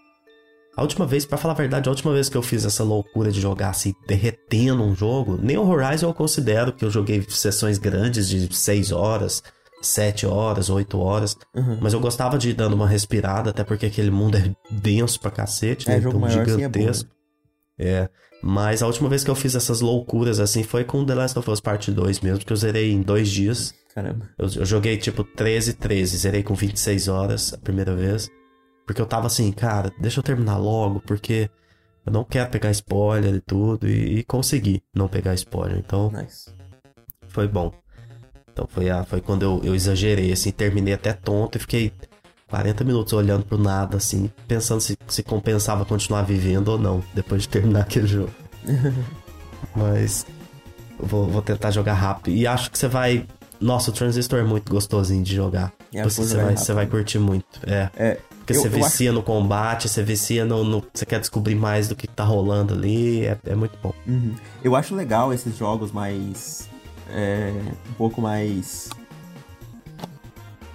A 0.77 0.81
última 0.81 1.05
vez, 1.05 1.27
para 1.27 1.37
falar 1.37 1.53
a 1.53 1.57
verdade, 1.57 1.89
a 1.89 1.93
última 1.93 2.13
vez 2.15 2.29
que 2.29 2.37
eu 2.37 2.43
fiz 2.43 2.65
essa 2.65 2.85
loucura 2.85 3.31
de 3.31 3.41
jogar 3.41 3.71
assim, 3.71 3.93
derretendo 4.07 4.83
um 4.83 4.95
jogo, 4.95 5.39
nem 5.43 5.59
o 5.59 5.69
Horizon 5.69 6.07
eu 6.07 6.15
considero 6.15 6.73
que 6.73 6.85
eu 6.85 6.91
joguei 6.91 7.23
sessões 7.29 7.77
grandes 7.77 8.29
de 8.29 8.55
6 8.55 8.93
horas, 8.93 9.43
7 9.83 10.25
horas, 10.25 10.71
8 10.71 10.99
horas. 10.99 11.37
Uhum. 11.55 11.79
Mas 11.81 11.93
eu 11.93 12.01
gostava 12.01 12.39
de 12.39 12.51
ir 12.51 12.55
dando 12.55 12.75
uma 12.75 12.89
respirada, 12.89 13.51
até 13.51 13.65
porque 13.65 13.87
aquele 13.87 14.11
mundo 14.11 14.39
é 14.39 14.55
denso 14.71 15.21
pra 15.21 15.31
cacete, 15.31 15.91
é, 15.91 15.95
né? 15.95 16.01
Jogo 16.01 16.17
então, 16.17 16.29
maior, 16.29 16.49
gigantesco. 16.49 16.89
Assim 16.89 17.07
é, 17.07 17.22
é. 17.87 18.09
Mas 18.43 18.83
a 18.83 18.87
última 18.87 19.09
vez 19.09 19.23
que 19.23 19.31
eu 19.31 19.35
fiz 19.35 19.55
essas 19.55 19.81
loucuras 19.81 20.41
assim 20.41 20.63
foi 20.65 20.85
com 20.85 21.05
The 21.05 21.15
Last 21.15 21.39
of 21.39 21.49
Us 21.49 21.61
Part 21.61 21.91
2 21.91 22.21
mesmo, 22.21 22.45
que 22.45 22.53
eu 22.53 22.57
zerei 22.57 22.91
em 22.91 23.01
dois 23.01 23.31
dias. 23.31 23.75
Caramba. 23.95 24.29
Eu, 24.39 24.49
eu 24.57 24.65
joguei 24.65 24.97
tipo 24.97 25.23
13, 25.23 25.75
13, 25.75 26.17
zerei 26.17 26.43
com 26.43 26.55
26 26.55 27.09
horas 27.09 27.53
a 27.55 27.59
primeira 27.59 27.95
vez. 27.95 28.29
Porque 28.87 29.01
eu 29.01 29.07
tava 29.07 29.29
assim, 29.29 29.53
cara, 29.53 29.93
deixa 30.01 30.19
eu 30.19 30.25
terminar 30.25 30.57
logo, 30.57 31.01
porque 31.01 31.49
eu 32.05 32.13
não 32.13 32.25
quero 32.25 32.51
pegar 32.51 32.71
spoiler 32.73 33.35
e 33.35 33.41
tudo. 33.41 33.89
E, 33.89 34.19
e 34.19 34.25
consegui 34.25 34.83
não 34.95 35.09
pegar 35.09 35.35
spoiler. 35.35 35.79
Então. 35.79 36.11
Nice. 36.11 36.51
Foi 37.29 37.47
bom. 37.47 37.73
Então 38.53 38.67
foi, 38.69 38.91
a, 38.91 39.05
foi 39.05 39.21
quando 39.21 39.43
eu, 39.43 39.61
eu 39.65 39.75
exagerei, 39.75 40.31
assim, 40.31 40.51
terminei 40.51 40.93
até 40.93 41.13
tonto 41.13 41.57
e 41.57 41.61
fiquei 41.61 41.93
40 42.53 42.85
minutos 42.85 43.15
olhando 43.15 43.47
pro 43.47 43.57
nada, 43.57 43.97
assim, 43.97 44.31
pensando 44.47 44.79
se, 44.79 44.95
se 45.09 45.23
compensava 45.23 45.87
continuar 45.87 46.21
vivendo 46.21 46.69
ou 46.69 46.79
não, 46.79 47.03
depois 47.15 47.43
de 47.43 47.49
terminar 47.49 47.81
aquele 47.89 48.07
jogo. 48.07 48.31
Mas 49.75 50.27
vou, 50.99 51.27
vou 51.29 51.41
tentar 51.41 51.71
jogar 51.71 51.95
rápido. 51.95 52.35
E 52.35 52.47
acho 52.47 52.71
que 52.71 52.79
você 52.79 52.89
vai. 52.89 53.27
Nossa, 53.59 53.91
o 53.91 53.95
Transistor 53.95 54.39
é 54.41 54.43
muito 54.43 54.71
gostosinho 54.71 55.25
de 55.25 55.35
jogar. 55.35 55.73
É, 55.95 56.03
você, 56.05 56.23
você, 56.23 56.37
vai, 56.37 56.55
você 56.55 56.75
vai 56.75 56.87
curtir 56.87 57.19
muito. 57.19 57.59
É. 57.67 57.89
é 57.97 58.19
Porque 58.41 58.53
eu, 58.55 58.61
você 58.61 58.69
vicia 58.69 59.09
acho... 59.09 59.19
no 59.19 59.23
combate, 59.23 59.89
você 59.89 60.03
vicia 60.03 60.45
no, 60.45 60.63
no, 60.63 60.85
Você 60.93 61.07
quer 61.07 61.21
descobrir 61.21 61.55
mais 61.55 61.89
do 61.89 61.97
que 61.97 62.07
tá 62.07 62.23
rolando 62.23 62.75
ali. 62.75 63.25
É, 63.25 63.39
é 63.47 63.55
muito 63.55 63.79
bom. 63.83 63.95
Uhum. 64.07 64.35
Eu 64.63 64.77
acho 64.77 64.95
legal 64.95 65.33
esses 65.33 65.57
jogos 65.57 65.91
mais 65.91 66.69
é, 67.09 67.51
um 67.89 67.95
pouco 67.95 68.21
mais. 68.21 68.91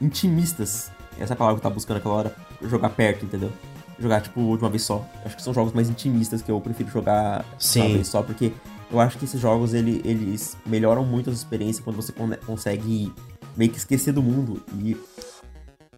intimistas. 0.02 0.97
Essa 1.20 1.34
é 1.34 1.36
a 1.36 1.38
palavra 1.38 1.56
que 1.56 1.60
eu 1.60 1.64
tava 1.64 1.76
buscando 1.76 1.98
aquela 1.98 2.14
hora. 2.14 2.36
Jogar 2.64 2.90
perto, 2.90 3.26
entendeu? 3.26 3.52
Jogar, 4.00 4.22
tipo, 4.22 4.58
de 4.58 4.64
uma 4.64 4.70
vez 4.70 4.84
só. 4.84 5.06
Acho 5.26 5.36
que 5.36 5.42
são 5.42 5.54
jogos 5.54 5.74
mais 5.74 5.90
intimistas 5.90 6.42
que 6.42 6.52
eu 6.52 6.60
prefiro 6.62 6.90
jogar 6.90 7.46
Sim. 7.58 7.82
de 7.82 7.88
uma 7.88 7.94
vez 7.96 8.08
só, 8.08 8.22
porque 8.22 8.52
eu 8.92 9.00
acho 9.00 9.18
que 9.18 9.26
esses 9.26 9.40
jogos, 9.40 9.74
ele, 9.74 10.02
eles 10.06 10.58
melhoram 10.66 11.04
muito 11.04 11.30
a 11.30 11.34
sua 11.34 11.42
experiência 11.42 11.84
quando 11.84 11.96
você 11.96 12.14
consegue 12.46 13.12
meio 13.56 13.72
que 13.72 13.78
esquecer 13.78 14.14
do 14.14 14.22
mundo 14.22 14.64
e 14.80 14.96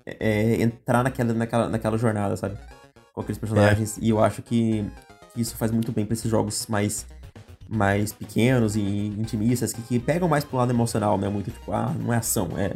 é, 0.06 0.62
entrar 0.62 1.04
naquela, 1.04 1.34
naquela, 1.34 1.70
naquela 1.70 1.98
jornada, 1.98 2.36
sabe? 2.38 2.58
Com 3.14 3.22
aqueles 3.22 3.38
personagens. 3.38 3.98
É. 3.98 4.02
E 4.02 4.10
eu 4.10 4.24
acho 4.24 4.42
que, 4.42 4.86
isso 5.36 5.56
faz 5.56 5.72
muito 5.72 5.92
bem 5.92 6.06
pra 6.06 6.14
esses 6.14 6.30
jogos 6.30 6.66
mais, 6.68 7.06
mais 7.68 8.12
pequenos 8.12 8.76
e 8.76 8.82
intimistas, 8.82 9.74
que, 9.74 9.82
que 9.82 10.00
pegam 10.00 10.28
mais 10.28 10.44
pro 10.44 10.58
lado 10.58 10.72
emocional, 10.72 11.18
né? 11.18 11.30
Muito 11.30 11.52
tipo, 11.52 11.72
ah, 11.72 11.94
não 12.00 12.14
é 12.14 12.18
ação, 12.18 12.50
é, 12.58 12.74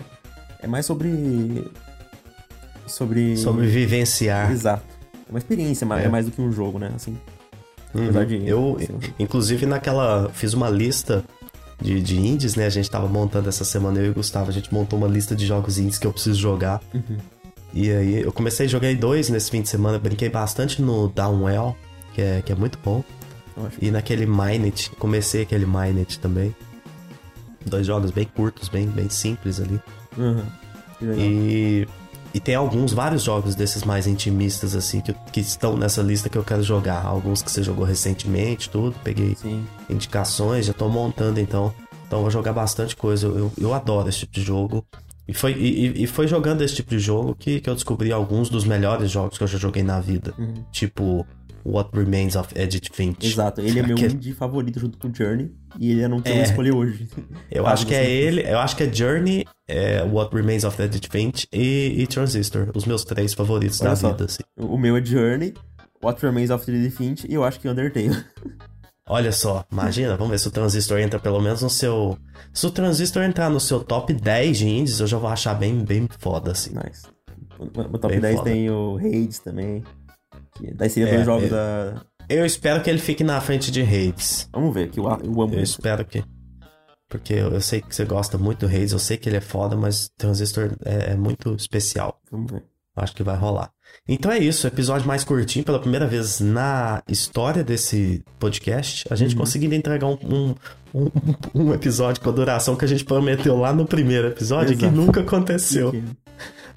é 0.62 0.67
mais 0.67 0.86
sobre. 0.86 1.71
Sobre. 2.88 3.38
Sobre 3.38 3.67
vivenciar. 3.67 4.52
Exato. 4.52 4.84
É 5.28 5.30
uma 5.30 5.39
experiência, 5.39 5.86
é, 5.86 6.06
é 6.06 6.10
mais 6.10 6.26
do 6.26 6.32
que 6.32 6.41
um 6.41 6.52
jogo, 6.52 6.80
né? 6.80 6.91
Assim. 6.96 7.17
Uhum. 7.93 8.26
De, 8.26 8.48
eu, 8.48 8.78
assim, 8.80 9.13
inclusive, 9.19 9.65
naquela. 9.65 10.30
Fiz 10.34 10.54
uma 10.54 10.69
lista 10.69 11.24
de, 11.82 12.02
de 12.02 12.17
indies, 12.17 12.56
né? 12.56 12.65
A 12.65 12.69
gente 12.69 12.89
tava 12.89 13.08
montando 13.08 13.50
essa 13.50 13.63
semana, 13.63 14.00
eu 14.00 14.06
e 14.06 14.10
o 14.10 14.13
Gustavo, 14.13 14.50
a 14.50 14.54
gente 14.54 14.74
montou 14.74 14.98
uma 14.98 15.08
lista 15.08 15.36
de 15.36 15.46
jogos 15.46 15.78
indies 15.78 16.00
que 16.00 16.08
eu 16.08 16.13
preciso 16.13 16.39
jogar. 16.39 16.82
Uhum. 16.93 17.17
E 17.74 17.91
aí 17.91 18.22
eu 18.22 18.32
comecei 18.32 18.67
a 18.67 18.69
jogar 18.69 18.93
dois 18.96 19.30
nesse 19.30 19.50
fim 19.50 19.62
de 19.62 19.69
semana, 19.69 19.98
brinquei 19.98 20.30
bastante 20.30 20.82
no 20.82 21.08
Downwell, 21.08 21.76
que 22.13 22.22
é, 22.22 22.41
que 22.41 22.52
é 22.52 22.56
muito 22.56 22.78
bom. 22.84 23.04
E 23.82 23.91
naquele 23.91 24.26
Minet, 24.26 24.91
comecei 24.98 25.43
aquele 25.43 25.65
Minet 25.65 26.19
também. 26.19 26.56
Dois 27.65 27.86
jogos 27.86 28.12
bem 28.12 28.26
curtos, 28.26 28.67
bem, 28.67 28.88
bem 28.88 29.10
simples 29.10 29.60
ali. 29.60 29.80
Uhum. 30.17 30.43
E 31.17 31.88
e 32.34 32.39
tem 32.39 32.56
alguns, 32.56 32.91
vários 32.93 33.22
jogos 33.22 33.54
desses 33.54 33.84
mais 33.84 34.08
intimistas, 34.08 34.76
assim, 34.76 35.02
que, 35.02 35.13
que 35.32 35.39
estão 35.39 35.78
nessa 35.78 36.02
lista 36.02 36.30
que 36.30 36.38
eu 36.38 36.43
quero 36.43 36.63
jogar. 36.63 37.06
Alguns 37.06 37.43
que 37.43 37.52
você 37.52 37.62
jogou 37.62 37.86
recentemente, 37.86 38.69
tudo. 38.69 38.96
Peguei 39.04 39.36
Sim. 39.36 39.63
indicações, 39.88 40.65
já 40.65 40.74
tô 40.74 40.89
montando, 40.89 41.39
então. 41.39 41.74
Então 42.08 42.22
vou 42.22 42.32
jogar 42.32 42.52
bastante 42.52 42.96
coisa. 42.96 43.28
Eu, 43.28 43.52
eu, 43.58 43.74
adoro 43.74 44.10
esse 44.10 44.19
tipo 44.19 44.34
de 44.34 44.41
jogo. 44.41 44.84
E 45.28 45.34
foi, 45.34 45.54
e, 45.54 46.04
e, 46.04 46.08
foi 46.08 46.28
jogando 46.28 46.63
esse 46.63 46.76
tipo 46.76 46.89
de 46.89 47.00
jogo 47.00 47.34
que, 47.34 47.62
que 47.62 47.69
eu 47.69 47.76
descobri 47.76 48.12
alguns 48.12 48.50
dos 48.50 48.65
melhores 48.65 49.10
jogos 49.10 49.38
que 49.38 49.43
eu 49.43 49.48
já 49.48 49.58
joguei 49.58 49.84
na 49.84 50.00
vida. 50.02 50.34
Uhum. 50.38 50.65
Tipo, 50.72 51.26
What 51.65 51.89
Remains 51.93 52.36
of 52.36 52.49
Edith 52.56 52.89
Finch. 52.91 53.26
Exato, 53.26 53.62
ele 53.62 53.80
é 53.80 53.84
meu 53.84 53.95
Aquele... 53.95 54.13
indie 54.13 54.34
favorito 54.34 54.80
junto 54.80 54.97
com 54.97 55.13
Journey 55.13 55.52
e 55.80 55.91
ele 55.91 56.02
é 56.02 56.08
não 56.08 56.21
tem 56.21 56.39
é, 56.39 56.43
escolher 56.43 56.73
hoje. 56.73 57.08
Eu 57.49 57.65
acho 57.65 57.86
que 57.86 57.93
é 57.93 58.10
ele, 58.10 58.41
eu 58.41 58.60
acho 58.60 58.76
que 58.76 58.84
é 58.84 58.91
Journey, 58.91 59.45
é 59.67 60.04
What 60.04 60.36
Remains 60.36 60.63
of 60.63 60.82
Edith 60.82 61.08
Finch 61.10 61.47
e, 61.54 61.95
e 61.97 62.08
Transistor, 62.08 62.71
os 62.76 62.86
meus 62.86 63.04
três 63.04 63.34
favoritos 63.34 63.80
Olha 63.82 63.89
da 63.91 63.95
só, 63.95 64.12
vida. 64.12 64.26
Assim. 64.26 64.43
O 64.58 64.78
meu 64.78 64.97
é 64.97 65.06
Journey, 65.06 65.54
What 66.04 66.21
Remains 66.26 66.49
of 66.49 66.69
Edith 66.69 66.95
Finch 66.95 67.26
e 67.28 67.34
eu 67.34 67.43
acho 67.43 67.60
que 67.60 67.69
Undertale. 67.69 68.23
Olha 69.08 69.34
só, 69.34 69.65
imagina, 69.69 70.15
vamos 70.15 70.32
ver 70.32 70.39
se 70.39 70.47
o 70.47 70.52
Transistor 70.52 70.97
entra 70.99 71.19
pelo 71.19 71.41
menos 71.41 71.62
no 71.62 71.69
seu. 71.69 72.17
Se 72.54 72.65
o 72.65 72.71
Transistor 72.71 73.23
entrar 73.23 73.49
no 73.49 73.60
seu 73.60 73.84
top 73.84 74.13
10 74.13 74.58
de 74.58 74.67
indies, 74.67 74.99
eu 74.99 75.08
já 75.08 75.17
vou 75.17 75.30
achar 75.30 75.54
bem, 75.54 75.84
bem 75.84 76.08
foda, 76.19 76.52
assim. 76.52 76.71
Nice. 76.73 77.04
No 77.60 77.99
top 77.99 78.08
bem 78.08 78.21
10 78.21 78.36
foda. 78.38 78.49
tem 78.49 78.69
o 78.69 78.97
Hades 78.97 79.39
também. 79.39 79.84
Que 80.55 80.73
daí 80.73 80.89
seria 80.89 81.09
é, 81.09 81.13
dois 81.15 81.25
jogos 81.25 81.43
eu, 81.43 81.49
da. 81.49 82.05
Eu 82.29 82.45
espero 82.45 82.81
que 82.81 82.89
ele 82.89 82.99
fique 82.99 83.23
na 83.23 83.39
frente 83.41 83.71
de 83.71 83.81
Hades. 83.81 84.49
Vamos 84.53 84.73
ver, 84.73 84.89
que 84.89 84.99
eu, 84.99 85.05
eu 85.05 85.41
amo 85.41 85.53
Eu 85.53 85.63
espero 85.63 86.05
que. 86.05 86.23
Porque 87.09 87.33
eu, 87.33 87.51
eu, 87.51 87.61
sei 87.61 87.81
que 87.81 87.93
você 87.93 88.05
gosta 88.05 88.37
muito 88.37 88.65
do 88.65 88.75
Hades, 88.75 88.91
eu 88.91 88.99
sei 88.99 89.17
que 89.17 89.29
ele 89.29 89.37
é 89.37 89.41
foda, 89.41 89.75
mas 89.75 90.09
Transistor 90.17 90.71
é, 90.83 91.11
é 91.11 91.15
muito 91.15 91.53
especial. 91.55 92.19
Vamos 92.31 92.51
ver. 92.51 92.63
Acho 92.95 93.15
que 93.15 93.23
vai 93.23 93.35
rolar. 93.35 93.71
Então 94.07 94.31
é 94.31 94.37
isso, 94.37 94.67
episódio 94.67 95.07
mais 95.07 95.23
curtinho, 95.23 95.65
pela 95.65 95.79
primeira 95.79 96.05
vez 96.05 96.39
na 96.39 97.01
história 97.07 97.63
desse 97.63 98.23
podcast, 98.37 99.05
a 99.09 99.15
gente 99.15 99.33
uhum. 99.33 99.41
conseguindo 99.41 99.73
entregar 99.73 100.07
um, 100.07 100.17
um, 100.23 100.55
um, 100.93 101.11
um, 101.55 101.73
episódio 101.73 102.21
com 102.21 102.29
a 102.29 102.33
duração 102.33 102.75
que 102.75 102.85
a 102.85 102.87
gente 102.87 103.03
prometeu 103.03 103.57
lá 103.57 103.73
no 103.73 103.85
primeiro 103.85 104.27
episódio, 104.27 104.73
Exato. 104.73 104.91
que 104.91 104.95
nunca 104.95 105.21
aconteceu. 105.21 105.91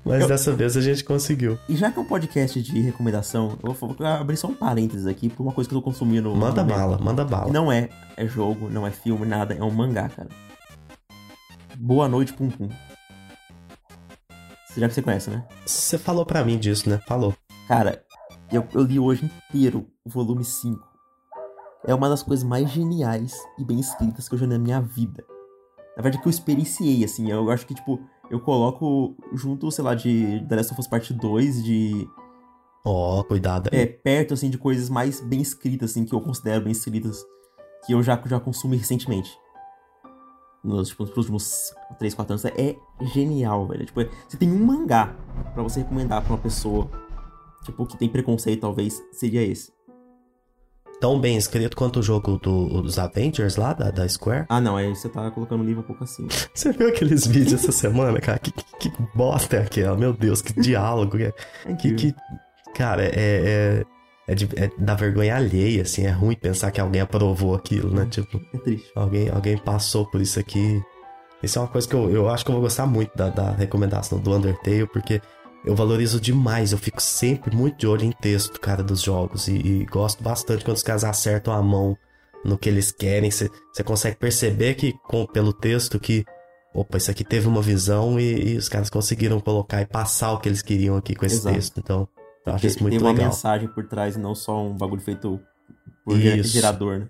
Mas 0.06 0.22
eu... 0.22 0.28
dessa 0.28 0.52
vez 0.52 0.76
a 0.76 0.80
gente 0.80 1.02
conseguiu. 1.02 1.58
E 1.68 1.74
já 1.74 1.90
que 1.90 1.98
é 1.98 2.02
um 2.02 2.04
podcast 2.04 2.62
de 2.62 2.80
recomendação, 2.80 3.58
eu 3.60 3.72
vou 3.72 3.96
abrir 4.06 4.36
só 4.36 4.46
um 4.46 4.54
parênteses 4.54 5.04
aqui 5.04 5.28
por 5.28 5.42
uma 5.42 5.52
coisa 5.52 5.68
que 5.68 5.74
eu 5.74 5.80
tô 5.80 5.84
consumindo. 5.84 6.32
Manda 6.32 6.62
bala, 6.62 6.96
manda 6.98 7.24
bala. 7.24 7.52
Não 7.52 7.72
é, 7.72 7.88
é 8.16 8.24
jogo, 8.24 8.70
não 8.70 8.86
é 8.86 8.92
filme, 8.92 9.26
nada, 9.26 9.54
é 9.54 9.62
um 9.62 9.70
mangá, 9.70 10.08
cara. 10.08 10.28
Boa 11.76 12.08
noite, 12.08 12.32
Pum 12.32 12.48
Pum. 12.48 12.68
Já 14.76 14.86
que 14.86 14.94
você 14.94 15.02
conhece, 15.02 15.28
né? 15.28 15.44
Você 15.64 15.98
falou 15.98 16.24
pra 16.24 16.44
mim 16.44 16.56
disso, 16.56 16.88
né? 16.88 17.00
Falou. 17.08 17.34
Cara, 17.66 18.04
eu, 18.52 18.64
eu 18.74 18.82
li 18.82 19.00
hoje 19.00 19.24
inteiro 19.24 19.88
o 20.04 20.08
volume 20.10 20.44
5. 20.44 20.86
É 21.84 21.92
uma 21.92 22.08
das 22.08 22.22
coisas 22.22 22.44
mais 22.44 22.70
geniais 22.70 23.34
e 23.58 23.64
bem 23.64 23.80
escritas 23.80 24.28
que 24.28 24.36
eu 24.36 24.38
já 24.38 24.46
li 24.46 24.52
na 24.52 24.58
minha 24.58 24.80
vida. 24.80 25.24
Na 25.96 26.02
verdade, 26.02 26.22
que 26.22 26.28
eu 26.28 26.30
experienciei, 26.30 27.02
assim. 27.02 27.30
Eu 27.30 27.50
acho 27.50 27.66
que, 27.66 27.74
tipo, 27.74 27.98
eu 28.30 28.40
coloco 28.40 29.16
junto, 29.32 29.70
sei 29.70 29.84
lá, 29.84 29.94
de 29.94 30.44
The 30.48 30.56
Last 30.56 30.72
of 30.72 30.80
Us 30.80 30.86
Part 30.86 31.12
2, 31.12 31.64
de. 31.64 32.08
Ó, 32.84 33.20
oh, 33.20 33.24
cuidado 33.24 33.68
aí. 33.72 33.80
É, 33.80 33.86
perto, 33.86 34.34
assim, 34.34 34.48
de 34.50 34.58
coisas 34.58 34.88
mais 34.88 35.20
bem 35.20 35.40
escritas, 35.40 35.90
assim, 35.90 36.04
que 36.04 36.14
eu 36.14 36.20
considero 36.20 36.62
bem 36.62 36.72
escritas, 36.72 37.24
que 37.84 37.92
eu 37.92 38.02
já, 38.02 38.20
já 38.26 38.38
consumi 38.38 38.76
recentemente. 38.76 39.36
Nos, 40.62 40.88
tipo, 40.88 41.04
nos 41.04 41.16
últimos 41.16 41.74
3, 41.98 42.14
4 42.14 42.32
anos. 42.32 42.44
É 42.44 42.76
genial, 43.12 43.66
velho. 43.66 43.86
Tipo, 43.86 44.00
você 44.28 44.36
tem 44.36 44.50
um 44.50 44.64
mangá 44.64 45.16
para 45.54 45.62
você 45.62 45.80
recomendar 45.80 46.22
pra 46.22 46.32
uma 46.32 46.40
pessoa, 46.40 46.88
tipo, 47.64 47.86
que 47.86 47.96
tem 47.96 48.08
preconceito, 48.08 48.60
talvez, 48.60 49.02
seria 49.12 49.42
esse 49.42 49.75
tão 51.00 51.20
bem 51.20 51.36
escrito 51.36 51.76
quanto 51.76 52.00
o 52.00 52.02
jogo 52.02 52.38
do, 52.38 52.82
dos 52.82 52.98
Avengers 52.98 53.56
lá, 53.56 53.72
da, 53.72 53.90
da 53.90 54.08
Square. 54.08 54.46
Ah, 54.48 54.60
não, 54.60 54.76
aí 54.76 54.94
você 54.94 55.08
tá 55.08 55.30
colocando 55.30 55.62
o 55.62 55.64
livro 55.64 55.82
um 55.82 55.86
pouco 55.86 56.04
assim. 56.04 56.26
Você 56.54 56.72
viu 56.72 56.88
aqueles 56.88 57.26
vídeos 57.26 57.62
essa 57.62 57.72
semana, 57.72 58.20
cara? 58.20 58.38
Que, 58.38 58.50
que, 58.50 58.90
que, 58.90 58.92
bosta 59.14 59.56
é 59.56 59.62
aquela? 59.62 59.96
Meu 59.96 60.12
Deus, 60.12 60.40
que 60.40 60.58
diálogo. 60.58 61.18
É, 61.18 61.32
que, 61.74 61.94
que, 61.94 62.14
cara, 62.74 63.04
é, 63.04 63.10
é, 63.14 63.84
é, 64.28 64.34
de, 64.34 64.48
é 64.56 64.70
da 64.78 64.94
vergonha 64.94 65.36
alheia, 65.36 65.82
assim. 65.82 66.06
É 66.06 66.10
ruim 66.10 66.36
pensar 66.36 66.70
que 66.70 66.80
alguém 66.80 67.00
aprovou 67.00 67.54
aquilo, 67.54 67.94
né? 67.94 68.06
Tipo, 68.10 68.40
é 68.54 68.58
triste. 68.58 68.90
Alguém, 68.94 69.28
alguém 69.28 69.58
passou 69.58 70.06
por 70.06 70.20
isso 70.20 70.40
aqui. 70.40 70.82
Isso 71.42 71.58
é 71.58 71.62
uma 71.62 71.68
coisa 71.68 71.86
que 71.86 71.94
eu, 71.94 72.10
eu 72.10 72.28
acho 72.28 72.44
que 72.44 72.50
eu 72.50 72.54
vou 72.54 72.62
gostar 72.62 72.86
muito 72.86 73.14
da, 73.14 73.28
da 73.28 73.50
recomendação 73.50 74.18
do 74.18 74.34
Undertale, 74.34 74.86
porque 74.86 75.20
eu 75.66 75.74
valorizo 75.74 76.20
demais, 76.20 76.70
eu 76.70 76.78
fico 76.78 77.02
sempre 77.02 77.54
muito 77.54 77.78
de 77.78 77.86
olho 77.88 78.04
em 78.04 78.12
texto, 78.12 78.60
cara, 78.60 78.84
dos 78.84 79.02
jogos. 79.02 79.48
E, 79.48 79.54
e 79.54 79.84
gosto 79.86 80.22
bastante 80.22 80.64
quando 80.64 80.76
os 80.76 80.82
caras 80.82 81.02
acertam 81.02 81.52
a 81.52 81.60
mão 81.60 81.96
no 82.44 82.56
que 82.56 82.68
eles 82.68 82.92
querem. 82.92 83.30
Você 83.30 83.50
consegue 83.84 84.16
perceber 84.16 84.74
que, 84.74 84.92
com, 85.08 85.26
pelo 85.26 85.52
texto, 85.52 85.98
que. 85.98 86.24
Opa, 86.72 86.98
isso 86.98 87.10
aqui 87.10 87.24
teve 87.24 87.48
uma 87.48 87.60
visão 87.60 88.20
e, 88.20 88.52
e, 88.52 88.56
os 88.56 88.68
caras 88.68 88.88
conseguiram 88.88 89.40
colocar 89.40 89.80
e 89.80 89.86
passar 89.86 90.32
o 90.32 90.38
que 90.38 90.48
eles 90.48 90.62
queriam 90.62 90.96
aqui 90.96 91.14
com 91.14 91.26
esse 91.26 91.36
Exato. 91.36 91.54
texto. 91.54 91.78
Então, 91.78 92.08
eu 92.44 92.52
acho 92.52 92.66
isso 92.66 92.82
muito 92.82 92.94
legal. 92.94 93.14
Tem 93.14 93.24
uma 93.24 93.30
mensagem 93.30 93.68
por 93.68 93.88
trás 93.88 94.14
e 94.14 94.20
não 94.20 94.34
só 94.34 94.62
um 94.62 94.76
bagulho 94.76 95.00
feito 95.00 95.40
por 96.04 96.16
isso. 96.16 96.50
gerador, 96.50 97.00
né? 97.00 97.08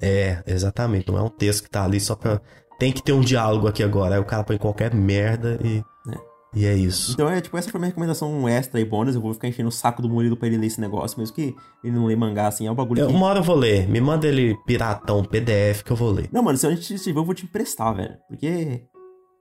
É, 0.00 0.42
exatamente. 0.46 1.08
Não 1.08 1.18
é 1.18 1.22
um 1.22 1.28
texto 1.28 1.64
que 1.64 1.70
tá 1.70 1.84
ali 1.84 2.00
só 2.00 2.14
pra. 2.14 2.40
Tem 2.78 2.92
que 2.92 3.02
ter 3.02 3.12
um 3.12 3.20
diálogo 3.20 3.68
aqui 3.68 3.82
agora. 3.82 4.14
Aí 4.14 4.20
o 4.20 4.24
cara 4.24 4.42
põe 4.42 4.56
qualquer 4.56 4.94
merda 4.94 5.58
e. 5.62 5.84
É. 6.08 6.33
E 6.54 6.64
é 6.64 6.74
isso. 6.74 7.12
Então 7.12 7.28
é, 7.28 7.40
tipo, 7.40 7.56
essa 7.56 7.68
foi 7.68 7.78
a 7.78 7.80
minha 7.80 7.88
recomendação 7.88 8.48
extra 8.48 8.80
e 8.80 8.84
bônus. 8.84 9.14
Eu 9.14 9.20
vou 9.20 9.34
ficar 9.34 9.48
enchendo 9.48 9.68
o 9.68 9.72
saco 9.72 10.00
do 10.00 10.08
Murilo 10.08 10.36
pra 10.36 10.46
ele 10.46 10.56
ler 10.56 10.68
esse 10.68 10.80
negócio, 10.80 11.18
mesmo 11.18 11.34
que 11.34 11.54
ele 11.82 11.92
não 11.92 12.06
lê 12.06 12.14
mangá, 12.14 12.46
assim, 12.46 12.66
é 12.66 12.70
um 12.70 12.74
bagulho 12.74 13.00
eu, 13.00 13.08
que... 13.08 13.12
Uma 13.12 13.26
hora 13.26 13.40
eu 13.40 13.42
vou 13.42 13.56
ler. 13.56 13.88
Me 13.88 14.00
manda 14.00 14.26
ele 14.26 14.56
piratão, 14.64 15.24
PDF, 15.24 15.82
que 15.82 15.90
eu 15.90 15.96
vou 15.96 16.10
ler. 16.10 16.28
Não, 16.32 16.42
mano, 16.42 16.56
se 16.56 16.66
a 16.66 16.70
gente 16.70 16.94
estiver, 16.94 17.18
eu 17.18 17.24
vou 17.24 17.34
te 17.34 17.44
emprestar, 17.44 17.94
velho. 17.94 18.16
Porque 18.28 18.84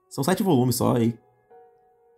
são 0.10 0.24
sete 0.24 0.42
volumes 0.42 0.76
só 0.76 0.98
e... 0.98 1.18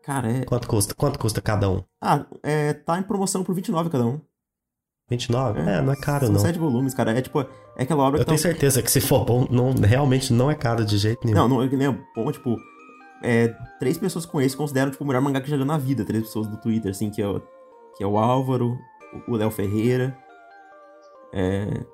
Cara, 0.03 0.31
é... 0.31 0.45
Quanto 0.45 0.67
custa? 0.67 0.93
Quanto 0.93 1.19
custa 1.19 1.41
cada 1.41 1.69
um? 1.69 1.83
Ah, 2.01 2.25
é, 2.43 2.73
tá 2.73 2.97
em 2.97 3.03
promoção 3.03 3.43
por 3.43 3.53
29 3.53 3.89
cada 3.89 4.05
um. 4.05 4.21
29? 5.09 5.59
É, 5.59 5.77
é 5.77 5.81
não 5.81 5.93
é 5.93 5.95
caro, 5.95 6.25
são 6.25 6.33
não. 6.33 6.39
São 6.39 6.47
sete 6.47 6.59
volumes, 6.59 6.93
cara. 6.93 7.11
É 7.17 7.21
tipo, 7.21 7.41
é 7.41 7.83
aquela 7.83 8.03
obra 8.03 8.21
eu 8.21 8.25
que... 8.25 8.31
Eu 8.31 8.35
tenho 8.37 8.37
tá... 8.37 8.49
certeza 8.49 8.81
que 8.81 8.89
se 8.89 9.01
for 9.01 9.25
bom, 9.25 9.45
não, 9.49 9.73
realmente 9.73 10.31
não 10.31 10.49
é 10.49 10.55
caro 10.55 10.85
de 10.85 10.97
jeito 10.97 11.25
nenhum. 11.25 11.47
Não, 11.47 11.49
não, 11.49 11.63
é 11.63 11.67
bom, 12.15 12.31
tipo 12.31 12.55
é, 13.24 13.47
três 13.80 13.97
pessoas 13.97 14.26
com 14.26 14.41
esse 14.41 14.55
consideram 14.55 14.91
tipo, 14.91 15.03
o 15.03 15.07
melhor 15.07 15.22
mangá 15.22 15.41
que 15.41 15.49
já 15.49 15.55
leu 15.55 15.66
na 15.66 15.78
vida. 15.78 16.05
Três 16.05 16.24
pessoas 16.24 16.47
do 16.47 16.57
Twitter, 16.57 16.91
assim, 16.91 17.09
que 17.09 17.22
é 17.22 17.28
o, 17.28 17.41
que 17.95 18.03
é 18.03 18.07
o 18.07 18.18
Álvaro, 18.18 18.78
o 19.28 19.36
Léo 19.36 19.51
Ferreira. 19.51 20.18
É, 21.34 21.86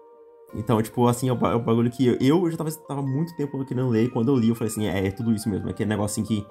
então, 0.53 0.81
tipo, 0.81 1.07
assim, 1.07 1.29
é 1.29 1.33
o, 1.33 1.47
é 1.47 1.55
o 1.55 1.59
bagulho 1.59 1.89
que 1.89 2.05
eu, 2.05 2.17
eu 2.19 2.51
já 2.51 2.57
tava, 2.57 2.71
tava 2.71 3.01
muito 3.01 3.35
tempo 3.35 3.63
querendo 3.65 3.89
ler. 3.89 4.05
E 4.05 4.09
quando 4.09 4.29
eu 4.29 4.35
li, 4.35 4.49
eu 4.49 4.55
falei 4.55 4.71
assim: 4.71 4.85
é, 4.85 5.07
é 5.07 5.11
tudo 5.11 5.33
isso 5.33 5.49
mesmo. 5.49 5.67
É 5.67 5.71
aquele 5.71 5.89
negócio 5.89 6.21
assim 6.21 6.27
que, 6.27 6.45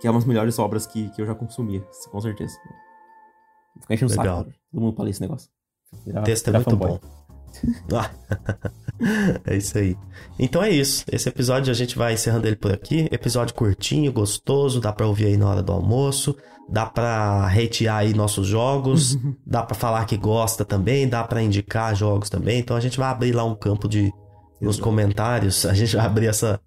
que 0.00 0.06
é 0.06 0.10
uma 0.10 0.18
das 0.18 0.26
melhores 0.26 0.58
obras 0.58 0.86
que, 0.86 1.10
que 1.10 1.20
eu 1.20 1.26
já 1.26 1.34
consumia, 1.34 1.80
com 2.10 2.20
certeza. 2.20 2.56
Fica 3.80 3.94
enchendo 3.94 4.12
o 4.12 4.14
saco. 4.14 4.52
Todo 4.70 4.80
mundo 4.80 5.02
ler 5.02 5.10
esse 5.10 5.20
negócio. 5.20 5.50
texto 6.24 6.48
é 6.48 6.52
muito 6.52 6.76
bom. 6.76 7.00
é 9.44 9.56
isso 9.56 9.76
aí. 9.78 9.96
Então 10.38 10.62
é 10.62 10.70
isso. 10.70 11.04
Esse 11.10 11.28
episódio 11.28 11.70
a 11.70 11.74
gente 11.74 11.96
vai 11.96 12.14
encerrando 12.14 12.46
ele 12.46 12.56
por 12.56 12.72
aqui. 12.72 13.08
Episódio 13.10 13.54
curtinho, 13.54 14.12
gostoso, 14.12 14.80
dá 14.80 14.92
pra 14.92 15.06
ouvir 15.06 15.26
aí 15.26 15.36
na 15.36 15.48
hora 15.48 15.62
do 15.62 15.72
almoço. 15.72 16.36
Dá 16.68 16.86
pra 16.86 17.46
hatear 17.48 17.98
aí 17.98 18.14
nossos 18.14 18.46
jogos. 18.46 19.18
dá 19.46 19.62
pra 19.62 19.74
falar 19.74 20.04
que 20.04 20.16
gosta 20.16 20.64
também. 20.64 21.08
Dá 21.08 21.24
pra 21.24 21.42
indicar 21.42 21.94
jogos 21.94 22.30
também. 22.30 22.60
Então 22.60 22.76
a 22.76 22.80
gente 22.80 22.98
vai 22.98 23.08
abrir 23.10 23.32
lá 23.32 23.44
um 23.44 23.54
campo 23.54 23.88
de. 23.88 24.12
Nos 24.60 24.78
comentários, 24.78 25.66
a 25.66 25.74
gente 25.74 25.96
vai 25.96 26.06
abrir 26.06 26.28
essa, 26.28 26.60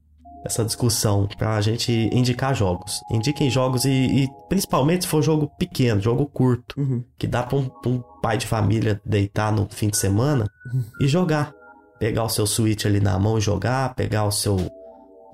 essa 0.46 0.64
discussão 0.64 1.28
pra 1.38 1.60
gente 1.60 1.92
indicar 2.14 2.54
jogos. 2.54 3.02
Indiquem 3.12 3.50
jogos 3.50 3.84
e, 3.84 3.90
e 3.90 4.30
principalmente 4.48 5.04
se 5.04 5.08
for 5.10 5.22
jogo 5.22 5.50
pequeno, 5.58 6.00
jogo 6.00 6.26
curto, 6.28 6.80
uhum. 6.80 7.04
que 7.18 7.26
dá 7.26 7.42
pra 7.44 7.58
um, 7.58 7.68
pra 7.68 7.92
um, 7.92 8.04
pai 8.22 8.38
de 8.38 8.46
família 8.46 9.02
deitar 9.04 9.52
no 9.52 9.68
fim 9.70 9.90
de 9.90 9.98
semana 9.98 10.46
uhum. 10.72 10.84
e 11.02 11.08
jogar 11.08 11.54
pegar 12.00 12.24
o 12.24 12.30
seu 12.30 12.46
Switch 12.46 12.86
ali 12.86 13.00
na 13.00 13.18
mão 13.18 13.38
e 13.38 13.42
jogar, 13.42 13.96
pegar 13.96 14.26
o 14.26 14.32
seu 14.32 14.58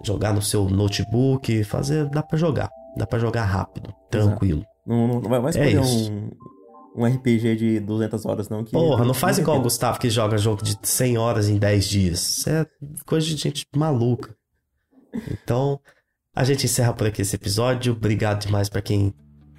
jogar 0.04 0.34
no 0.34 0.42
seu 0.42 0.68
notebook, 0.68 1.64
fazer, 1.64 2.10
dá 2.10 2.24
para 2.24 2.38
jogar, 2.38 2.70
dá 2.98 3.06
para 3.06 3.20
jogar 3.20 3.46
rápido, 3.46 3.94
tranquilo. 4.10 4.66
Não, 4.86 5.08
não, 5.08 5.22
não 5.22 5.30
vai 5.30 5.40
mais 5.40 5.56
é 5.56 5.80
um, 5.80 6.32
um 6.96 7.06
RPG 7.06 7.56
de 7.56 7.80
200 7.80 8.26
horas 8.26 8.50
não 8.50 8.64
que 8.64 8.72
Porra, 8.72 9.06
não 9.06 9.14
faz 9.14 9.38
igual 9.38 9.60
o 9.60 9.62
Gustavo 9.62 10.00
que 10.00 10.10
joga 10.10 10.40
jogo 10.40 10.64
de 10.64 10.76
100 10.82 11.18
horas 11.18 11.50
em 11.50 11.58
10 11.58 11.86
dias. 11.86 12.38
Isso 12.38 12.50
é 12.50 12.66
coisa 13.06 13.28
de 13.28 13.36
gente 13.36 13.68
maluca. 13.76 14.36
Então, 15.32 15.80
a 16.36 16.44
gente 16.44 16.66
encerra 16.66 16.94
por 16.94 17.08
aqui 17.08 17.22
esse 17.22 17.36
episódio. 17.36 17.94
Obrigado 17.94 18.46
demais 18.46 18.70
para 18.70 18.82
quem 18.82 19.14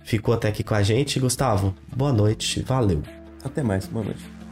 ficou 0.04 0.34
até 0.34 0.48
aqui 0.48 0.62
com 0.62 0.74
a 0.74 0.82
gente. 0.82 1.20
Gustavo, 1.20 1.74
boa 1.94 2.12
noite, 2.12 2.62
valeu. 2.62 3.02
Até 3.44 3.62
mais, 3.62 3.86
boa 3.86 4.04
noite. 4.04 4.42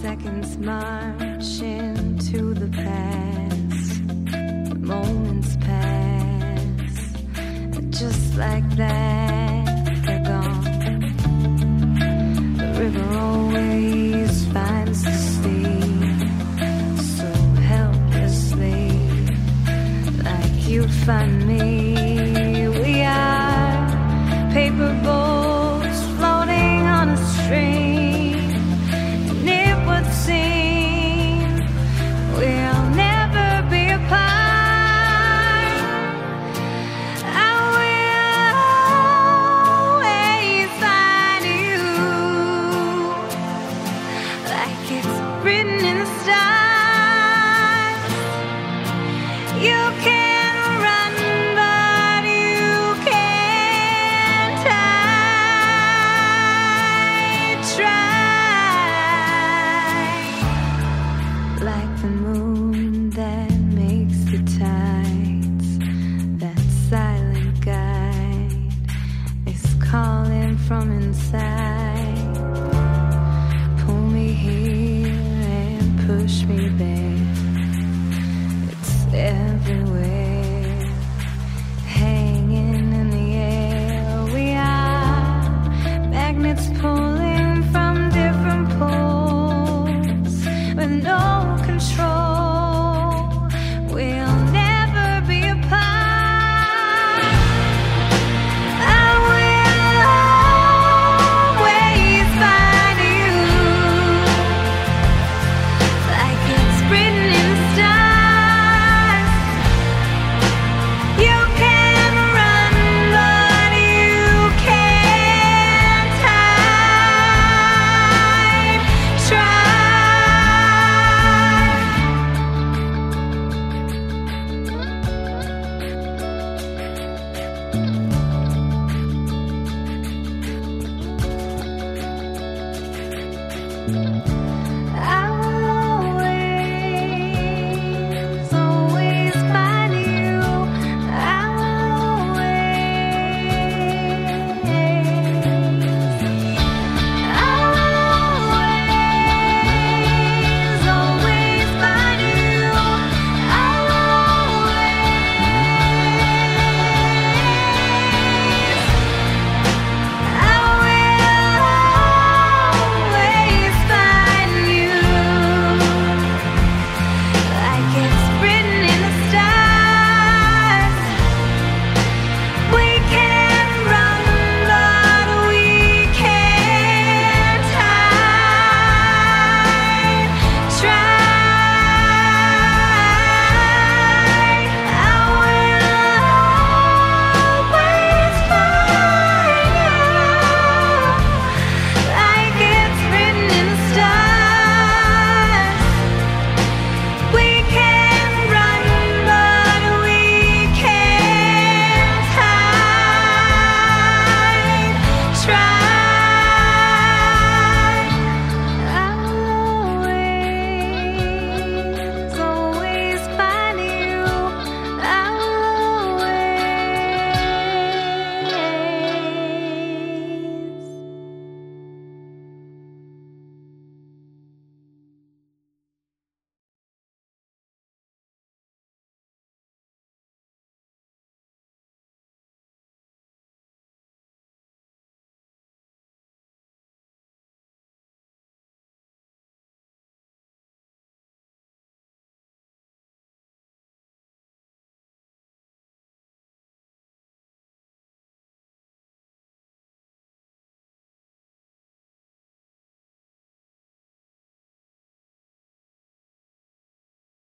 seconds 0.00 0.56
march 0.56 1.60
into 1.60 2.54
the 2.54 2.68
past. 2.68 4.02
Moments 4.78 5.56
pass 5.56 7.14
just 7.90 8.36
like 8.36 8.68
that. 8.76 9.49
river 12.80 13.14
always 13.14 14.46
finds 14.52 15.02
the 15.02 15.12
sea 15.12 15.80
so 17.18 17.30
helplessly, 17.68 18.88
like 20.24 20.68
you 20.68 20.88
find 21.04 21.46
me. 21.46 21.79